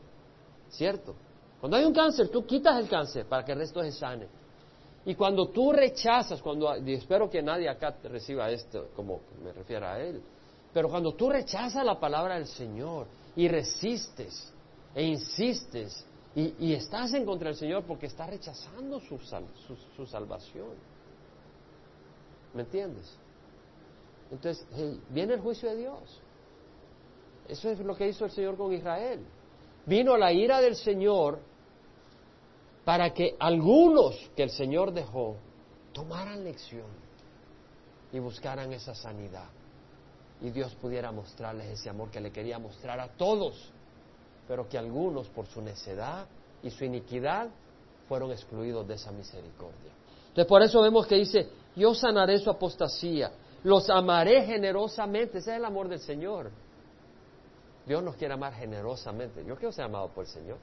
¿Cierto? 0.70 1.16
Cuando 1.60 1.78
hay 1.78 1.86
un 1.86 1.94
cáncer, 1.94 2.30
tú 2.30 2.46
quitas 2.46 2.80
el 2.80 2.88
cáncer 2.88 3.26
para 3.26 3.44
que 3.44 3.52
el 3.52 3.60
resto 3.60 3.82
se 3.84 3.92
sane. 3.92 4.28
Y 5.06 5.16
cuando 5.16 5.50
tú 5.50 5.72
rechazas, 5.72 6.42
cuando, 6.42 6.76
y 6.78 6.94
espero 6.94 7.30
que 7.30 7.42
nadie 7.42 7.70
acá 7.70 7.96
reciba 8.04 8.50
esto 8.50 8.90
como 8.96 9.22
me 9.44 9.52
refiero 9.54 9.88
a 9.88 10.00
él, 10.00 10.22
pero 10.74 10.90
cuando 10.90 11.14
tú 11.14 11.30
rechazas 11.30 11.84
la 11.86 12.00
palabra 12.00 12.36
del 12.36 12.48
Señor 12.48 13.08
y 13.36 13.48
resistes 13.48 14.52
e 14.94 15.04
insistes 15.04 16.06
y, 16.36 16.74
estás 16.74 17.14
en 17.14 17.26
contra 17.26 17.50
del 17.50 17.58
Señor 17.58 17.84
porque 17.84 18.06
estás 18.06 18.30
rechazando 18.30 19.00
su, 19.00 19.18
su 19.18 20.06
salvación. 20.06 20.70
¿Me 22.54 22.62
entiendes? 22.62 23.18
Entonces, 24.32 24.66
viene 25.10 25.34
el 25.34 25.42
juicio 25.42 25.70
de 25.70 25.78
Dios. 25.78 26.22
Eso 27.48 27.70
es 27.70 27.80
lo 27.80 27.96
que 27.96 28.08
hizo 28.08 28.26
el 28.26 28.32
Señor 28.32 28.58
con 28.58 28.72
Israel. 28.72 29.26
Vino 29.86 30.16
la 30.18 30.32
ira 30.32 30.62
del 30.62 30.76
Señor 30.76 31.40
para 32.86 33.12
que 33.14 33.36
algunos 33.40 34.16
que 34.36 34.44
el 34.44 34.52
Señor 34.52 34.94
dejó 34.94 35.36
tomaran 35.94 36.44
lección 36.44 36.88
y 38.12 38.20
buscaran 38.20 38.72
esa 38.72 38.94
sanidad. 38.94 39.50
Y 40.42 40.52
Dios 40.52 40.74
pudiera 40.76 41.12
mostrarles 41.12 41.68
ese 41.68 41.90
amor 41.90 42.10
que 42.12 42.22
le 42.22 42.32
quería 42.32 42.60
mostrar 42.60 43.00
a 43.00 43.10
todos, 43.10 43.72
pero 44.48 44.70
que 44.70 44.78
algunos 44.78 45.28
por 45.30 45.48
su 45.48 45.62
necedad 45.62 46.28
y 46.64 46.70
su 46.70 46.86
iniquidad 46.86 47.50
fueron 48.08 48.32
excluidos 48.32 48.88
de 48.88 48.94
esa 48.94 49.12
misericordia. 49.12 49.92
Entonces 50.30 50.46
por 50.46 50.62
eso 50.62 50.82
vemos 50.82 51.08
que 51.08 51.16
dice, 51.16 51.50
yo 51.76 51.94
sanaré 51.94 52.40
su 52.40 52.50
apostasía 52.50 53.32
los 53.64 53.90
amaré 53.90 54.46
generosamente. 54.46 55.40
Ese 55.40 55.52
es 55.52 55.58
el 55.58 55.66
amor 55.66 55.88
del 55.88 56.00
Señor. 56.00 56.52
Dios 57.86 58.04
nos 58.04 58.16
quiere 58.16 58.34
amar 58.34 58.54
generosamente. 58.54 59.44
Yo 59.46 59.56
quiero 59.56 59.72
ser 59.72 59.86
amado 59.86 60.10
por 60.10 60.26
el 60.26 60.30
Señor. 60.30 60.58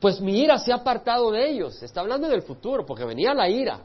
Pues 0.00 0.20
mi 0.20 0.40
ira 0.40 0.58
se 0.58 0.72
ha 0.72 0.76
apartado 0.76 1.30
de 1.30 1.50
ellos. 1.50 1.82
Está 1.82 2.00
hablando 2.00 2.28
del 2.28 2.42
futuro, 2.42 2.84
porque 2.86 3.04
venía 3.04 3.34
la 3.34 3.48
ira. 3.48 3.80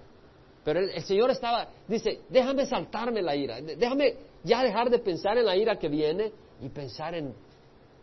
Pero 0.64 0.80
el, 0.80 1.04
Señor 1.04 1.30
estaba, 1.30 1.68
dice, 1.88 2.22
déjame 2.30 2.66
saltarme 2.66 3.22
la 3.22 3.36
ira. 3.36 3.62
Déjame 3.62 4.16
ya 4.44 4.64
dejar 4.64 4.90
de 4.90 5.00
pensar 5.00 5.38
en 5.38 5.46
la 5.46 5.56
ira 5.56 5.78
que 5.78 5.90
viene 5.90 6.32
y 6.62 6.70
pensar 6.70 7.14
en, 7.14 7.34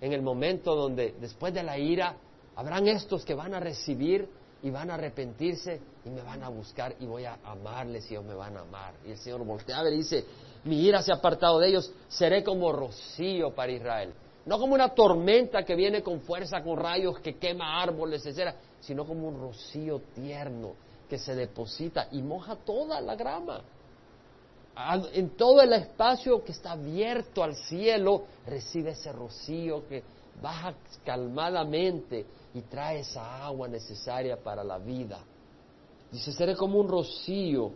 en 0.00 0.12
el 0.12 0.22
momento 0.22 0.76
donde 0.76 1.14
después 1.20 1.52
de 1.52 1.62
la 1.62 1.78
ira 1.78 2.14
habrán 2.54 2.86
estos 2.86 3.24
que 3.24 3.34
van 3.34 3.54
a 3.54 3.60
recibir 3.60 4.28
y 4.62 4.70
van 4.70 4.90
a 4.90 4.94
arrepentirse 4.94 5.80
y 6.04 6.10
me 6.10 6.22
van 6.22 6.42
a 6.42 6.48
buscar 6.48 6.94
y 7.00 7.06
voy 7.06 7.24
a 7.24 7.38
amarles 7.44 8.08
y 8.10 8.14
ellos 8.14 8.24
me 8.24 8.34
van 8.34 8.56
a 8.56 8.60
amar. 8.60 8.94
Y 9.04 9.10
el 9.10 9.18
Señor 9.18 9.44
voltea 9.44 9.82
y 9.88 9.96
dice, 9.96 10.24
mi 10.64 10.80
ira 10.84 11.02
se 11.02 11.12
ha 11.12 11.16
apartado 11.16 11.58
de 11.58 11.68
ellos, 11.68 11.92
seré 12.08 12.44
como 12.44 12.72
rocío 12.72 13.54
para 13.54 13.72
Israel. 13.72 14.14
No 14.46 14.58
como 14.58 14.74
una 14.74 14.88
tormenta 14.90 15.64
que 15.64 15.74
viene 15.74 16.02
con 16.02 16.20
fuerza, 16.20 16.62
con 16.62 16.76
rayos, 16.76 17.18
que 17.20 17.36
quema 17.36 17.80
árboles, 17.80 18.24
etc., 18.26 18.54
sino 18.80 19.06
como 19.06 19.28
un 19.28 19.40
rocío 19.40 20.00
tierno 20.14 20.74
que 21.08 21.18
se 21.18 21.34
deposita 21.34 22.08
y 22.10 22.22
moja 22.22 22.56
toda 22.56 23.00
la 23.00 23.14
grama. 23.14 23.62
En 25.12 25.30
todo 25.30 25.60
el 25.60 25.72
espacio 25.74 26.42
que 26.42 26.52
está 26.52 26.72
abierto 26.72 27.44
al 27.44 27.54
cielo, 27.54 28.24
recibe 28.46 28.92
ese 28.92 29.12
rocío 29.12 29.86
que 29.86 30.02
baja 30.40 30.74
calmadamente 31.04 32.24
y 32.54 32.62
trae 32.62 33.00
esa 33.00 33.44
agua 33.44 33.68
necesaria 33.68 34.36
para 34.36 34.62
la 34.62 34.78
vida. 34.78 35.18
Dice, 36.10 36.32
seré 36.32 36.54
como 36.54 36.78
un 36.78 36.88
rocío. 36.88 37.72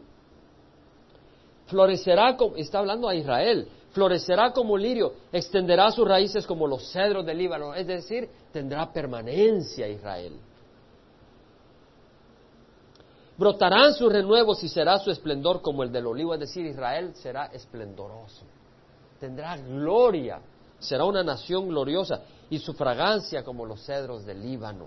Florecerá, 1.66 2.36
como, 2.36 2.56
está 2.56 2.78
hablando 2.78 3.08
a 3.08 3.14
Israel, 3.14 3.68
florecerá 3.92 4.52
como 4.52 4.76
lirio, 4.76 5.14
extenderá 5.32 5.90
sus 5.90 6.06
raíces 6.06 6.46
como 6.46 6.66
los 6.66 6.92
cedros 6.92 7.24
del 7.24 7.38
Líbano, 7.38 7.74
es 7.74 7.86
decir, 7.86 8.28
tendrá 8.52 8.92
permanencia 8.92 9.88
Israel. 9.88 10.34
Brotarán 13.38 13.94
sus 13.94 14.12
renuevos 14.12 14.62
y 14.62 14.68
será 14.68 14.98
su 14.98 15.10
esplendor 15.10 15.60
como 15.60 15.82
el 15.82 15.90
del 15.90 16.06
olivo, 16.06 16.34
es 16.34 16.40
decir, 16.40 16.64
Israel 16.66 17.14
será 17.14 17.46
esplendoroso, 17.46 18.44
tendrá 19.18 19.56
gloria, 19.56 20.40
será 20.78 21.04
una 21.04 21.22
nación 21.22 21.68
gloriosa 21.68 22.22
y 22.50 22.58
su 22.58 22.74
fragancia 22.74 23.42
como 23.42 23.66
los 23.66 23.84
cedros 23.84 24.24
del 24.24 24.40
Líbano. 24.42 24.86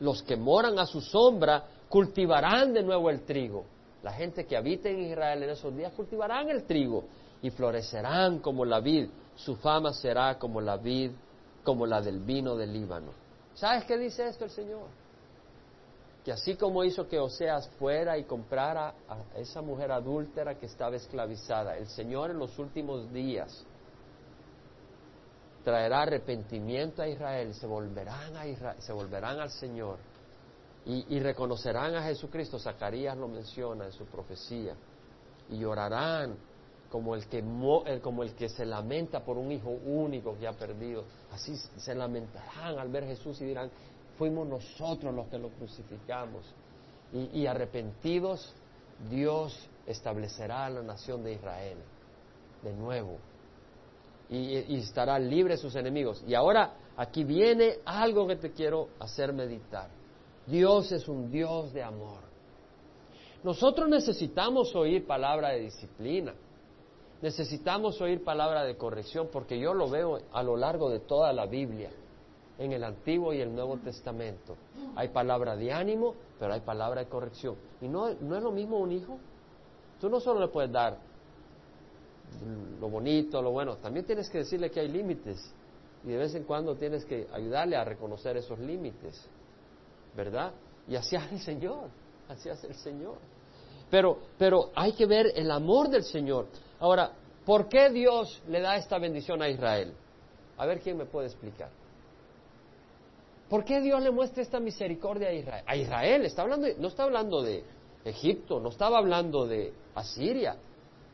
Los 0.00 0.22
que 0.22 0.36
moran 0.36 0.78
a 0.78 0.86
su 0.86 1.00
sombra 1.00 1.64
cultivarán 1.88 2.72
de 2.72 2.82
nuevo 2.82 3.10
el 3.10 3.22
trigo. 3.22 3.64
La 4.02 4.12
gente 4.12 4.46
que 4.46 4.56
habita 4.56 4.88
en 4.88 5.00
Israel 5.00 5.42
en 5.42 5.50
esos 5.50 5.76
días 5.76 5.92
cultivarán 5.92 6.48
el 6.48 6.64
trigo 6.64 7.04
y 7.40 7.50
florecerán 7.50 8.38
como 8.38 8.64
la 8.64 8.80
vid. 8.80 9.08
Su 9.36 9.56
fama 9.56 9.92
será 9.92 10.38
como 10.38 10.60
la 10.60 10.76
vid, 10.76 11.12
como 11.62 11.86
la 11.86 12.00
del 12.00 12.20
vino 12.20 12.56
del 12.56 12.72
Líbano. 12.72 13.12
¿Sabes 13.54 13.84
qué 13.84 13.96
dice 13.98 14.26
esto 14.26 14.44
el 14.44 14.50
Señor? 14.50 14.86
Que 16.24 16.32
así 16.32 16.54
como 16.54 16.84
hizo 16.84 17.08
que 17.08 17.18
Oseas 17.18 17.68
fuera 17.78 18.16
y 18.16 18.24
comprara 18.24 18.94
a 19.08 19.38
esa 19.38 19.60
mujer 19.60 19.90
adúltera 19.90 20.56
que 20.56 20.66
estaba 20.66 20.96
esclavizada, 20.96 21.76
el 21.76 21.88
Señor 21.88 22.30
en 22.30 22.38
los 22.38 22.58
últimos 22.58 23.12
días 23.12 23.64
traerá 25.64 26.02
arrepentimiento 26.02 27.02
a 27.02 27.08
Israel, 27.08 27.54
se 27.54 27.66
volverán, 27.66 28.36
a 28.36 28.80
se 28.80 28.92
volverán 28.92 29.40
al 29.40 29.50
Señor 29.50 29.98
y, 30.84 31.20
reconocerán 31.20 31.94
a 31.94 32.02
Jesucristo. 32.02 32.58
Zacarías 32.58 33.16
lo 33.16 33.28
menciona 33.28 33.86
en 33.86 33.92
su 33.92 34.04
profecía 34.06 34.74
y 35.48 35.58
llorarán 35.58 36.36
como 36.90 37.14
el, 37.14 37.26
que, 37.28 37.42
como 38.02 38.22
el 38.22 38.34
que 38.34 38.48
se 38.48 38.66
lamenta 38.66 39.24
por 39.24 39.38
un 39.38 39.52
hijo 39.52 39.70
único 39.70 40.36
que 40.38 40.46
ha 40.46 40.52
perdido. 40.52 41.04
Así 41.32 41.56
se 41.56 41.94
lamentarán 41.94 42.78
al 42.78 42.88
ver 42.88 43.04
Jesús 43.04 43.40
y 43.40 43.44
dirán, 43.44 43.70
fuimos 44.18 44.46
nosotros 44.46 45.14
los 45.14 45.28
que 45.28 45.38
lo 45.38 45.50
crucificamos. 45.50 46.44
Y, 47.12 47.40
y 47.40 47.46
arrepentidos 47.46 48.52
Dios 49.08 49.68
establecerá 49.86 50.68
la 50.70 50.82
nación 50.82 51.22
de 51.22 51.34
Israel 51.34 51.78
de 52.62 52.72
nuevo 52.72 53.18
y, 54.32 54.76
estará 54.78 55.18
libre 55.18 55.56
sus 55.56 55.74
enemigos. 55.76 56.24
Y 56.26 56.34
ahora 56.34 56.74
aquí 56.96 57.24
viene 57.24 57.78
algo 57.84 58.26
que 58.26 58.36
te 58.36 58.52
quiero 58.52 58.88
hacer 58.98 59.32
meditar. 59.32 59.88
Dios 60.46 60.90
es 60.90 61.06
un 61.06 61.30
Dios 61.30 61.72
de 61.72 61.82
amor. 61.82 62.20
Nosotros 63.44 63.88
necesitamos 63.88 64.74
oír 64.74 65.06
palabra 65.06 65.50
de 65.50 65.60
disciplina, 65.60 66.32
necesitamos 67.20 68.00
oír 68.00 68.24
palabra 68.24 68.64
de 68.64 68.76
corrección, 68.76 69.28
porque 69.32 69.58
yo 69.58 69.74
lo 69.74 69.90
veo 69.90 70.20
a 70.32 70.42
lo 70.42 70.56
largo 70.56 70.88
de 70.88 71.00
toda 71.00 71.32
la 71.32 71.46
Biblia, 71.46 71.90
en 72.58 72.72
el 72.72 72.84
Antiguo 72.84 73.32
y 73.32 73.40
el 73.40 73.52
Nuevo 73.52 73.78
Testamento. 73.78 74.56
Hay 74.94 75.08
palabra 75.08 75.56
de 75.56 75.72
ánimo, 75.72 76.14
pero 76.38 76.54
hay 76.54 76.60
palabra 76.60 77.02
de 77.02 77.08
corrección. 77.08 77.56
¿Y 77.80 77.88
no 77.88 78.08
es 78.08 78.20
lo 78.20 78.52
mismo 78.52 78.78
un 78.78 78.92
hijo? 78.92 79.18
Tú 80.00 80.08
no 80.08 80.20
solo 80.20 80.40
le 80.40 80.48
puedes 80.48 80.70
dar 80.70 80.98
lo 82.80 82.88
bonito, 82.88 83.40
lo 83.40 83.50
bueno, 83.50 83.76
también 83.76 84.04
tienes 84.04 84.28
que 84.28 84.38
decirle 84.38 84.70
que 84.70 84.80
hay 84.80 84.88
límites 84.88 85.52
y 86.04 86.08
de 86.08 86.16
vez 86.16 86.34
en 86.34 86.44
cuando 86.44 86.74
tienes 86.74 87.04
que 87.04 87.28
ayudarle 87.32 87.76
a 87.76 87.84
reconocer 87.84 88.36
esos 88.36 88.58
límites, 88.58 89.24
¿verdad? 90.16 90.52
Y 90.88 90.96
así 90.96 91.16
hace 91.16 91.34
el 91.34 91.40
Señor, 91.40 91.88
así 92.28 92.48
hace 92.48 92.66
el 92.66 92.74
Señor. 92.74 93.16
Pero, 93.90 94.18
pero 94.38 94.70
hay 94.74 94.92
que 94.92 95.06
ver 95.06 95.32
el 95.34 95.50
amor 95.50 95.88
del 95.88 96.04
Señor. 96.04 96.46
Ahora, 96.80 97.12
¿por 97.44 97.68
qué 97.68 97.90
Dios 97.90 98.42
le 98.48 98.60
da 98.60 98.76
esta 98.76 98.98
bendición 98.98 99.42
a 99.42 99.48
Israel? 99.48 99.92
A 100.56 100.66
ver 100.66 100.80
quién 100.80 100.96
me 100.96 101.04
puede 101.04 101.26
explicar. 101.26 101.70
¿Por 103.48 103.64
qué 103.64 103.82
Dios 103.82 104.02
le 104.02 104.10
muestra 104.10 104.42
esta 104.42 104.58
misericordia 104.58 105.28
a 105.28 105.32
Israel? 105.32 105.64
A 105.66 105.76
Israel, 105.76 106.24
está 106.24 106.42
hablando 106.42 106.68
no 106.78 106.88
está 106.88 107.04
hablando 107.04 107.42
de 107.42 107.62
Egipto, 108.04 108.58
no 108.60 108.70
estaba 108.70 108.98
hablando 108.98 109.46
de 109.46 109.72
Asiria, 109.94 110.56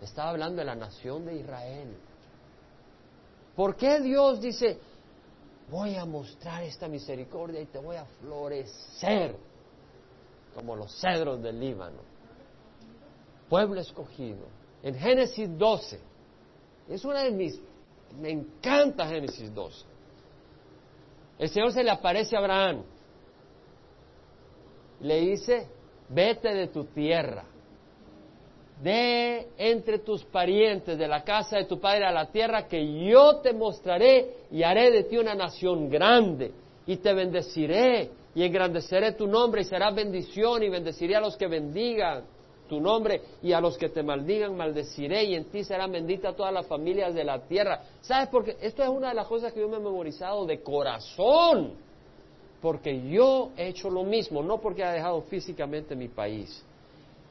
estaba 0.01 0.31
hablando 0.31 0.61
de 0.61 0.65
la 0.65 0.75
nación 0.75 1.25
de 1.25 1.37
Israel. 1.37 1.97
¿Por 3.57 3.77
qué 3.77 4.01
Dios 4.01 4.41
dice, 4.41 4.79
voy 5.71 5.97
a 5.97 6.05
mostrar 6.05 6.63
esta 6.63 6.89
misericordia 6.89 7.61
y 7.61 7.67
te 7.67 7.79
voy 7.79 7.97
a 7.97 8.05
florecer 8.21 9.37
como 10.55 10.77
los 10.77 10.93
cedros 11.01 11.43
del 11.43 11.59
Líbano? 11.59 11.99
Pueblo 13.49 13.81
escogido. 13.81 14.47
En 14.83 14.95
Génesis 14.95 15.49
12, 15.59 16.01
es 16.89 17.05
una 17.05 17.23
de 17.25 17.33
mis, 17.33 17.61
me 18.21 18.31
encanta 18.31 19.09
Génesis 19.09 19.53
12. 19.53 19.85
El 21.41 21.49
Señor 21.49 21.73
se 21.73 21.83
le 21.83 21.91
aparece 21.91 22.37
a 22.37 22.39
Abraham. 22.39 22.85
Le 25.01 25.21
dice, 25.21 25.69
vete 26.09 26.55
de 26.55 26.69
tu 26.69 26.85
tierra 26.85 27.45
de 28.83 29.49
entre 29.57 29.99
tus 29.99 30.25
parientes, 30.25 30.99
de 30.99 31.09
la 31.09 31.25
casa 31.25 31.57
de 31.57 31.65
tu 31.65 31.81
padre 31.81 32.05
a 32.05 32.13
la 32.13 32.31
tierra, 32.31 32.69
que 32.69 33.07
yo 33.07 33.37
te 33.37 33.53
mostraré 33.53 34.35
y 34.51 34.63
haré 34.63 34.91
de 34.91 35.05
ti 35.05 35.17
una 35.17 35.35
nación 35.35 35.89
grande, 35.89 36.53
y 36.87 36.97
te 36.97 37.13
bendeciré 37.13 38.11
y 38.35 38.43
engrandeceré 38.43 39.13
tu 39.13 39.27
nombre 39.27 39.61
y 39.61 39.65
será 39.65 39.91
bendición 39.91 40.63
y 40.63 40.69
bendeciré 40.69 41.17
a 41.17 41.21
los 41.21 41.37
que 41.37 41.47
bendigan 41.47 42.25
tu 42.69 42.81
nombre 42.81 43.21
y 43.43 43.53
a 43.53 43.61
los 43.61 43.77
que 43.77 43.89
te 43.89 44.03
maldigan 44.03 44.57
maldeciré 44.57 45.25
y 45.25 45.35
en 45.35 45.45
ti 45.47 45.65
serán 45.65 45.93
benditas 45.93 46.35
todas 46.35 46.53
las 46.53 46.67
familias 46.67 47.15
de 47.15 47.25
la 47.25 47.41
tierra. 47.41 47.83
¿Sabes 48.01 48.29
por 48.29 48.45
qué? 48.45 48.57
Esto 48.61 48.83
es 48.83 48.89
una 48.89 49.09
de 49.09 49.15
las 49.15 49.27
cosas 49.27 49.53
que 49.53 49.61
yo 49.61 49.69
me 49.69 49.77
he 49.77 49.81
memorizado 49.81 50.47
de 50.47 50.63
corazón, 50.63 51.73
porque 52.63 53.09
yo 53.11 53.51
he 53.57 53.69
hecho 53.69 53.91
lo 53.91 54.05
mismo, 54.05 54.43
no 54.43 54.59
porque 54.59 54.83
he 54.83 54.93
dejado 54.93 55.23
físicamente 55.23 55.95
mi 55.97 56.09
país, 56.09 56.65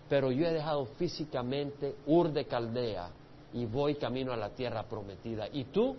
pero 0.09 0.31
yo 0.31 0.45
he 0.45 0.53
dejado 0.53 0.85
físicamente 0.97 1.95
Ur 2.05 2.31
de 2.31 2.45
Caldea 2.45 3.09
y 3.53 3.65
voy 3.65 3.95
camino 3.95 4.31
a 4.31 4.37
la 4.37 4.49
tierra 4.49 4.83
prometida. 4.83 5.47
¿Y 5.51 5.65
tú? 5.65 5.95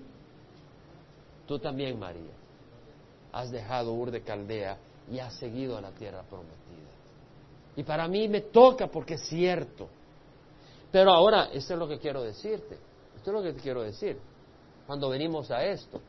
Tú 1.46 1.58
también, 1.58 1.98
María. 1.98 2.32
Has 3.32 3.50
dejado 3.50 3.92
Ur 3.92 4.10
de 4.10 4.22
Caldea 4.22 4.78
y 5.10 5.18
has 5.18 5.34
seguido 5.34 5.76
a 5.76 5.80
la 5.80 5.90
tierra 5.90 6.22
prometida. 6.22 6.58
Y 7.76 7.82
para 7.82 8.08
mí 8.08 8.28
me 8.28 8.42
toca 8.42 8.88
porque 8.88 9.14
es 9.14 9.22
cierto. 9.28 9.88
Pero 10.90 11.12
ahora, 11.12 11.50
esto 11.52 11.74
es 11.74 11.78
lo 11.78 11.86
que 11.86 11.98
quiero 11.98 12.22
decirte. 12.22 12.76
Esto 13.16 13.30
es 13.30 13.34
lo 13.34 13.42
que 13.42 13.52
te 13.52 13.60
quiero 13.60 13.82
decir. 13.82 14.18
Cuando 14.86 15.10
venimos 15.10 15.50
a 15.50 15.64
esto. 15.64 16.00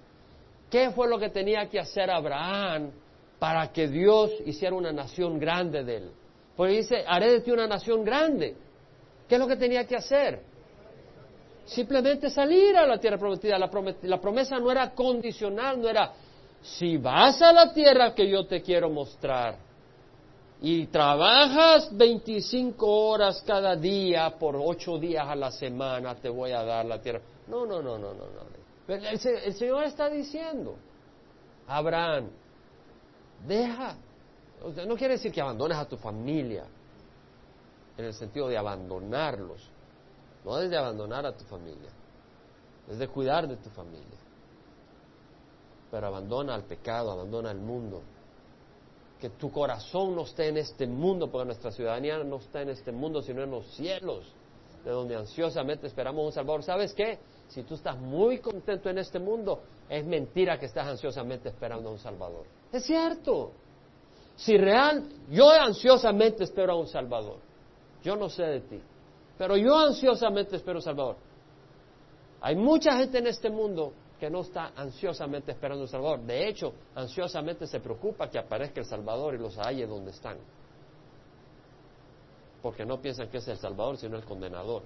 ¿Qué 0.70 0.92
fue 0.92 1.10
lo 1.10 1.20
que 1.20 1.30
tenía 1.30 1.68
que 1.70 1.80
hacer 1.80 2.10
Abraham 2.10 2.92
para 3.40 3.72
que 3.72 3.88
Dios 3.88 4.32
hiciera 4.46 4.76
una 4.76 4.92
nación 4.92 5.40
grande 5.40 5.84
de 5.84 5.98
él? 5.98 6.12
Porque 6.60 6.74
dice, 6.74 7.06
haré 7.08 7.32
de 7.32 7.40
ti 7.40 7.52
una 7.52 7.68
nación 7.68 8.04
grande. 8.04 8.54
¿Qué 9.30 9.36
es 9.36 9.40
lo 9.40 9.48
que 9.48 9.56
tenía 9.56 9.88
que 9.88 9.96
hacer? 9.96 10.42
Simplemente 11.64 12.30
salir 12.30 12.76
a 12.76 12.86
la 12.86 12.98
tierra 12.98 13.18
prometida. 13.18 13.58
La, 13.58 14.20
promesa 14.20 14.60
no 14.60 14.70
era 14.70 14.94
condicional, 14.94 15.82
no 15.82 15.88
era, 15.88 16.12
si 16.62 16.98
vas 16.98 17.42
a 17.42 17.54
la 17.54 17.72
tierra 17.72 18.14
que 18.14 18.30
yo 18.30 18.46
te 18.46 18.62
quiero 18.62 18.90
mostrar 18.90 19.56
y 20.62 20.88
trabajas 20.88 21.96
25 21.96 22.86
horas 22.86 23.42
cada 23.48 23.78
día 23.78 24.30
por 24.38 24.58
ocho 24.62 24.98
días 24.98 25.26
a 25.30 25.38
la 25.38 25.52
semana, 25.52 26.14
te 26.16 26.28
voy 26.28 26.52
a 26.52 26.62
dar 26.62 26.86
la 26.86 27.02
tierra. 27.02 27.22
No, 27.48 27.66
no, 27.66 27.82
no, 27.82 27.98
no, 27.98 28.14
no. 28.14 28.26
no. 28.26 28.96
El 28.96 29.54
Señor 29.54 29.86
está 29.86 30.10
diciendo, 30.10 30.76
Abraham, 31.68 32.30
deja 33.48 33.96
no 34.88 34.96
quiere 34.96 35.16
decir 35.16 35.32
que 35.32 35.42
abandones 35.42 35.78
a 35.78 35.88
tu 35.88 35.98
familia, 35.98 36.66
en 38.00 38.06
el 38.06 38.14
sentido 38.14 38.48
de 38.48 38.58
abandonarlos. 38.58 39.70
No 40.46 40.58
es 40.60 40.70
de 40.70 40.78
abandonar 40.78 41.26
a 41.26 41.36
tu 41.36 41.44
familia, 41.44 41.90
es 42.90 42.98
de 42.98 43.08
cuidar 43.10 43.48
de 43.48 43.58
tu 43.58 43.70
familia. 43.70 44.18
Pero 45.92 46.08
abandona 46.08 46.56
al 46.56 46.64
pecado, 46.64 47.12
abandona 47.12 47.50
al 47.50 47.60
mundo. 47.60 48.02
Que 49.20 49.32
tu 49.32 49.52
corazón 49.52 50.16
no 50.16 50.22
esté 50.22 50.48
en 50.48 50.58
este 50.58 50.88
mundo, 50.88 51.30
porque 51.30 51.48
nuestra 51.48 51.72
ciudadanía 51.72 52.24
no 52.24 52.38
está 52.38 52.62
en 52.62 52.70
este 52.70 52.94
mundo, 52.94 53.22
sino 53.22 53.44
en 53.44 53.52
los 53.52 53.66
cielos, 53.76 54.34
de 54.86 54.92
donde 54.92 55.18
ansiosamente 55.18 55.88
esperamos 55.88 56.26
un 56.26 56.32
Salvador. 56.32 56.64
¿Sabes 56.64 56.94
qué? 56.94 57.20
Si 57.50 57.64
tú 57.64 57.74
estás 57.74 57.98
muy 57.98 58.40
contento 58.40 58.90
en 58.90 59.00
este 59.00 59.20
mundo, 59.20 59.62
es 59.90 60.06
mentira 60.06 60.58
que 60.58 60.68
estás 60.68 60.88
ansiosamente 60.88 61.50
esperando 61.50 61.90
a 61.90 61.92
un 61.92 62.00
Salvador. 62.00 62.46
Es 62.72 62.86
cierto. 62.86 63.52
Si 64.40 64.58
real, 64.58 65.04
yo 65.30 65.52
ansiosamente 65.52 66.46
espero 66.46 66.72
a 66.72 66.76
un 66.78 66.88
Salvador. 66.88 67.40
Yo 68.02 68.16
no 68.16 68.30
sé 68.30 68.44
de 68.44 68.62
ti, 68.62 68.82
pero 69.38 69.58
yo 69.58 69.78
ansiosamente 69.78 70.56
espero 70.56 70.78
a 70.78 70.80
un 70.80 70.84
Salvador. 70.84 71.16
Hay 72.40 72.56
mucha 72.56 72.98
gente 72.98 73.18
en 73.18 73.28
este 73.28 73.50
mundo 73.50 73.92
que 74.18 74.30
no 74.30 74.40
está 74.42 74.72
ansiosamente 74.78 75.52
esperando 75.52 75.84
un 75.84 75.90
Salvador. 75.90 76.22
De 76.22 76.48
hecho, 76.48 76.74
ansiosamente 76.96 77.68
se 77.68 77.82
preocupa 77.82 78.30
que 78.30 78.40
aparezca 78.40 78.80
el 78.80 78.86
Salvador 78.86 79.36
y 79.36 79.40
los 79.40 79.58
halle 79.58 79.86
donde 79.86 80.12
están. 80.12 80.38
Porque 82.62 82.86
no 82.86 83.02
piensan 83.02 83.28
que 83.28 83.40
es 83.40 83.48
el 83.50 83.58
Salvador, 83.58 83.98
sino 83.98 84.16
el 84.16 84.24
condenador. 84.24 84.84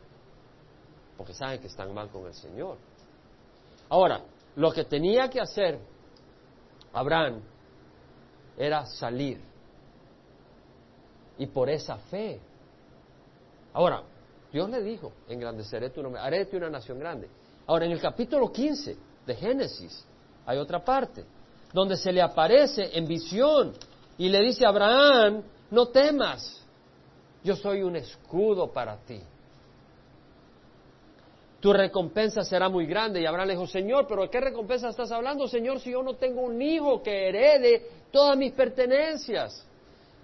Porque 1.15 1.35
saben 1.35 1.59
que 1.59 1.67
están 1.67 1.93
mal 1.93 2.09
con 2.09 2.25
el 2.25 2.33
Señor. 2.33 2.77
Ahora, 3.89 4.21
lo 4.55 4.71
que 4.71 4.85
tenía 4.85 5.29
que 5.29 5.39
hacer 5.39 5.79
Abraham 6.91 7.52
era 8.57 8.85
salir. 8.85 9.39
Y 11.37 11.47
por 11.47 11.69
esa 11.69 11.97
fe. 11.97 12.39
Ahora, 13.73 14.03
Dios 14.51 14.69
le 14.69 14.83
dijo, 14.83 15.11
engrandeceré 15.27 15.89
tu 15.89 16.03
nombre, 16.03 16.21
haré 16.21 16.39
de 16.39 16.45
ti 16.45 16.57
una 16.57 16.69
nación 16.69 16.99
grande. 16.99 17.27
Ahora, 17.65 17.85
en 17.85 17.91
el 17.91 17.99
capítulo 17.99 18.51
15 18.51 18.95
de 19.25 19.35
Génesis 19.35 20.05
hay 20.45 20.57
otra 20.57 20.83
parte, 20.83 21.25
donde 21.73 21.97
se 21.97 22.11
le 22.11 22.21
aparece 22.21 22.97
en 22.97 23.07
visión 23.07 23.73
y 24.17 24.29
le 24.29 24.39
dice 24.41 24.65
a 24.65 24.69
Abraham, 24.69 25.41
no 25.71 25.87
temas, 25.87 26.63
yo 27.43 27.55
soy 27.55 27.81
un 27.81 27.95
escudo 27.95 28.71
para 28.71 28.97
ti. 28.97 29.21
Tu 31.63 31.71
recompensa 31.71 32.43
será 32.43 32.67
muy 32.67 32.85
grande. 32.85 33.21
Y 33.21 33.25
Abraham 33.25 33.47
le 33.47 33.53
dijo, 33.53 33.67
Señor, 33.67 34.05
pero 34.05 34.23
¿de 34.23 34.29
qué 34.29 34.41
recompensa 34.41 34.89
estás 34.89 35.09
hablando, 35.13 35.47
Señor, 35.47 35.79
si 35.79 35.91
yo 35.91 36.03
no 36.03 36.15
tengo 36.15 36.41
un 36.41 36.61
hijo 36.61 37.01
que 37.01 37.29
herede 37.29 37.87
todas 38.11 38.37
mis 38.37 38.51
pertenencias. 38.51 39.65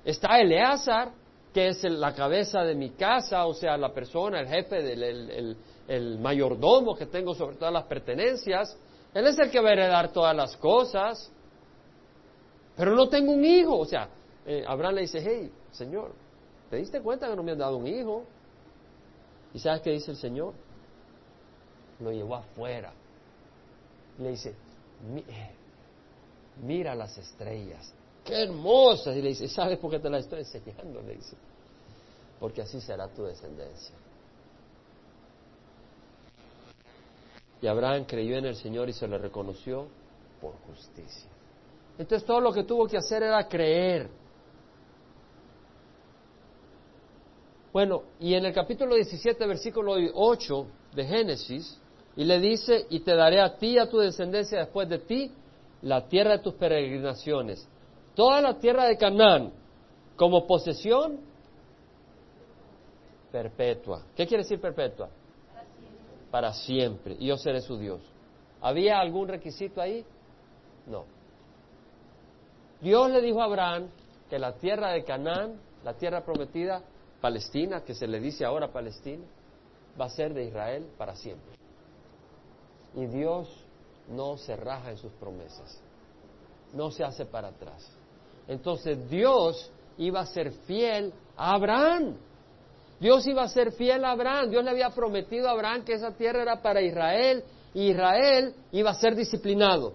Está 0.03 0.37
Eleazar, 0.41 1.13
que 1.53 1.69
es 1.69 1.81
la 1.85 2.13
cabeza 2.13 2.63
de 2.63 2.75
mi 2.75 2.89
casa, 2.89 3.45
o 3.45 3.53
sea, 3.53 3.77
la 3.77 3.93
persona, 3.93 4.41
el 4.41 4.49
jefe, 4.49 4.83
del, 4.83 5.55
el, 5.87 6.19
mayordomo 6.19 6.93
que 6.93 7.05
tengo 7.05 7.33
sobre 7.33 7.55
todas 7.55 7.73
las 7.73 7.85
pertenencias. 7.85 8.77
Él 9.13 9.25
es 9.25 9.39
el 9.39 9.49
que 9.49 9.61
va 9.61 9.69
a 9.69 9.71
heredar 9.71 10.11
todas 10.11 10.35
las 10.35 10.57
cosas. 10.57 11.31
Pero 12.75 12.93
no 12.95 13.07
tengo 13.07 13.31
un 13.31 13.45
hijo. 13.45 13.77
O 13.77 13.85
sea, 13.85 14.09
eh, 14.45 14.65
Abraham 14.67 14.95
le 14.95 15.01
dice, 15.03 15.23
hey, 15.25 15.49
Señor, 15.71 16.11
¿te 16.69 16.75
diste 16.75 16.99
cuenta 16.99 17.29
que 17.29 17.35
no 17.37 17.43
me 17.43 17.53
han 17.53 17.59
dado 17.59 17.77
un 17.77 17.87
hijo? 17.87 18.25
¿Y 19.53 19.59
sabes 19.59 19.79
qué 19.79 19.91
dice 19.91 20.11
el 20.11 20.17
Señor? 20.17 20.53
Lo 22.00 22.12
llevó 22.12 22.36
afuera. 22.36 22.93
Le 24.18 24.32
dice, 24.32 24.54
mira 26.62 26.95
las 26.95 27.18
estrellas, 27.18 27.93
qué 28.24 28.43
hermosas. 28.43 29.16
Y 29.16 29.22
le 29.22 29.30
dice, 29.30 29.47
¿sabes 29.47 29.78
por 29.78 29.91
qué 29.91 30.00
te 30.00 30.10
las 30.10 30.24
estoy 30.24 30.39
enseñando? 30.39 31.02
Le 31.02 31.16
dice, 31.16 31.36
porque 32.39 32.62
así 32.62 32.80
será 32.82 33.08
tu 33.08 33.24
descendencia. 33.24 33.95
Y 37.62 37.68
Abraham 37.68 38.06
creyó 38.06 38.38
en 38.38 38.45
el 38.45 38.56
Señor 38.56 38.88
y 38.88 38.93
se 38.93 39.08
le 39.08 39.18
reconoció 39.18 39.88
por 40.39 40.54
justicia. 40.68 41.30
Entonces 41.97 42.26
todo 42.26 42.39
lo 42.39 42.54
que 42.54 42.64
tuvo 42.64 42.88
que 42.88 42.95
hacer 42.95 43.24
era 43.24 43.45
creer. 43.47 44.10
Bueno, 47.74 48.04
y 48.20 48.34
en 48.34 48.45
el 48.45 48.54
capítulo 48.54 48.95
17, 48.95 49.45
versículo 49.45 49.95
8 50.14 50.68
de 50.95 51.06
Génesis, 51.06 51.78
y 52.16 52.24
le 52.24 52.39
dice, 52.39 52.86
y 52.89 52.99
te 53.01 53.16
daré 53.16 53.41
a 53.41 53.55
ti 53.57 53.76
y 53.76 53.80
a 53.80 53.89
tu 53.89 53.97
descendencia 53.97 54.60
después 54.60 54.89
de 54.89 54.99
ti 54.99 55.32
la 55.82 56.07
tierra 56.07 56.32
de 56.32 56.39
tus 56.39 56.55
peregrinaciones, 56.55 57.68
toda 58.16 58.41
la 58.41 58.60
tierra 58.60 58.86
de 58.86 58.97
Canaán, 58.97 59.53
como 60.16 60.45
posesión 60.45 61.20
perpetua. 63.32 64.03
¿Qué 64.16 64.28
quiere 64.28 64.43
decir 64.43 64.60
perpetua? 64.60 65.10
Para 65.53 65.66
siempre. 65.66 66.30
Para 66.30 66.53
siempre. 66.53 67.16
Y 67.20 67.28
yo 67.28 67.38
seré 67.38 67.62
su 67.62 67.78
Dios. 67.78 68.01
¿Había 68.62 68.99
algún 68.99 69.30
requisito 69.30 69.82
ahí? 69.82 70.05
No. 70.86 71.05
Dios 72.82 73.10
le 73.12 73.22
dijo 73.22 73.41
a 73.41 73.45
Abraham 73.45 73.88
que 74.30 74.39
la 74.39 74.53
tierra 74.53 74.91
de 74.91 75.03
Canaán, 75.03 75.60
la 75.84 75.93
tierra 75.93 76.26
prometida, 76.26 76.82
Palestina, 77.22 77.84
que 77.84 77.93
se 77.93 78.07
le 78.07 78.20
dice 78.20 78.45
ahora 78.45 78.72
Palestina, 78.72 79.24
va 79.99 80.05
a 80.05 80.10
ser 80.10 80.34
de 80.34 80.45
Israel 80.45 80.88
para 80.97 81.16
siempre. 81.16 81.59
Y 82.95 83.05
Dios 83.05 83.47
no 84.09 84.37
se 84.37 84.55
raja 84.55 84.91
en 84.91 84.97
sus 84.97 85.11
promesas, 85.13 85.81
no 86.73 86.91
se 86.91 87.03
hace 87.03 87.25
para 87.25 87.49
atrás. 87.49 87.89
Entonces 88.47 89.09
Dios 89.09 89.71
iba 89.97 90.21
a 90.21 90.25
ser 90.25 90.51
fiel 90.51 91.13
a 91.37 91.53
Abraham. 91.53 92.15
Dios 92.99 93.25
iba 93.27 93.43
a 93.43 93.47
ser 93.47 93.71
fiel 93.71 94.03
a 94.03 94.11
Abraham. 94.11 94.49
Dios 94.49 94.63
le 94.63 94.71
había 94.71 94.89
prometido 94.89 95.47
a 95.47 95.51
Abraham 95.51 95.83
que 95.85 95.93
esa 95.93 96.11
tierra 96.11 96.41
era 96.41 96.61
para 96.61 96.81
Israel 96.81 97.43
Israel 97.73 98.53
iba 98.71 98.91
a 98.91 98.95
ser 98.95 99.15
disciplinado. 99.15 99.93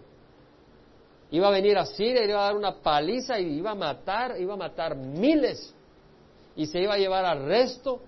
Iba 1.30 1.48
a 1.48 1.50
venir 1.50 1.76
a 1.76 1.86
Siria, 1.86 2.24
iba 2.24 2.40
a 2.40 2.44
dar 2.46 2.56
una 2.56 2.76
paliza 2.76 3.40
y 3.40 3.58
iba 3.58 3.72
a 3.72 3.74
matar, 3.74 4.40
iba 4.40 4.54
a 4.54 4.56
matar 4.56 4.94
miles. 4.96 5.74
Y 6.54 6.66
se 6.66 6.80
iba 6.80 6.94
a 6.94 6.98
llevar 6.98 7.24
al 7.24 7.46
resto, 7.46 8.00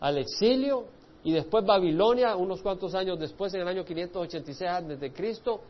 al 0.00 0.18
exilio, 0.18 0.86
y 1.24 1.32
después 1.32 1.64
Babilonia, 1.64 2.36
unos 2.36 2.60
cuantos 2.60 2.94
años 2.94 3.18
después, 3.18 3.52
en 3.54 3.62
el 3.62 3.68
año 3.68 3.84
586 3.84 4.70
antes 4.70 5.00
de 5.00 5.10
Cristo, 5.10 5.60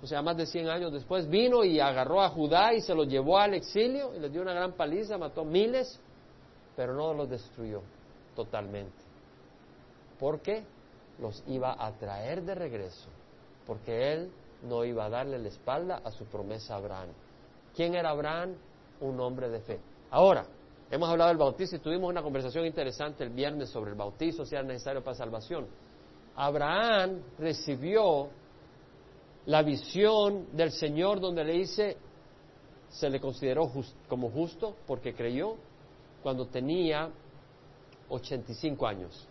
o 0.00 0.06
sea, 0.06 0.22
más 0.22 0.36
de 0.36 0.46
100 0.46 0.68
años 0.68 0.92
después, 0.92 1.28
vino 1.28 1.64
y 1.64 1.80
agarró 1.80 2.22
a 2.22 2.30
Judá 2.30 2.72
y 2.72 2.80
se 2.80 2.94
los 2.94 3.08
llevó 3.08 3.38
al 3.38 3.54
exilio 3.54 4.14
y 4.16 4.20
les 4.20 4.32
dio 4.32 4.40
una 4.40 4.54
gran 4.54 4.72
paliza, 4.72 5.18
mató 5.18 5.44
miles, 5.44 5.98
pero 6.76 6.94
no 6.94 7.12
los 7.12 7.28
destruyó 7.28 7.82
totalmente. 8.36 8.96
¿Por 10.18 10.40
qué? 10.40 10.62
Los 11.18 11.42
iba 11.48 11.74
a 11.84 11.90
traer 11.98 12.42
de 12.42 12.54
regreso, 12.54 13.08
porque 13.66 14.12
él 14.12 14.30
no 14.62 14.84
iba 14.84 15.06
a 15.06 15.10
darle 15.10 15.40
la 15.40 15.48
espalda 15.48 16.02
a 16.04 16.12
su 16.12 16.24
promesa 16.26 16.74
a 16.74 16.76
Abraham. 16.78 17.08
¿Quién 17.74 17.94
era 17.94 18.10
Abraham? 18.10 18.54
Un 19.00 19.18
hombre 19.20 19.48
de 19.48 19.60
fe. 19.60 19.80
Ahora, 20.10 20.46
hemos 20.90 21.08
hablado 21.08 21.28
del 21.28 21.38
bautismo 21.38 21.78
y 21.78 21.80
tuvimos 21.80 22.10
una 22.10 22.22
conversación 22.22 22.66
interesante 22.66 23.22
el 23.22 23.30
viernes 23.30 23.70
sobre 23.70 23.92
el 23.92 23.96
bautizo, 23.96 24.44
si 24.44 24.54
era 24.54 24.64
necesario 24.64 25.02
para 25.02 25.16
salvación. 25.16 25.66
Abraham 26.34 27.22
recibió 27.38 28.28
la 29.46 29.62
visión 29.62 30.48
del 30.56 30.72
Señor 30.72 31.20
donde 31.20 31.44
le 31.44 31.52
dice, 31.52 31.96
se 32.88 33.08
le 33.08 33.20
consideró 33.20 33.70
como 34.08 34.30
justo 34.30 34.76
porque 34.86 35.14
creyó 35.14 35.56
cuando 36.22 36.46
tenía 36.46 37.10
85 38.08 38.86
años. 38.86 39.26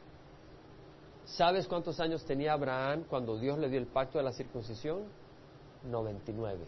¿Sabes 1.26 1.68
cuántos 1.68 2.00
años 2.00 2.26
tenía 2.26 2.54
Abraham 2.54 3.04
cuando 3.08 3.38
Dios 3.38 3.60
le 3.60 3.70
dio 3.70 3.80
el 3.80 3.88
pacto 3.88 4.18
de 4.18 4.24
la 4.24 4.32
circuncisión? 4.32 5.04
99. 5.84 6.66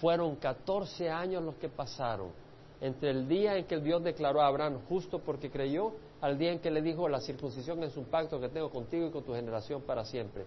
Fueron 0.00 0.36
14 0.36 1.08
años 1.08 1.42
los 1.42 1.54
que 1.54 1.68
pasaron 1.68 2.45
entre 2.80 3.10
el 3.10 3.28
día 3.28 3.56
en 3.56 3.66
que 3.66 3.80
Dios 3.80 4.02
declaró 4.02 4.40
a 4.40 4.46
Abraham 4.46 4.80
justo 4.88 5.20
porque 5.20 5.50
creyó, 5.50 5.92
al 6.20 6.38
día 6.38 6.52
en 6.52 6.58
que 6.58 6.70
le 6.70 6.82
dijo, 6.82 7.08
la 7.08 7.20
circuncisión 7.20 7.82
es 7.82 7.96
un 7.96 8.06
pacto 8.06 8.40
que 8.40 8.48
tengo 8.48 8.70
contigo 8.70 9.06
y 9.06 9.10
con 9.10 9.24
tu 9.24 9.32
generación 9.32 9.82
para 9.82 10.04
siempre. 10.04 10.44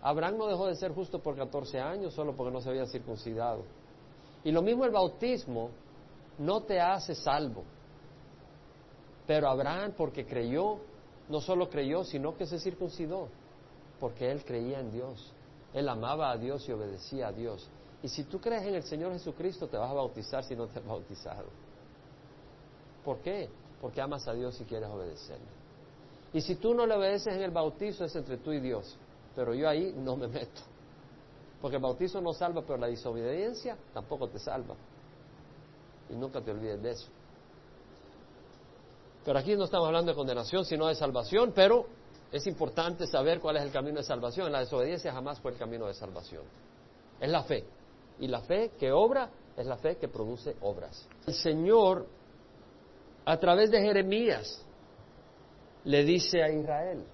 Abraham 0.00 0.38
no 0.38 0.46
dejó 0.46 0.66
de 0.66 0.76
ser 0.76 0.92
justo 0.92 1.18
por 1.18 1.36
14 1.36 1.80
años 1.80 2.14
solo 2.14 2.34
porque 2.34 2.52
no 2.52 2.60
se 2.60 2.70
había 2.70 2.86
circuncidado. 2.86 3.64
Y 4.44 4.52
lo 4.52 4.62
mismo 4.62 4.84
el 4.84 4.90
bautismo 4.90 5.70
no 6.38 6.62
te 6.62 6.80
hace 6.80 7.14
salvo. 7.14 7.64
Pero 9.26 9.48
Abraham, 9.48 9.92
porque 9.96 10.24
creyó, 10.24 10.78
no 11.28 11.40
solo 11.40 11.68
creyó, 11.68 12.04
sino 12.04 12.36
que 12.36 12.46
se 12.46 12.58
circuncidó, 12.58 13.28
porque 14.00 14.30
él 14.30 14.44
creía 14.44 14.80
en 14.80 14.90
Dios. 14.90 15.34
Él 15.74 15.88
amaba 15.88 16.30
a 16.30 16.36
Dios 16.38 16.66
y 16.68 16.72
obedecía 16.72 17.28
a 17.28 17.32
Dios. 17.32 17.68
Y 18.02 18.08
si 18.08 18.24
tú 18.24 18.40
crees 18.40 18.62
en 18.62 18.74
el 18.74 18.82
Señor 18.84 19.12
Jesucristo, 19.12 19.66
te 19.68 19.76
vas 19.76 19.90
a 19.90 19.94
bautizar 19.94 20.44
si 20.44 20.54
no 20.54 20.66
te 20.66 20.78
has 20.78 20.86
bautizado. 20.86 21.48
¿Por 23.04 23.18
qué? 23.18 23.48
Porque 23.80 24.00
amas 24.00 24.26
a 24.28 24.32
Dios 24.32 24.60
y 24.60 24.64
quieres 24.64 24.88
obedecerle. 24.88 25.46
Y 26.32 26.40
si 26.40 26.56
tú 26.56 26.74
no 26.74 26.86
le 26.86 26.94
obedeces 26.94 27.34
en 27.34 27.42
el 27.42 27.50
bautizo, 27.50 28.04
es 28.04 28.14
entre 28.14 28.36
tú 28.38 28.52
y 28.52 28.60
Dios. 28.60 28.96
Pero 29.34 29.54
yo 29.54 29.68
ahí 29.68 29.92
no 29.96 30.16
me 30.16 30.28
meto. 30.28 30.60
Porque 31.60 31.76
el 31.76 31.82
bautizo 31.82 32.20
no 32.20 32.32
salva, 32.32 32.62
pero 32.62 32.76
la 32.78 32.86
desobediencia 32.86 33.76
tampoco 33.92 34.28
te 34.28 34.38
salva. 34.38 34.74
Y 36.10 36.14
nunca 36.14 36.40
te 36.40 36.50
olvides 36.50 36.82
de 36.82 36.90
eso. 36.90 37.08
Pero 39.24 39.38
aquí 39.38 39.56
no 39.56 39.64
estamos 39.64 39.86
hablando 39.86 40.12
de 40.12 40.16
condenación, 40.16 40.64
sino 40.64 40.86
de 40.86 40.94
salvación, 40.94 41.52
pero 41.54 41.86
es 42.30 42.46
importante 42.46 43.06
saber 43.06 43.40
cuál 43.40 43.56
es 43.56 43.62
el 43.62 43.72
camino 43.72 43.98
de 43.98 44.04
salvación. 44.04 44.52
La 44.52 44.60
desobediencia 44.60 45.12
jamás 45.12 45.40
fue 45.40 45.52
el 45.52 45.58
camino 45.58 45.86
de 45.86 45.94
salvación. 45.94 46.44
Es 47.20 47.30
la 47.30 47.42
fe. 47.42 47.64
Y 48.20 48.26
la 48.26 48.40
fe 48.40 48.72
que 48.78 48.90
obra 48.92 49.30
es 49.56 49.66
la 49.66 49.76
fe 49.76 49.96
que 49.96 50.08
produce 50.08 50.56
obras. 50.60 51.08
El 51.26 51.34
Señor, 51.34 52.06
a 53.24 53.36
través 53.38 53.70
de 53.70 53.80
Jeremías, 53.80 54.64
le 55.84 56.04
dice 56.04 56.42
a 56.42 56.50
Israel, 56.50 57.04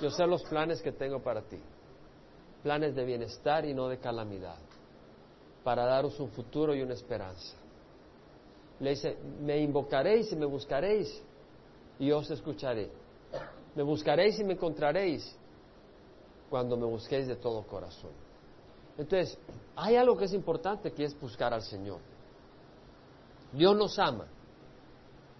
yo 0.00 0.10
sé 0.10 0.26
los 0.26 0.42
planes 0.44 0.82
que 0.82 0.92
tengo 0.92 1.20
para 1.22 1.42
ti, 1.42 1.58
planes 2.62 2.94
de 2.94 3.04
bienestar 3.04 3.64
y 3.64 3.74
no 3.74 3.88
de 3.88 3.98
calamidad, 3.98 4.58
para 5.62 5.84
daros 5.84 6.18
un 6.20 6.30
futuro 6.30 6.74
y 6.74 6.82
una 6.82 6.94
esperanza. 6.94 7.56
Le 8.80 8.90
dice, 8.90 9.16
me 9.40 9.58
invocaréis 9.58 10.32
y 10.32 10.36
me 10.36 10.46
buscaréis 10.46 11.22
y 11.98 12.10
os 12.10 12.30
escucharé. 12.30 12.90
Me 13.74 13.82
buscaréis 13.82 14.38
y 14.38 14.44
me 14.44 14.54
encontraréis 14.54 15.36
cuando 16.50 16.76
me 16.76 16.86
busquéis 16.86 17.26
de 17.26 17.36
todo 17.36 17.62
corazón. 17.62 18.25
Entonces, 18.98 19.38
hay 19.74 19.96
algo 19.96 20.16
que 20.16 20.24
es 20.24 20.32
importante 20.32 20.92
que 20.92 21.04
es 21.04 21.18
buscar 21.20 21.52
al 21.52 21.62
Señor. 21.62 22.00
Dios 23.52 23.76
nos 23.76 23.98
ama. 23.98 24.26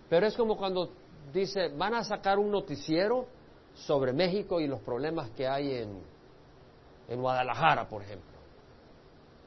Pero 0.08 0.26
es 0.26 0.36
como 0.36 0.56
cuando 0.56 0.90
dice, 1.32 1.68
van 1.68 1.94
a 1.94 2.04
sacar 2.04 2.38
un 2.38 2.50
noticiero 2.50 3.26
sobre 3.74 4.12
México 4.12 4.60
y 4.60 4.66
los 4.66 4.80
problemas 4.80 5.30
que 5.30 5.46
hay 5.46 5.74
en, 5.74 6.00
en 7.08 7.20
Guadalajara, 7.20 7.88
por 7.88 8.02
ejemplo. 8.02 8.36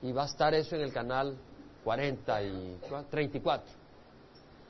Y 0.02 0.12
va 0.12 0.24
a 0.24 0.28
estar 0.28 0.54
eso 0.54 0.76
en 0.76 0.82
el 0.82 0.94
canal 0.94 1.38
40 1.84 2.44
y 2.44 2.80
34. 3.10 3.72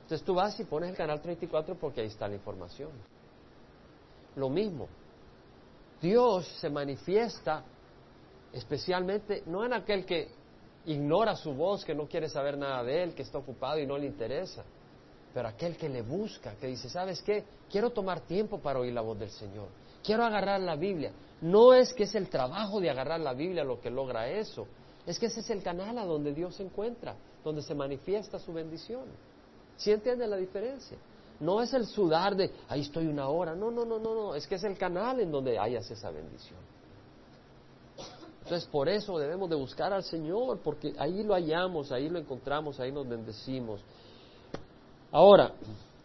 Entonces 0.04 0.26
tú 0.26 0.34
vas 0.34 0.60
y 0.60 0.64
pones 0.64 0.90
el 0.90 0.96
canal 0.98 1.22
34 1.22 1.76
porque 1.76 2.02
ahí 2.02 2.08
está 2.08 2.28
la 2.28 2.36
información. 2.36 2.90
Lo 4.36 4.50
mismo, 4.50 4.88
Dios 6.02 6.48
se 6.60 6.70
manifiesta 6.70 7.64
especialmente 8.54 9.44
no 9.46 9.66
en 9.66 9.74
aquel 9.74 10.06
que 10.06 10.30
ignora 10.86 11.36
su 11.36 11.54
voz, 11.54 11.86
que 11.86 11.94
no 11.94 12.08
quiere 12.08 12.30
saber 12.30 12.58
nada 12.58 12.84
de 12.84 13.04
él, 13.04 13.14
que 13.14 13.22
está 13.22 13.38
ocupado 13.38 13.80
y 13.80 13.86
no 13.86 13.98
le 13.98 14.08
interesa, 14.08 14.64
pero 15.34 15.48
aquel 15.48 15.78
que 15.78 15.90
le 15.90 16.02
busca, 16.02 16.56
que 16.56 16.68
dice, 16.68 16.90
¿sabes 16.90 17.22
qué? 17.22 17.44
Quiero 17.70 17.92
tomar 17.92 18.22
tiempo 18.22 18.60
para 18.60 18.80
oír 18.80 18.94
la 18.94 19.02
voz 19.02 19.20
del 19.20 19.30
Señor, 19.30 19.68
quiero 20.04 20.24
agarrar 20.24 20.60
la 20.62 20.76
Biblia. 20.76 21.12
No 21.42 21.74
es 21.74 21.94
que 21.94 22.04
es 22.04 22.16
el 22.16 22.28
trabajo 22.28 22.82
de 22.82 22.90
agarrar 22.90 23.20
la 23.20 23.34
Biblia 23.34 23.64
lo 23.64 23.80
que 23.80 23.90
logra 23.90 24.30
eso, 24.30 24.68
es 25.06 25.18
que 25.18 25.28
ese 25.28 25.40
es 25.40 25.50
el 25.50 25.64
canal 25.64 25.98
a 25.98 26.06
donde 26.06 26.34
Dios 26.34 26.56
se 26.56 26.64
encuentra, 26.64 27.16
donde 27.44 27.62
se 27.62 27.74
manifiesta 27.74 28.40
su 28.40 28.54
bendición. 28.54 29.06
¿Sí 29.78 29.92
entiende 29.92 30.28
la 30.28 30.36
diferencia? 30.36 30.98
No 31.40 31.62
es 31.62 31.74
el 31.74 31.86
sudar 31.86 32.36
de, 32.36 32.52
ahí 32.68 32.82
estoy 32.82 33.08
una 33.08 33.30
hora. 33.30 33.56
No, 33.56 33.72
no, 33.72 33.86
no, 33.86 33.98
no, 33.98 34.14
no. 34.14 34.36
Es 34.36 34.46
que 34.46 34.56
es 34.56 34.64
el 34.64 34.78
canal 34.78 35.22
en 35.22 35.32
donde 35.32 35.58
hayas 35.58 35.90
esa 35.90 36.12
bendición. 36.12 36.60
Entonces, 38.50 38.68
por 38.68 38.90
eso 38.90 39.20
debemos 39.20 39.48
de 39.48 39.56
buscar 39.56 39.94
al 39.94 40.02
Señor, 40.02 40.58
porque 40.64 40.96
ahí 40.98 41.22
lo 41.22 41.36
hallamos, 41.36 41.92
ahí 41.92 42.10
lo 42.10 42.18
encontramos, 42.18 42.80
ahí 42.80 42.92
nos 42.92 43.08
bendecimos. 43.08 43.80
Ahora, 45.12 45.54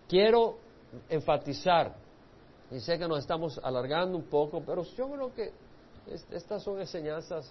quiero 0.06 0.58
enfatizar, 1.08 1.94
y 2.70 2.80
sé 2.80 2.98
que 2.98 3.08
nos 3.08 3.20
estamos 3.20 3.58
alargando 3.62 4.18
un 4.18 4.24
poco, 4.24 4.60
pero 4.60 4.82
yo 4.82 5.08
creo 5.10 5.32
que 5.32 5.52
estas 6.32 6.62
son 6.62 6.78
enseñanzas 6.78 7.50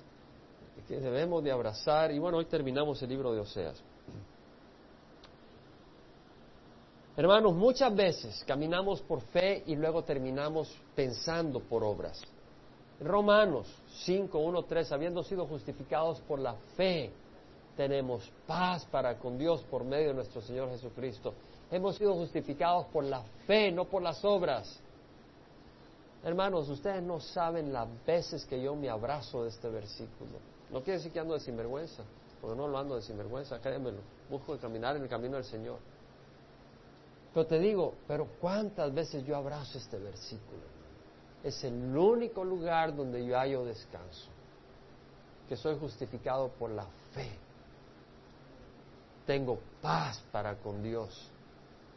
que 0.87 0.99
debemos 0.99 1.43
de 1.43 1.51
abrazar. 1.51 2.11
Y 2.11 2.19
bueno, 2.19 2.37
hoy 2.37 2.45
terminamos 2.45 3.01
el 3.01 3.09
libro 3.09 3.33
de 3.33 3.39
Oseas. 3.39 3.81
Hermanos, 7.17 7.55
muchas 7.55 7.95
veces 7.95 8.43
caminamos 8.45 9.01
por 9.01 9.21
fe 9.21 9.63
y 9.65 9.75
luego 9.75 10.03
terminamos 10.03 10.71
pensando 10.93 11.61
por 11.61 11.83
obras. 11.83 12.21
Romanos 12.99 13.67
5, 14.05 14.37
1, 14.37 14.63
3, 14.63 14.91
habiendo 14.91 15.23
sido 15.23 15.45
justificados 15.45 16.19
por 16.21 16.39
la 16.39 16.53
fe, 16.77 17.11
tenemos 17.75 18.31
paz 18.45 18.85
para 18.85 19.17
con 19.17 19.37
Dios 19.37 19.63
por 19.63 19.83
medio 19.83 20.09
de 20.09 20.13
nuestro 20.13 20.41
Señor 20.41 20.69
Jesucristo. 20.69 21.33
Hemos 21.71 21.95
sido 21.95 22.13
justificados 22.13 22.85
por 22.87 23.03
la 23.03 23.23
fe, 23.47 23.71
no 23.71 23.85
por 23.85 24.01
las 24.01 24.23
obras. 24.23 24.79
Hermanos, 26.23 26.69
ustedes 26.69 27.01
no 27.01 27.19
saben 27.19 27.73
las 27.73 27.87
veces 28.05 28.45
que 28.45 28.61
yo 28.61 28.75
me 28.75 28.89
abrazo 28.89 29.43
de 29.43 29.49
este 29.49 29.69
versículo. 29.69 30.31
No 30.71 30.81
quiere 30.81 30.99
decir 30.99 31.11
que 31.11 31.19
ando 31.19 31.33
de 31.33 31.39
sinvergüenza, 31.39 32.03
porque 32.39 32.55
no 32.55 32.67
lo 32.67 32.77
ando 32.77 32.95
de 32.95 33.01
sinvergüenza, 33.01 33.59
créemelo. 33.59 33.99
Busco 34.29 34.57
caminar 34.57 34.95
en 34.95 35.03
el 35.03 35.09
camino 35.09 35.35
del 35.35 35.45
Señor. 35.45 35.79
Pero 37.33 37.47
te 37.47 37.59
digo, 37.59 37.95
pero 38.07 38.27
¿cuántas 38.39 38.93
veces 38.93 39.25
yo 39.25 39.35
abrazo 39.35 39.79
este 39.79 39.97
versículo? 39.97 40.61
Es 41.43 41.63
el 41.63 41.95
único 41.95 42.43
lugar 42.43 42.95
donde 42.95 43.25
yo 43.25 43.37
hallo 43.37 43.65
descanso, 43.65 44.29
que 45.49 45.57
soy 45.57 45.77
justificado 45.77 46.47
por 46.49 46.69
la 46.69 46.85
fe. 47.13 47.29
Tengo 49.27 49.59
paz 49.81 50.21
para 50.31 50.55
con 50.55 50.81
Dios 50.81 51.29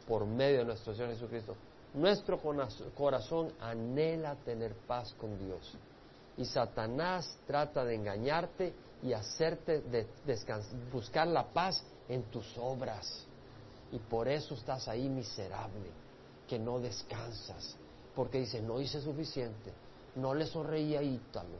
por 0.07 0.25
medio 0.25 0.59
de 0.59 0.65
nuestro 0.65 0.93
Señor 0.93 1.11
Jesucristo. 1.11 1.55
Nuestro 1.93 2.39
corazón 2.95 3.53
anhela 3.59 4.35
tener 4.35 4.73
paz 4.85 5.13
con 5.19 5.37
Dios. 5.39 5.77
Y 6.37 6.45
Satanás 6.45 7.37
trata 7.47 7.83
de 7.83 7.95
engañarte 7.95 8.73
y 9.01 9.13
hacerte 9.13 9.81
buscar 10.91 11.27
la 11.27 11.45
paz 11.45 11.83
en 12.07 12.23
tus 12.23 12.57
obras. 12.57 13.25
Y 13.91 13.97
por 13.99 14.27
eso 14.27 14.53
estás 14.53 14.87
ahí 14.87 15.09
miserable, 15.09 15.89
que 16.47 16.59
no 16.59 16.79
descansas. 16.79 17.75
Porque 18.17 18.39
dice, 18.39 18.63
no 18.63 18.81
hice 18.81 18.99
suficiente. 18.99 19.71
No 20.15 20.33
le 20.33 20.47
sonreía 20.47 21.01
a 21.01 21.03
Ítalo. 21.03 21.59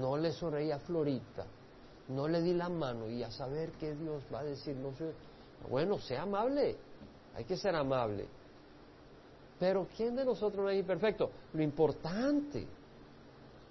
No 0.00 0.16
le 0.16 0.32
sonreía 0.32 0.74
a 0.74 0.78
Florita. 0.80 1.46
No 2.08 2.26
le 2.26 2.42
di 2.42 2.54
la 2.54 2.68
mano. 2.68 3.08
Y 3.08 3.22
a 3.22 3.30
saber 3.30 3.70
qué 3.78 3.94
Dios 3.94 4.24
va 4.34 4.40
a 4.40 4.44
decir. 4.44 4.76
Bueno, 5.70 6.00
sea 6.00 6.22
amable. 6.22 6.76
Hay 7.36 7.44
que 7.44 7.56
ser 7.56 7.76
amable. 7.76 8.26
Pero 9.60 9.86
¿quién 9.96 10.16
de 10.16 10.24
nosotros 10.24 10.64
no 10.64 10.70
es 10.70 10.80
imperfecto? 10.80 11.30
Lo 11.52 11.62
importante 11.62 12.66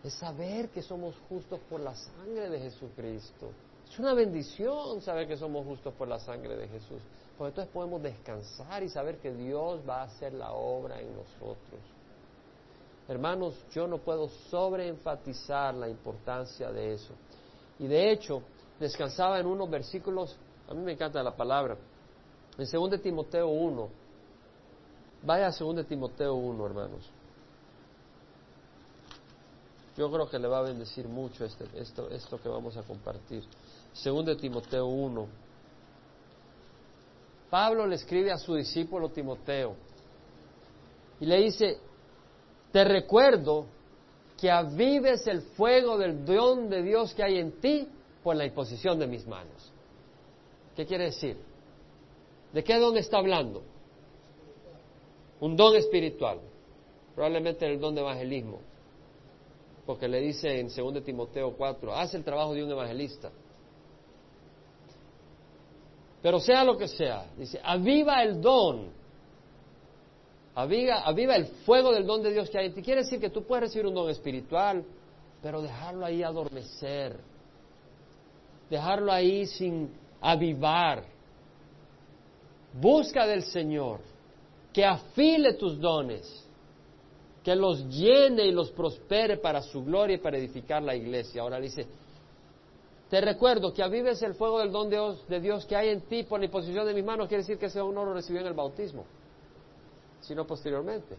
es 0.02 0.14
saber 0.14 0.70
que 0.70 0.82
somos 0.82 1.16
justos 1.28 1.60
por 1.70 1.82
la 1.82 1.94
sangre 1.94 2.50
de 2.50 2.62
Jesucristo. 2.62 3.52
Es 3.90 4.00
una 4.00 4.14
bendición 4.14 5.02
saber 5.02 5.28
que 5.28 5.38
somos 5.38 5.66
justos 5.66 5.94
por 5.94 6.08
la 6.08 6.20
sangre 6.20 6.56
de 6.56 6.68
Jesús. 6.68 7.02
Porque 7.38 7.50
entonces 7.50 7.74
podemos 7.74 8.02
descansar 8.02 8.84
y 8.84 8.90
saber 8.90 9.18
que 9.20 9.32
Dios 9.32 9.82
va 9.88 10.02
a 10.02 10.04
hacer 10.06 10.34
la 10.34 10.52
obra 10.52 11.00
en 11.00 11.16
nosotros. 11.16 11.80
Hermanos, 13.08 13.54
yo 13.72 13.88
no 13.88 14.00
puedo 14.00 14.28
sobreenfatizar 14.50 15.74
la 15.76 15.88
importancia 15.88 16.72
de 16.72 16.94
eso. 16.94 17.14
Y 17.80 17.88
de 17.88 18.12
hecho, 18.12 18.42
descansaba 18.80 19.40
en 19.40 19.46
unos 19.46 19.70
versículos, 19.70 20.36
a 20.68 20.74
mí 20.74 20.82
me 20.82 20.94
encanta 20.94 21.24
la 21.24 21.36
palabra, 21.36 21.78
en 22.58 22.66
2 22.70 23.02
Timoteo 23.02 23.48
1, 23.48 23.90
Vaya 25.24 25.48
a 25.48 25.52
2 25.52 25.88
Timoteo 25.88 26.36
1, 26.36 26.66
hermanos. 26.66 27.10
Yo 29.98 30.12
creo 30.12 30.30
que 30.30 30.38
le 30.38 30.48
va 30.48 30.60
a 30.60 30.62
bendecir 30.62 31.08
mucho 31.08 31.44
este, 31.44 31.66
esto, 31.76 32.10
esto 32.10 32.40
que 32.40 32.48
vamos 32.48 32.78
a 32.78 32.84
compartir. 32.84 33.44
2 34.04 34.38
Timoteo 34.38 34.86
1. 34.86 35.28
Pablo 37.50 37.88
le 37.88 37.96
escribe 37.96 38.32
a 38.32 38.38
su 38.38 38.56
discípulo 38.56 39.10
Timoteo 39.10 39.76
y 41.20 41.26
le 41.26 41.42
dice, 41.42 41.78
te 42.72 42.84
recuerdo 42.84 43.66
que 44.40 44.52
avives 44.52 45.26
el 45.28 45.42
fuego 45.42 45.98
del 45.98 46.26
don 46.26 46.70
de 46.70 46.84
Dios 46.84 47.14
que 47.14 47.24
hay 47.24 47.38
en 47.38 47.60
ti 47.60 47.88
por 48.24 48.36
la 48.36 48.46
imposición 48.46 49.00
de 49.00 49.08
mis 49.08 49.26
manos. 49.26 49.72
¿Qué 50.76 50.86
quiere 50.86 51.06
decir? 51.06 51.38
¿De 52.54 52.64
qué 52.64 52.78
don 52.78 52.98
está 52.98 53.18
hablando? 53.18 53.64
un 55.40 55.56
don 55.56 55.76
espiritual, 55.76 56.40
probablemente 57.14 57.66
el 57.66 57.80
don 57.80 57.94
de 57.94 58.02
evangelismo, 58.02 58.60
porque 59.86 60.08
le 60.08 60.20
dice 60.20 60.60
en 60.60 60.68
2 60.68 61.04
Timoteo 61.04 61.54
4, 61.56 61.96
haz 61.96 62.14
el 62.16 62.24
trabajo 62.24 62.54
de 62.54 62.64
un 62.64 62.72
evangelista. 62.72 63.32
Pero 66.22 66.40
sea 66.40 66.64
lo 66.64 66.78
que 66.78 66.88
sea, 66.88 67.26
dice, 67.38 67.60
aviva 67.64 68.24
el 68.24 68.42
don, 68.42 68.90
aviva, 70.56 71.02
aviva 71.02 71.36
el 71.36 71.46
fuego 71.66 71.92
del 71.92 72.06
don 72.06 72.24
de 72.24 72.32
Dios 72.32 72.50
que 72.50 72.58
hay 72.58 72.68
en 72.68 72.74
ti. 72.74 72.82
Quiere 72.82 73.02
decir 73.04 73.20
que 73.20 73.30
tú 73.30 73.44
puedes 73.44 73.66
recibir 73.66 73.86
un 73.86 73.94
don 73.94 74.10
espiritual, 74.10 74.84
pero 75.42 75.62
dejarlo 75.62 76.06
ahí 76.06 76.24
adormecer, 76.24 77.18
dejarlo 78.70 79.12
ahí 79.12 79.46
sin 79.46 79.92
avivar. 80.20 81.04
Busca 82.74 83.26
del 83.26 83.44
Señor 83.44 84.00
que 84.74 84.86
afile 84.86 85.54
tus 85.54 85.80
dones, 85.80 86.46
que 87.44 87.56
los 87.56 87.84
llene 87.88 88.46
y 88.46 88.52
los 88.52 88.70
prospere 88.72 89.38
para 89.38 89.62
su 89.62 89.84
gloria 89.84 90.18
y 90.18 90.20
para 90.20 90.38
edificar 90.38 90.84
la 90.84 90.96
iglesia. 90.96 91.42
Ahora 91.42 91.60
dice, 91.60 91.88
te 93.10 93.22
recuerdo 93.22 93.74
que 93.74 93.82
avives 93.82 94.22
el 94.22 94.34
fuego 94.34 94.60
del 94.60 94.72
don 94.72 94.90
de 94.90 95.40
Dios, 95.40 95.66
que 95.66 95.76
hay 95.76 95.90
en 95.90 96.02
ti 96.02 96.24
por 96.24 96.40
la 96.40 96.46
imposición 96.46 96.86
de 96.86 96.94
mis 96.94 97.06
manos, 97.06 97.28
quiere 97.28 97.44
decir 97.44 97.58
que 97.58 97.68
ese 97.68 97.80
don 97.80 97.94
no 97.94 98.04
lo 98.04 98.14
recibió 98.14 98.42
en 98.42 98.48
el 98.48 98.54
bautismo, 98.54 99.06
sino 100.22 100.46
posteriormente. 100.46 101.16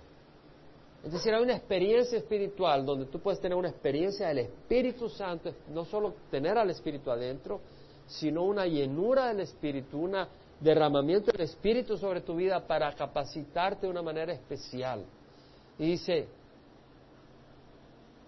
Es 1.04 1.12
decir, 1.12 1.32
hay 1.32 1.42
una 1.42 1.56
experiencia 1.56 2.18
espiritual 2.18 2.84
donde 2.84 3.06
tú 3.06 3.20
puedes 3.20 3.40
tener 3.40 3.56
una 3.56 3.68
experiencia 3.68 4.28
del 4.28 4.38
Espíritu 4.38 5.08
Santo, 5.08 5.50
no 5.72 5.84
solo 5.84 6.14
tener 6.30 6.58
al 6.58 6.68
Espíritu 6.70 7.10
adentro, 7.10 7.60
sino 8.06 8.42
una 8.44 8.66
llenura 8.66 9.28
del 9.28 9.40
Espíritu, 9.40 9.98
una 9.98 10.28
derramamiento 10.60 11.30
del 11.30 11.42
Espíritu 11.42 11.96
sobre 11.96 12.20
tu 12.20 12.34
vida 12.34 12.66
para 12.66 12.92
capacitarte 12.92 13.86
de 13.86 13.90
una 13.90 14.02
manera 14.02 14.32
especial. 14.32 15.04
Y 15.78 15.86
dice, 15.86 16.26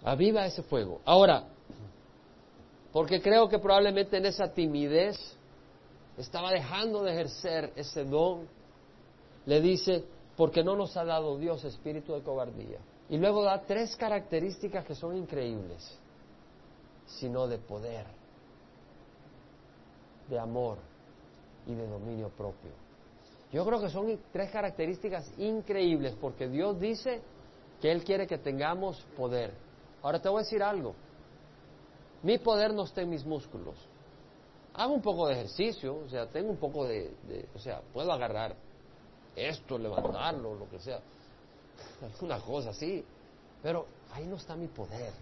aviva 0.05 0.47
ese 0.47 0.63
fuego. 0.63 1.01
Ahora, 1.05 1.45
porque 2.93 3.21
creo 3.21 3.49
que 3.49 3.59
probablemente 3.59 4.17
en 4.17 4.27
esa 4.27 4.53
timidez 4.53 5.17
estaba 6.17 6.51
dejando 6.51 7.03
de 7.03 7.13
ejercer 7.13 7.73
ese 7.77 8.05
don, 8.05 8.49
le 9.47 9.61
dice, 9.61 10.05
porque 10.37 10.63
no 10.63 10.77
nos 10.77 10.97
ha 10.97 11.05
dado 11.05 11.39
Dios 11.39 11.65
espíritu 11.65 12.15
de 12.15 12.23
cobardía. 12.23 12.79
Y 13.09 13.19
luego 13.19 13.43
da 13.43 13.63
tres 13.63 13.97
características 13.97 14.85
que 14.85 14.95
son 14.95 15.17
increíbles, 15.17 15.99
sino 17.07 17.47
de 17.47 17.59
poder, 17.59 18.07
de 20.29 20.39
amor 20.39 20.79
y 21.67 21.75
de 21.75 21.87
dominio 21.87 22.29
propio. 22.31 22.71
Yo 23.53 23.65
creo 23.65 23.81
que 23.81 23.91
son 23.91 24.19
tres 24.33 24.51
características 24.51 25.33
increíbles 25.39 26.15
porque 26.21 26.49
Dios 26.49 26.79
dice 26.79 27.21
que 27.81 27.91
Él 27.91 28.05
quiere 28.05 28.27
que 28.27 28.39
tengamos 28.39 29.05
poder. 29.17 29.53
Ahora 30.03 30.21
te 30.21 30.29
voy 30.29 30.41
a 30.41 30.45
decir 30.45 30.63
algo. 30.63 30.95
Mi 32.23 32.39
poder 32.39 32.75
no 32.75 32.85
está 32.85 33.03
en 33.03 33.11
mis 33.11 33.25
músculos. 33.25 33.77
Hago 34.75 34.95
un 34.95 35.03
poco 35.03 35.27
de 35.27 35.35
ejercicio, 35.35 35.97
o 36.05 36.09
sea, 36.09 36.27
tengo 36.27 36.51
un 36.51 36.59
poco 36.59 36.87
de, 36.87 37.13
o 37.55 37.59
sea, 37.59 37.81
puedo 37.93 38.13
agarrar 38.13 38.55
esto, 39.35 39.79
levantarlo, 39.79 40.55
lo 40.55 40.69
que 40.69 40.79
sea, 40.79 41.01
alguna 42.03 42.41
cosa 42.41 42.71
así, 42.71 43.05
pero 43.63 43.87
ahí 44.13 44.27
no 44.27 44.37
está 44.37 44.57
mi 44.57 44.69
poder. 44.69 45.13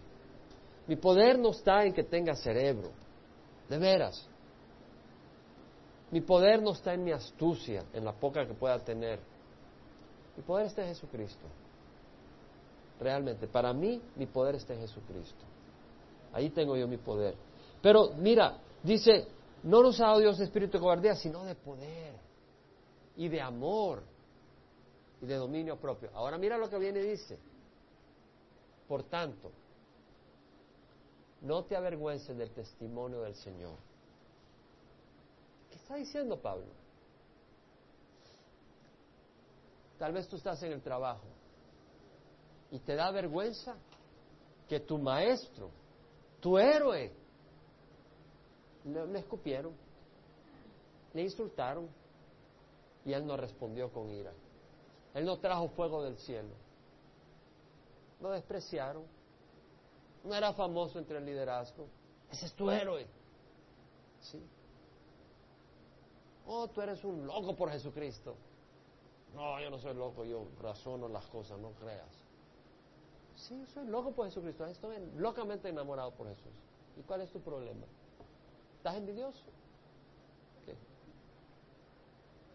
Mi 0.87 0.97
poder 0.97 1.39
no 1.39 1.51
está 1.51 1.85
en 1.85 1.93
que 1.93 2.05
tenga 2.05 2.35
cerebro, 2.35 2.91
de 3.69 3.79
veras. 3.79 4.29
Mi 6.11 6.21
poder 6.21 6.63
no 6.63 6.73
está 6.73 6.95
en 6.95 7.05
mi 7.05 7.13
astucia, 7.13 7.85
en 7.93 8.05
la 8.05 8.13
poca 8.13 8.47
que 8.47 8.55
pueda 8.55 8.79
tener. 8.79 9.21
Mi 10.37 10.43
poder 10.43 10.67
está 10.67 10.83
en 10.83 10.89
Jesucristo. 10.89 11.47
Realmente, 12.99 13.47
para 13.47 13.73
mí, 13.73 14.01
mi 14.17 14.27
poder 14.27 14.55
está 14.55 14.75
en 14.75 14.81
Jesucristo. 14.81 15.45
Ahí 16.39 16.51
tengo 16.51 16.77
yo 16.77 16.87
mi 16.89 16.97
poder. 16.97 17.35
Pero 17.83 18.11
mira, 18.17 18.59
dice, 18.83 19.27
no 19.63 19.83
nos 19.83 20.01
ha 20.01 20.07
dado 20.07 20.21
Dios 20.21 20.41
espíritu 20.41 20.79
de 20.79 20.81
cobardía, 20.81 21.15
sino 21.15 21.45
de 21.45 21.55
poder 21.55 22.15
y 23.17 23.29
de 23.29 23.41
amor 23.41 24.03
y 25.21 25.27
de 25.27 25.35
dominio 25.35 25.77
propio. 25.77 26.11
Ahora 26.15 26.39
mira 26.39 26.57
lo 26.57 26.69
que 26.69 26.79
viene 26.79 27.01
y 27.01 27.09
dice. 27.11 27.39
Por 28.87 29.03
tanto, 29.05 29.51
no 31.43 31.65
te 31.65 31.77
avergüences 31.77 32.37
del 32.37 32.51
testimonio 32.51 33.21
del 33.23 33.35
Señor 33.35 33.89
está 35.89 35.97
diciendo 35.97 36.39
Pablo? 36.39 36.67
Tal 39.99 40.13
vez 40.13 40.29
tú 40.29 40.37
estás 40.37 40.63
en 40.63 40.73
el 40.73 40.83
trabajo 40.83 41.25
y 42.71 42.79
te 42.79 42.95
da 42.95 43.11
vergüenza 43.11 43.75
que 44.69 44.81
tu 44.81 44.99
maestro, 44.99 45.71
tu 46.41 46.59
héroe, 46.59 47.13
le, 48.85 49.19
escupieron, 49.19 49.73
le 51.15 51.23
insultaron 51.23 51.89
y 53.05 53.13
él 53.13 53.27
no 53.27 53.37
respondió 53.37 53.91
con 53.93 54.11
ira. 54.11 54.33
Él 55.15 55.25
no 55.25 55.39
trajo 55.39 55.69
fuego 55.69 56.03
del 56.03 56.17
cielo. 56.19 56.51
Lo 58.21 58.31
despreciaron. 58.31 59.05
No 60.25 60.35
era 60.35 60.53
famoso 60.53 60.99
entre 60.99 61.19
el 61.19 61.25
liderazgo. 61.25 61.87
Ese 62.31 62.47
es 62.47 62.53
tu 62.55 62.71
héroe. 62.71 63.07
Sí. 64.21 64.41
Oh, 66.47 66.69
tú 66.69 66.81
eres 66.83 67.03
un 67.05 67.27
loco 67.27 67.55
por 67.57 67.71
Jesucristo. 67.71 68.37
No, 69.35 69.61
yo 69.61 69.71
no 69.71 69.79
soy 69.79 69.95
loco, 69.95 70.25
yo 70.25 70.47
razono 70.61 71.09
las 71.09 71.27
cosas, 71.27 71.59
no 71.59 71.71
creas. 71.73 72.28
Sí, 73.39 73.65
soy 73.73 73.87
loco 73.87 74.13
por 74.13 74.27
Jesucristo, 74.27 74.67
estoy 74.67 74.97
locamente 75.17 75.69
enamorado 75.69 76.11
por 76.13 76.29
Jesús. 76.29 76.53
¿Y 76.97 77.03
cuál 77.03 77.21
es 77.21 77.31
tu 77.31 77.41
problema? 77.41 77.87
¿Estás 78.77 78.97
envidioso? 78.97 79.45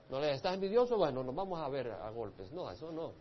¿No 0.09 0.19
le 0.19 0.33
estás 0.33 0.53
envidioso? 0.53 0.97
Bueno, 0.97 1.23
nos 1.23 1.33
vamos 1.33 1.59
a 1.59 1.69
ver 1.69 1.89
a 1.89 2.09
golpes. 2.11 2.51
No, 2.51 2.69
eso 2.69 2.91
no. 2.91 3.13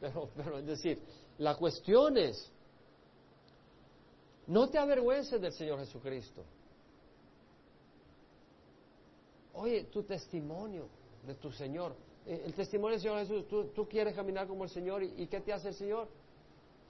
Pero, 0.00 0.28
pero 0.36 0.58
es 0.58 0.66
decir, 0.66 1.00
la 1.38 1.56
cuestión 1.56 2.16
es, 2.16 2.50
no 4.46 4.68
te 4.68 4.78
avergüences 4.78 5.40
del 5.40 5.52
Señor 5.52 5.78
Jesucristo. 5.78 6.42
Oye, 9.52 9.84
tu 9.84 10.02
testimonio 10.02 10.88
de 11.26 11.34
tu 11.34 11.52
Señor. 11.52 11.94
Eh, 12.26 12.42
el 12.46 12.54
testimonio 12.54 12.98
del 12.98 13.02
Señor 13.02 13.18
Jesús, 13.20 13.72
tú, 13.72 13.86
quieres 13.88 14.14
caminar 14.14 14.48
como 14.48 14.64
el 14.64 14.70
Señor 14.70 15.02
y, 15.02 15.26
¿qué 15.28 15.40
te 15.40 15.52
hace 15.52 15.68
el 15.68 15.74
Señor? 15.74 16.08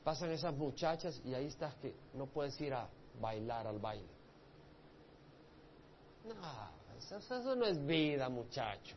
Pasan 0.05 0.30
esas 0.32 0.55
muchachas 0.55 1.20
y 1.24 1.32
ahí 1.32 1.46
estás 1.46 1.74
que 1.76 1.94
no 2.12 2.26
puedes 2.26 2.61
ir 2.61 2.74
a 2.74 2.86
bailar 3.20 3.66
al 3.66 3.78
baile. 3.78 4.07
No, 6.24 6.34
eso, 7.16 7.57
no 7.57 7.64
es 7.64 7.84
vida, 7.86 8.28
muchacho. 8.28 8.96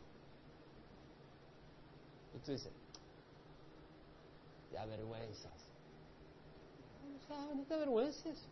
Y 2.34 2.38
tú 2.40 2.52
dices, 2.52 2.72
te 4.70 4.78
avergüenzas. 4.78 5.52
no 7.54 7.64
te 7.64 7.74
avergüences. 7.74 8.46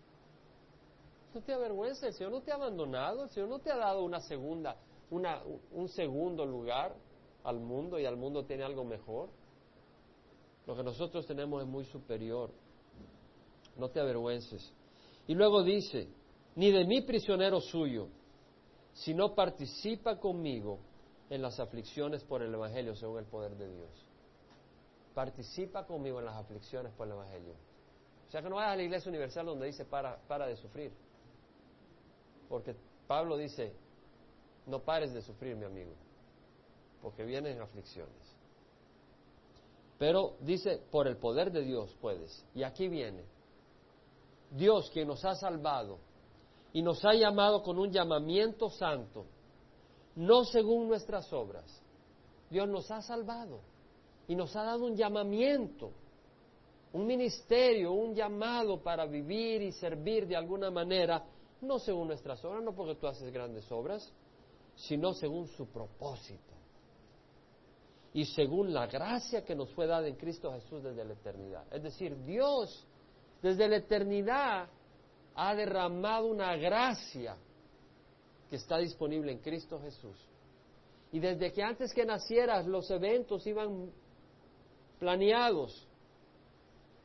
No 1.34 1.42
te 1.42 1.52
avergüences. 1.52 2.04
El 2.04 2.14
Señor 2.14 2.32
no 2.32 2.40
te 2.40 2.52
ha 2.52 2.54
abandonado. 2.54 3.24
El 3.24 3.30
Señor 3.30 3.50
no 3.50 3.58
te 3.58 3.70
ha 3.70 3.76
dado 3.76 4.02
una 4.02 4.20
segunda, 4.20 4.76
una, 5.10 5.42
un 5.72 5.88
segundo 5.90 6.46
lugar 6.46 6.94
al 7.44 7.60
mundo 7.60 7.98
y 7.98 8.06
al 8.06 8.16
mundo 8.16 8.44
tiene 8.46 8.64
algo 8.64 8.84
mejor. 8.84 9.28
Lo 10.66 10.74
que 10.74 10.82
nosotros 10.82 11.26
tenemos 11.26 11.62
es 11.62 11.68
muy 11.68 11.84
superior. 11.84 12.50
No 13.76 13.88
te 13.90 14.00
avergüences. 14.00 14.72
Y 15.26 15.34
luego 15.34 15.62
dice, 15.62 16.08
ni 16.56 16.70
de 16.70 16.84
mi 16.84 17.02
prisionero 17.02 17.60
suyo, 17.60 18.08
sino 18.92 19.34
participa 19.34 20.18
conmigo 20.18 20.78
en 21.30 21.42
las 21.42 21.60
aflicciones 21.60 22.24
por 22.24 22.42
el 22.42 22.52
Evangelio 22.52 22.94
según 22.94 23.18
el 23.18 23.26
poder 23.26 23.56
de 23.56 23.68
Dios. 23.68 24.06
Participa 25.14 25.86
conmigo 25.86 26.18
en 26.18 26.26
las 26.26 26.36
aflicciones 26.36 26.92
por 26.92 27.06
el 27.06 27.14
Evangelio. 27.14 27.54
O 28.28 28.30
sea 28.30 28.42
que 28.42 28.48
no 28.48 28.56
vayas 28.56 28.72
a 28.72 28.76
la 28.76 28.82
iglesia 28.82 29.08
universal 29.08 29.46
donde 29.46 29.66
dice 29.66 29.84
para, 29.84 30.18
para 30.26 30.46
de 30.46 30.56
sufrir. 30.56 30.92
Porque 32.48 32.74
Pablo 33.06 33.36
dice, 33.36 33.72
no 34.66 34.80
pares 34.80 35.12
de 35.12 35.22
sufrir, 35.22 35.56
mi 35.56 35.64
amigo, 35.64 35.92
porque 37.02 37.24
vienen 37.24 37.60
aflicciones. 37.60 38.35
Pero 39.98 40.36
dice, 40.40 40.82
por 40.90 41.06
el 41.06 41.16
poder 41.16 41.50
de 41.50 41.62
Dios 41.62 41.94
puedes. 42.00 42.44
Y 42.54 42.62
aquí 42.62 42.88
viene. 42.88 43.24
Dios 44.50 44.90
quien 44.90 45.08
nos 45.08 45.24
ha 45.24 45.34
salvado 45.34 45.98
y 46.72 46.82
nos 46.82 47.04
ha 47.04 47.14
llamado 47.14 47.62
con 47.62 47.78
un 47.78 47.90
llamamiento 47.90 48.68
santo, 48.70 49.24
no 50.14 50.44
según 50.44 50.88
nuestras 50.88 51.32
obras. 51.32 51.64
Dios 52.50 52.68
nos 52.68 52.90
ha 52.90 53.00
salvado 53.00 53.60
y 54.28 54.36
nos 54.36 54.54
ha 54.54 54.62
dado 54.62 54.84
un 54.84 54.94
llamamiento, 54.94 55.90
un 56.92 57.06
ministerio, 57.06 57.92
un 57.92 58.14
llamado 58.14 58.82
para 58.82 59.06
vivir 59.06 59.62
y 59.62 59.72
servir 59.72 60.26
de 60.26 60.36
alguna 60.36 60.70
manera, 60.70 61.24
no 61.62 61.78
según 61.78 62.08
nuestras 62.08 62.44
obras, 62.44 62.62
no 62.62 62.72
porque 62.74 62.94
tú 62.94 63.06
haces 63.06 63.32
grandes 63.32 63.70
obras, 63.72 64.12
sino 64.76 65.12
según 65.14 65.48
su 65.48 65.66
propósito 65.66 66.55
y 68.16 68.24
según 68.24 68.72
la 68.72 68.86
gracia 68.86 69.44
que 69.44 69.54
nos 69.54 69.70
fue 69.74 69.86
dada 69.86 70.08
en 70.08 70.16
Cristo 70.16 70.50
Jesús 70.50 70.82
desde 70.82 71.04
la 71.04 71.12
eternidad. 71.12 71.66
Es 71.70 71.82
decir, 71.82 72.16
Dios 72.24 72.86
desde 73.42 73.68
la 73.68 73.76
eternidad 73.76 74.70
ha 75.34 75.54
derramado 75.54 76.28
una 76.28 76.56
gracia 76.56 77.36
que 78.48 78.56
está 78.56 78.78
disponible 78.78 79.32
en 79.32 79.40
Cristo 79.40 79.78
Jesús. 79.82 80.16
Y 81.12 81.20
desde 81.20 81.52
que 81.52 81.62
antes 81.62 81.92
que 81.92 82.06
nacieras 82.06 82.66
los 82.66 82.90
eventos 82.90 83.46
iban 83.46 83.90
planeados 84.98 85.86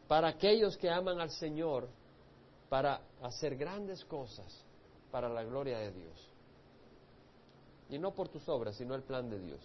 para 0.07 0.29
aquellos 0.29 0.77
que 0.77 0.89
aman 0.89 1.19
al 1.19 1.31
Señor, 1.31 1.89
para 2.69 3.01
hacer 3.21 3.57
grandes 3.57 4.05
cosas 4.05 4.63
para 5.11 5.27
la 5.27 5.43
gloria 5.43 5.77
de 5.79 5.91
Dios. 5.91 6.29
Y 7.89 7.99
no 7.99 8.13
por 8.13 8.29
tus 8.29 8.47
obras, 8.47 8.77
sino 8.77 8.95
el 8.95 9.03
plan 9.03 9.29
de 9.29 9.39
Dios. 9.41 9.59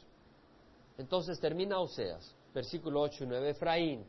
Entonces 0.98 1.38
termina 1.40 1.80
Oseas, 1.80 2.34
versículo 2.54 3.02
8 3.02 3.24
y 3.24 3.26
9, 3.26 3.50
Efraín, 3.50 4.06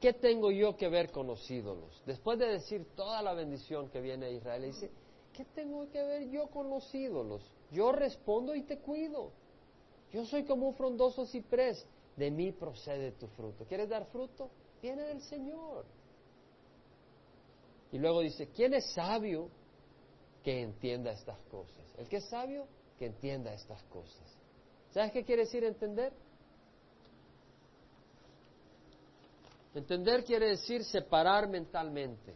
¿qué 0.00 0.14
tengo 0.14 0.50
yo 0.50 0.76
que 0.76 0.88
ver 0.88 1.10
con 1.10 1.26
los 1.26 1.50
ídolos? 1.50 2.02
Después 2.06 2.38
de 2.38 2.46
decir 2.46 2.86
toda 2.94 3.22
la 3.22 3.34
bendición 3.34 3.88
que 3.90 4.00
viene 4.00 4.26
a 4.26 4.30
Israel, 4.30 4.62
dice, 4.62 4.90
¿qué 5.32 5.44
tengo 5.44 5.88
que 5.90 6.02
ver 6.02 6.28
yo 6.30 6.46
con 6.48 6.70
los 6.70 6.94
ídolos? 6.94 7.42
Yo 7.70 7.92
respondo 7.92 8.54
y 8.54 8.62
te 8.62 8.78
cuido. 8.78 9.32
Yo 10.12 10.24
soy 10.24 10.44
como 10.44 10.68
un 10.68 10.74
frondoso 10.74 11.26
ciprés, 11.26 11.86
de 12.16 12.30
mí 12.30 12.52
procede 12.52 13.12
tu 13.12 13.26
fruto. 13.28 13.64
¿Quieres 13.66 13.88
dar 13.88 14.06
fruto? 14.06 14.50
Viene 14.80 15.02
del 15.02 15.20
Señor. 15.20 15.84
Y 17.92 17.98
luego 17.98 18.20
dice, 18.20 18.48
¿quién 18.48 18.74
es 18.74 18.92
sabio 18.92 19.48
que 20.42 20.62
entienda 20.62 21.12
estas 21.12 21.38
cosas? 21.50 21.84
El 21.98 22.08
que 22.08 22.16
es 22.16 22.28
sabio, 22.28 22.66
que 22.98 23.06
entienda 23.06 23.52
estas 23.52 23.82
cosas. 23.84 24.35
¿Sabes 24.96 25.12
qué 25.12 25.24
quiere 25.24 25.42
decir 25.42 25.62
entender? 25.62 26.10
Entender 29.74 30.24
quiere 30.24 30.48
decir 30.48 30.82
separar 30.84 31.50
mentalmente, 31.50 32.34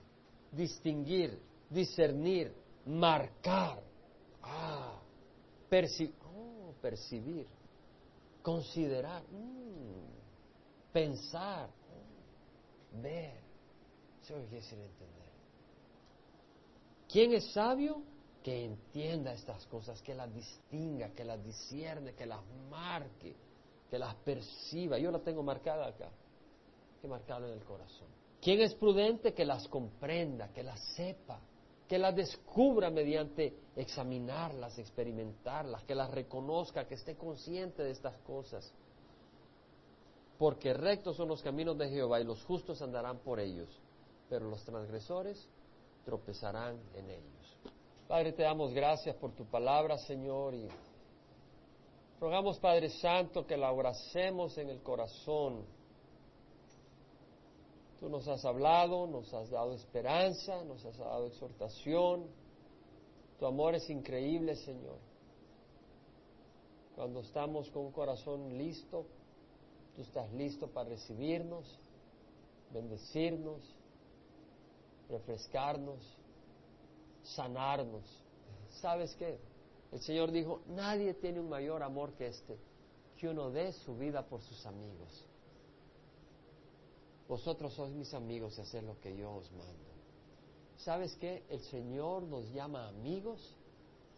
distinguir, 0.52 1.40
discernir, 1.70 2.52
marcar, 2.84 3.82
ah, 4.42 5.00
oh, 6.34 6.74
percibir, 6.82 7.46
considerar, 8.42 9.22
mm, 9.22 10.92
pensar, 10.92 11.70
ver. 13.00 13.40
Eso 14.22 14.34
quiere 14.34 14.56
decir 14.56 14.78
entender. 14.78 15.30
¿Quién 17.08 17.32
es 17.32 17.50
sabio? 17.54 18.02
Que 18.42 18.64
entienda 18.64 19.32
estas 19.32 19.66
cosas, 19.66 20.00
que 20.02 20.14
las 20.14 20.32
distinga, 20.32 21.10
que 21.10 21.24
las 21.24 21.42
discierne, 21.44 22.14
que 22.14 22.26
las 22.26 22.40
marque, 22.70 23.36
que 23.90 23.98
las 23.98 24.14
perciba. 24.16 24.98
Yo 24.98 25.10
la 25.10 25.18
tengo 25.18 25.42
marcada 25.42 25.88
acá, 25.88 26.10
que 27.00 27.08
marcarla 27.08 27.48
en 27.48 27.54
el 27.54 27.64
corazón. 27.64 28.08
¿Quién 28.40 28.60
es 28.60 28.74
prudente? 28.74 29.34
Que 29.34 29.44
las 29.44 29.68
comprenda, 29.68 30.48
que 30.52 30.62
las 30.62 30.80
sepa, 30.94 31.40
que 31.86 31.98
las 31.98 32.14
descubra 32.14 32.88
mediante 32.88 33.52
examinarlas, 33.76 34.78
experimentarlas, 34.78 35.82
que 35.84 35.94
las 35.94 36.10
reconozca, 36.10 36.86
que 36.86 36.94
esté 36.94 37.16
consciente 37.16 37.82
de 37.82 37.90
estas 37.90 38.16
cosas. 38.18 38.72
Porque 40.38 40.72
rectos 40.72 41.16
son 41.16 41.28
los 41.28 41.42
caminos 41.42 41.76
de 41.76 41.90
Jehová 41.90 42.20
y 42.20 42.24
los 42.24 42.42
justos 42.44 42.80
andarán 42.80 43.18
por 43.18 43.40
ellos, 43.40 43.68
pero 44.30 44.48
los 44.48 44.64
transgresores 44.64 45.46
tropezarán 46.04 46.80
en 46.94 47.10
ellos. 47.10 47.39
Padre, 48.10 48.32
te 48.32 48.42
damos 48.42 48.74
gracias 48.74 49.14
por 49.14 49.30
tu 49.36 49.44
palabra, 49.44 49.96
Señor, 49.96 50.52
y 50.52 50.66
rogamos, 52.18 52.58
Padre 52.58 52.90
Santo, 52.90 53.46
que 53.46 53.56
la 53.56 53.68
abracemos 53.68 54.58
en 54.58 54.68
el 54.68 54.82
corazón. 54.82 55.64
Tú 58.00 58.08
nos 58.08 58.26
has 58.26 58.44
hablado, 58.44 59.06
nos 59.06 59.32
has 59.32 59.48
dado 59.48 59.74
esperanza, 59.74 60.64
nos 60.64 60.84
has 60.84 60.98
dado 60.98 61.28
exhortación. 61.28 62.26
Tu 63.38 63.46
amor 63.46 63.76
es 63.76 63.88
increíble, 63.88 64.56
Señor. 64.56 64.98
Cuando 66.96 67.20
estamos 67.20 67.70
con 67.70 67.84
un 67.86 67.92
corazón 67.92 68.58
listo, 68.58 69.06
tú 69.94 70.02
estás 70.02 70.32
listo 70.32 70.66
para 70.66 70.88
recibirnos, 70.88 71.78
bendecirnos, 72.72 73.60
refrescarnos 75.08 76.19
sanarnos. 77.22 78.04
¿Sabes 78.80 79.14
qué? 79.16 79.38
El 79.92 80.00
Señor 80.00 80.30
dijo, 80.30 80.60
nadie 80.68 81.14
tiene 81.14 81.40
un 81.40 81.48
mayor 81.48 81.82
amor 81.82 82.12
que 82.12 82.28
este, 82.28 82.56
que 83.16 83.28
uno 83.28 83.50
dé 83.50 83.72
su 83.72 83.96
vida 83.96 84.24
por 84.26 84.40
sus 84.42 84.64
amigos. 84.66 85.26
Vosotros 87.28 87.74
sois 87.74 87.92
mis 87.92 88.12
amigos 88.14 88.58
y 88.58 88.62
haced 88.62 88.82
lo 88.82 88.98
que 89.00 89.16
yo 89.16 89.32
os 89.32 89.50
mando. 89.52 89.90
¿Sabes 90.78 91.14
qué? 91.16 91.44
El 91.48 91.60
Señor 91.60 92.22
nos 92.22 92.50
llama 92.52 92.88
amigos 92.88 93.56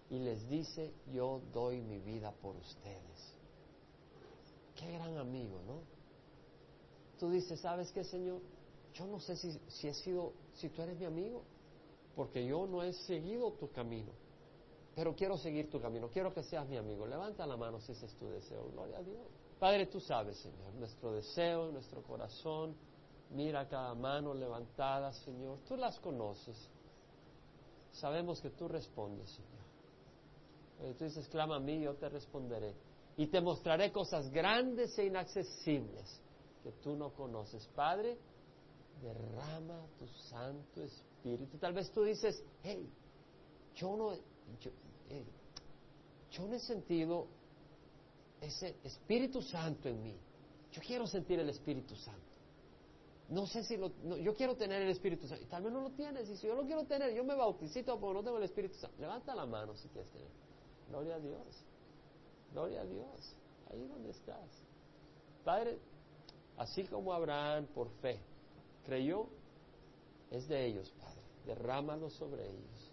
y 0.08 0.18
les 0.18 0.48
dice, 0.48 0.92
yo 1.12 1.40
doy 1.52 1.80
mi 1.80 1.98
vida 1.98 2.32
por 2.40 2.56
ustedes. 2.56 3.34
Qué 4.76 4.92
gran 4.92 5.16
amigo, 5.16 5.60
¿no? 5.66 5.80
Tú 7.18 7.30
dices, 7.30 7.60
¿sabes 7.60 7.90
qué, 7.92 8.04
Señor? 8.04 8.40
Yo 8.94 9.06
no 9.06 9.20
sé 9.20 9.36
si, 9.36 9.58
si 9.68 9.88
he 9.88 9.94
sido, 9.94 10.32
si 10.54 10.68
tú 10.68 10.82
eres 10.82 10.98
mi 10.98 11.04
amigo, 11.04 11.42
porque 12.14 12.44
yo 12.44 12.66
no 12.66 12.82
he 12.82 12.92
seguido 12.92 13.52
tu 13.52 13.70
camino, 13.70 14.12
pero 14.94 15.14
quiero 15.14 15.36
seguir 15.38 15.70
tu 15.70 15.80
camino, 15.80 16.08
quiero 16.08 16.32
que 16.32 16.42
seas 16.42 16.68
mi 16.68 16.76
amigo. 16.76 17.06
Levanta 17.06 17.46
la 17.46 17.56
mano 17.56 17.80
si 17.80 17.92
ese 17.92 18.06
es 18.06 18.14
tu 18.16 18.28
deseo, 18.28 18.70
gloria 18.70 18.98
a 18.98 19.02
Dios. 19.02 19.26
Padre, 19.58 19.86
tú 19.86 20.00
sabes, 20.00 20.36
Señor, 20.38 20.74
nuestro 20.74 21.12
deseo, 21.12 21.70
nuestro 21.70 22.02
corazón, 22.02 22.74
mira 23.30 23.68
cada 23.68 23.94
mano 23.94 24.34
levantada, 24.34 25.12
Señor, 25.12 25.58
tú 25.66 25.76
las 25.76 25.98
conoces. 26.00 26.56
Sabemos 27.92 28.40
que 28.40 28.50
tú 28.50 28.68
respondes, 28.68 29.30
Señor. 29.30 30.96
tú 30.96 31.04
dices, 31.04 31.28
clama 31.28 31.56
a 31.56 31.60
mí, 31.60 31.80
yo 31.80 31.94
te 31.94 32.08
responderé. 32.08 32.74
Y 33.16 33.26
te 33.26 33.40
mostraré 33.40 33.92
cosas 33.92 34.30
grandes 34.30 34.98
e 34.98 35.06
inaccesibles 35.06 36.20
que 36.62 36.72
tú 36.82 36.96
no 36.96 37.10
conoces. 37.10 37.66
Padre, 37.74 38.18
derrama 39.02 39.86
tu 39.98 40.06
Santo 40.30 40.82
Espíritu. 40.82 41.58
Tal 41.58 41.72
vez 41.72 41.90
tú 41.90 42.04
dices, 42.04 42.42
hey, 42.62 42.88
yo 43.74 43.96
no, 43.96 44.14
yo, 44.60 46.46
no 46.46 46.54
he 46.54 46.60
sentido 46.60 47.26
ese 48.40 48.76
Espíritu 48.84 49.42
Santo 49.42 49.88
en 49.88 50.02
mí. 50.02 50.16
Yo 50.72 50.80
quiero 50.80 51.06
sentir 51.06 51.38
el 51.40 51.48
Espíritu 51.50 51.94
Santo. 51.96 52.20
No 53.28 53.46
sé 53.46 53.64
si 53.64 53.76
lo, 53.76 53.90
yo 54.18 54.34
quiero 54.34 54.56
tener 54.56 54.82
el 54.82 54.90
Espíritu 54.90 55.26
Santo. 55.26 55.44
Y 55.44 55.46
tal 55.46 55.62
vez 55.62 55.72
no 55.72 55.80
lo 55.80 55.90
tienes. 55.90 56.28
Y 56.28 56.36
si 56.36 56.46
yo 56.46 56.54
lo 56.54 56.64
quiero 56.64 56.84
tener, 56.84 57.12
yo 57.12 57.24
me 57.24 57.34
bauticito 57.34 57.98
porque 57.98 58.14
no 58.14 58.24
tengo 58.24 58.38
el 58.38 58.44
Espíritu 58.44 58.76
Santo. 58.76 58.96
Levanta 59.00 59.34
la 59.34 59.46
mano 59.46 59.74
si 59.76 59.88
quieres 59.88 60.10
tener. 60.10 60.28
Gloria 60.88 61.16
a 61.16 61.20
Dios. 61.20 61.64
Gloria 62.52 62.80
a 62.82 62.84
Dios. 62.84 63.34
Ahí 63.70 63.86
donde 63.86 64.10
estás. 64.10 64.48
Padre, 65.44 65.78
así 66.56 66.84
como 66.84 67.12
Abraham 67.12 67.66
por 67.74 67.90
fe 68.00 68.20
creyó, 68.84 69.26
es 70.30 70.48
de 70.48 70.66
ellos, 70.66 70.92
Padre. 70.98 71.20
Derrámalo 71.46 72.10
sobre 72.10 72.48
ellos. 72.48 72.92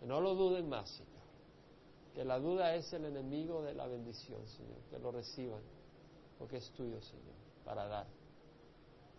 Que 0.00 0.06
no 0.06 0.20
lo 0.20 0.34
duden 0.34 0.68
más, 0.68 0.90
Señor. 0.90 1.12
Que 2.14 2.24
la 2.24 2.38
duda 2.38 2.74
es 2.74 2.92
el 2.92 3.04
enemigo 3.04 3.62
de 3.62 3.74
la 3.74 3.86
bendición, 3.86 4.46
Señor. 4.46 4.78
Que 4.90 4.98
lo 4.98 5.12
reciban, 5.12 5.62
porque 6.38 6.56
es 6.58 6.70
tuyo, 6.72 7.00
Señor, 7.00 7.34
para 7.64 7.86
dar. 7.86 8.06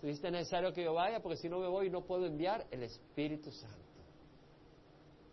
Tú 0.01 0.07
dices 0.07 0.31
necesario 0.31 0.73
que 0.73 0.83
yo 0.83 0.93
vaya, 0.93 1.21
porque 1.21 1.37
si 1.37 1.47
no 1.47 1.59
me 1.59 1.67
voy 1.67 1.89
no 1.89 2.01
puedo 2.05 2.25
enviar 2.25 2.67
el 2.71 2.83
Espíritu 2.83 3.51
Santo. 3.51 3.77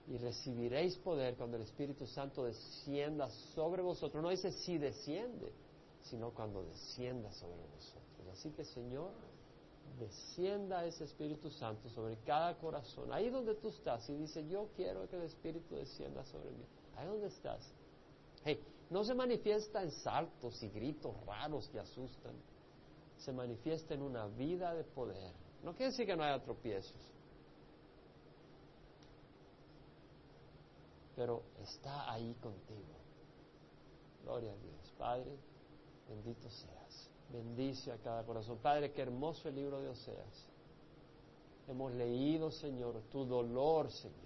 Y 0.07 0.16
recibiréis 0.18 0.97
poder 0.99 1.37
cuando 1.37 1.57
el 1.57 1.64
Espíritu 1.64 2.07
Santo 2.07 2.45
descienda 2.45 3.28
sobre 3.55 3.83
vosotros. 3.83 4.22
No 4.22 4.31
dice 4.31 4.53
si 4.53 4.78
desciende, 4.78 5.53
sino 6.03 6.31
cuando 6.31 6.62
descienda 6.62 7.33
sobre 7.33 7.62
vosotros. 7.66 8.28
Así 8.33 8.51
que, 8.51 8.64
Señor, 8.64 9.11
descienda 9.99 10.84
ese 10.84 11.05
Espíritu 11.05 11.51
Santo 11.51 11.88
sobre 11.91 12.16
cada 12.18 12.57
corazón. 12.59 13.12
Ahí 13.12 13.30
donde 13.30 13.55
tú 13.55 13.68
estás 13.68 14.09
y 14.09 14.14
dice, 14.14 14.47
yo 14.49 14.68
quiero 14.76 15.09
que 15.09 15.16
el 15.16 15.22
Espíritu 15.22 15.76
descienda 15.76 16.24
sobre 16.24 16.51
mí. 16.51 16.64
Ahí 16.97 17.07
donde 17.07 17.26
estás. 17.28 17.72
Hey, 18.45 18.61
no 18.91 19.05
se 19.05 19.14
manifiesta 19.14 19.82
en 19.82 19.91
saltos 19.91 20.62
y 20.62 20.68
gritos 20.68 21.14
raros 21.26 21.68
que 21.68 21.78
asustan. 21.78 22.34
Se 23.18 23.32
manifiesta 23.32 23.95
en 23.95 24.03
una 24.03 24.26
vida 24.26 24.74
de 24.74 24.84
poder. 24.84 25.32
No 25.62 25.72
quiere 25.72 25.91
decir 25.91 26.07
que 26.07 26.16
no 26.16 26.24
haya 26.24 26.43
tropiezos. 26.43 27.01
Pero 31.14 31.43
está 31.61 32.11
ahí 32.11 32.34
contigo. 32.41 32.97
Gloria 34.22 34.53
a 34.53 34.57
Dios. 34.57 34.95
Padre, 34.99 35.36
bendito 36.09 36.49
seas. 36.49 36.80
Bendice 37.33 37.93
a 37.93 37.97
cada 37.99 38.24
corazón. 38.24 38.59
Padre, 38.59 38.93
qué 38.93 39.03
hermoso 39.03 39.49
el 39.49 39.55
libro 39.55 39.81
de 39.81 39.89
Oseas. 39.89 40.49
Hemos 41.68 41.93
leído, 41.93 42.51
Señor, 42.51 43.01
tu 43.12 43.24
dolor, 43.24 43.91
Señor. 43.91 44.20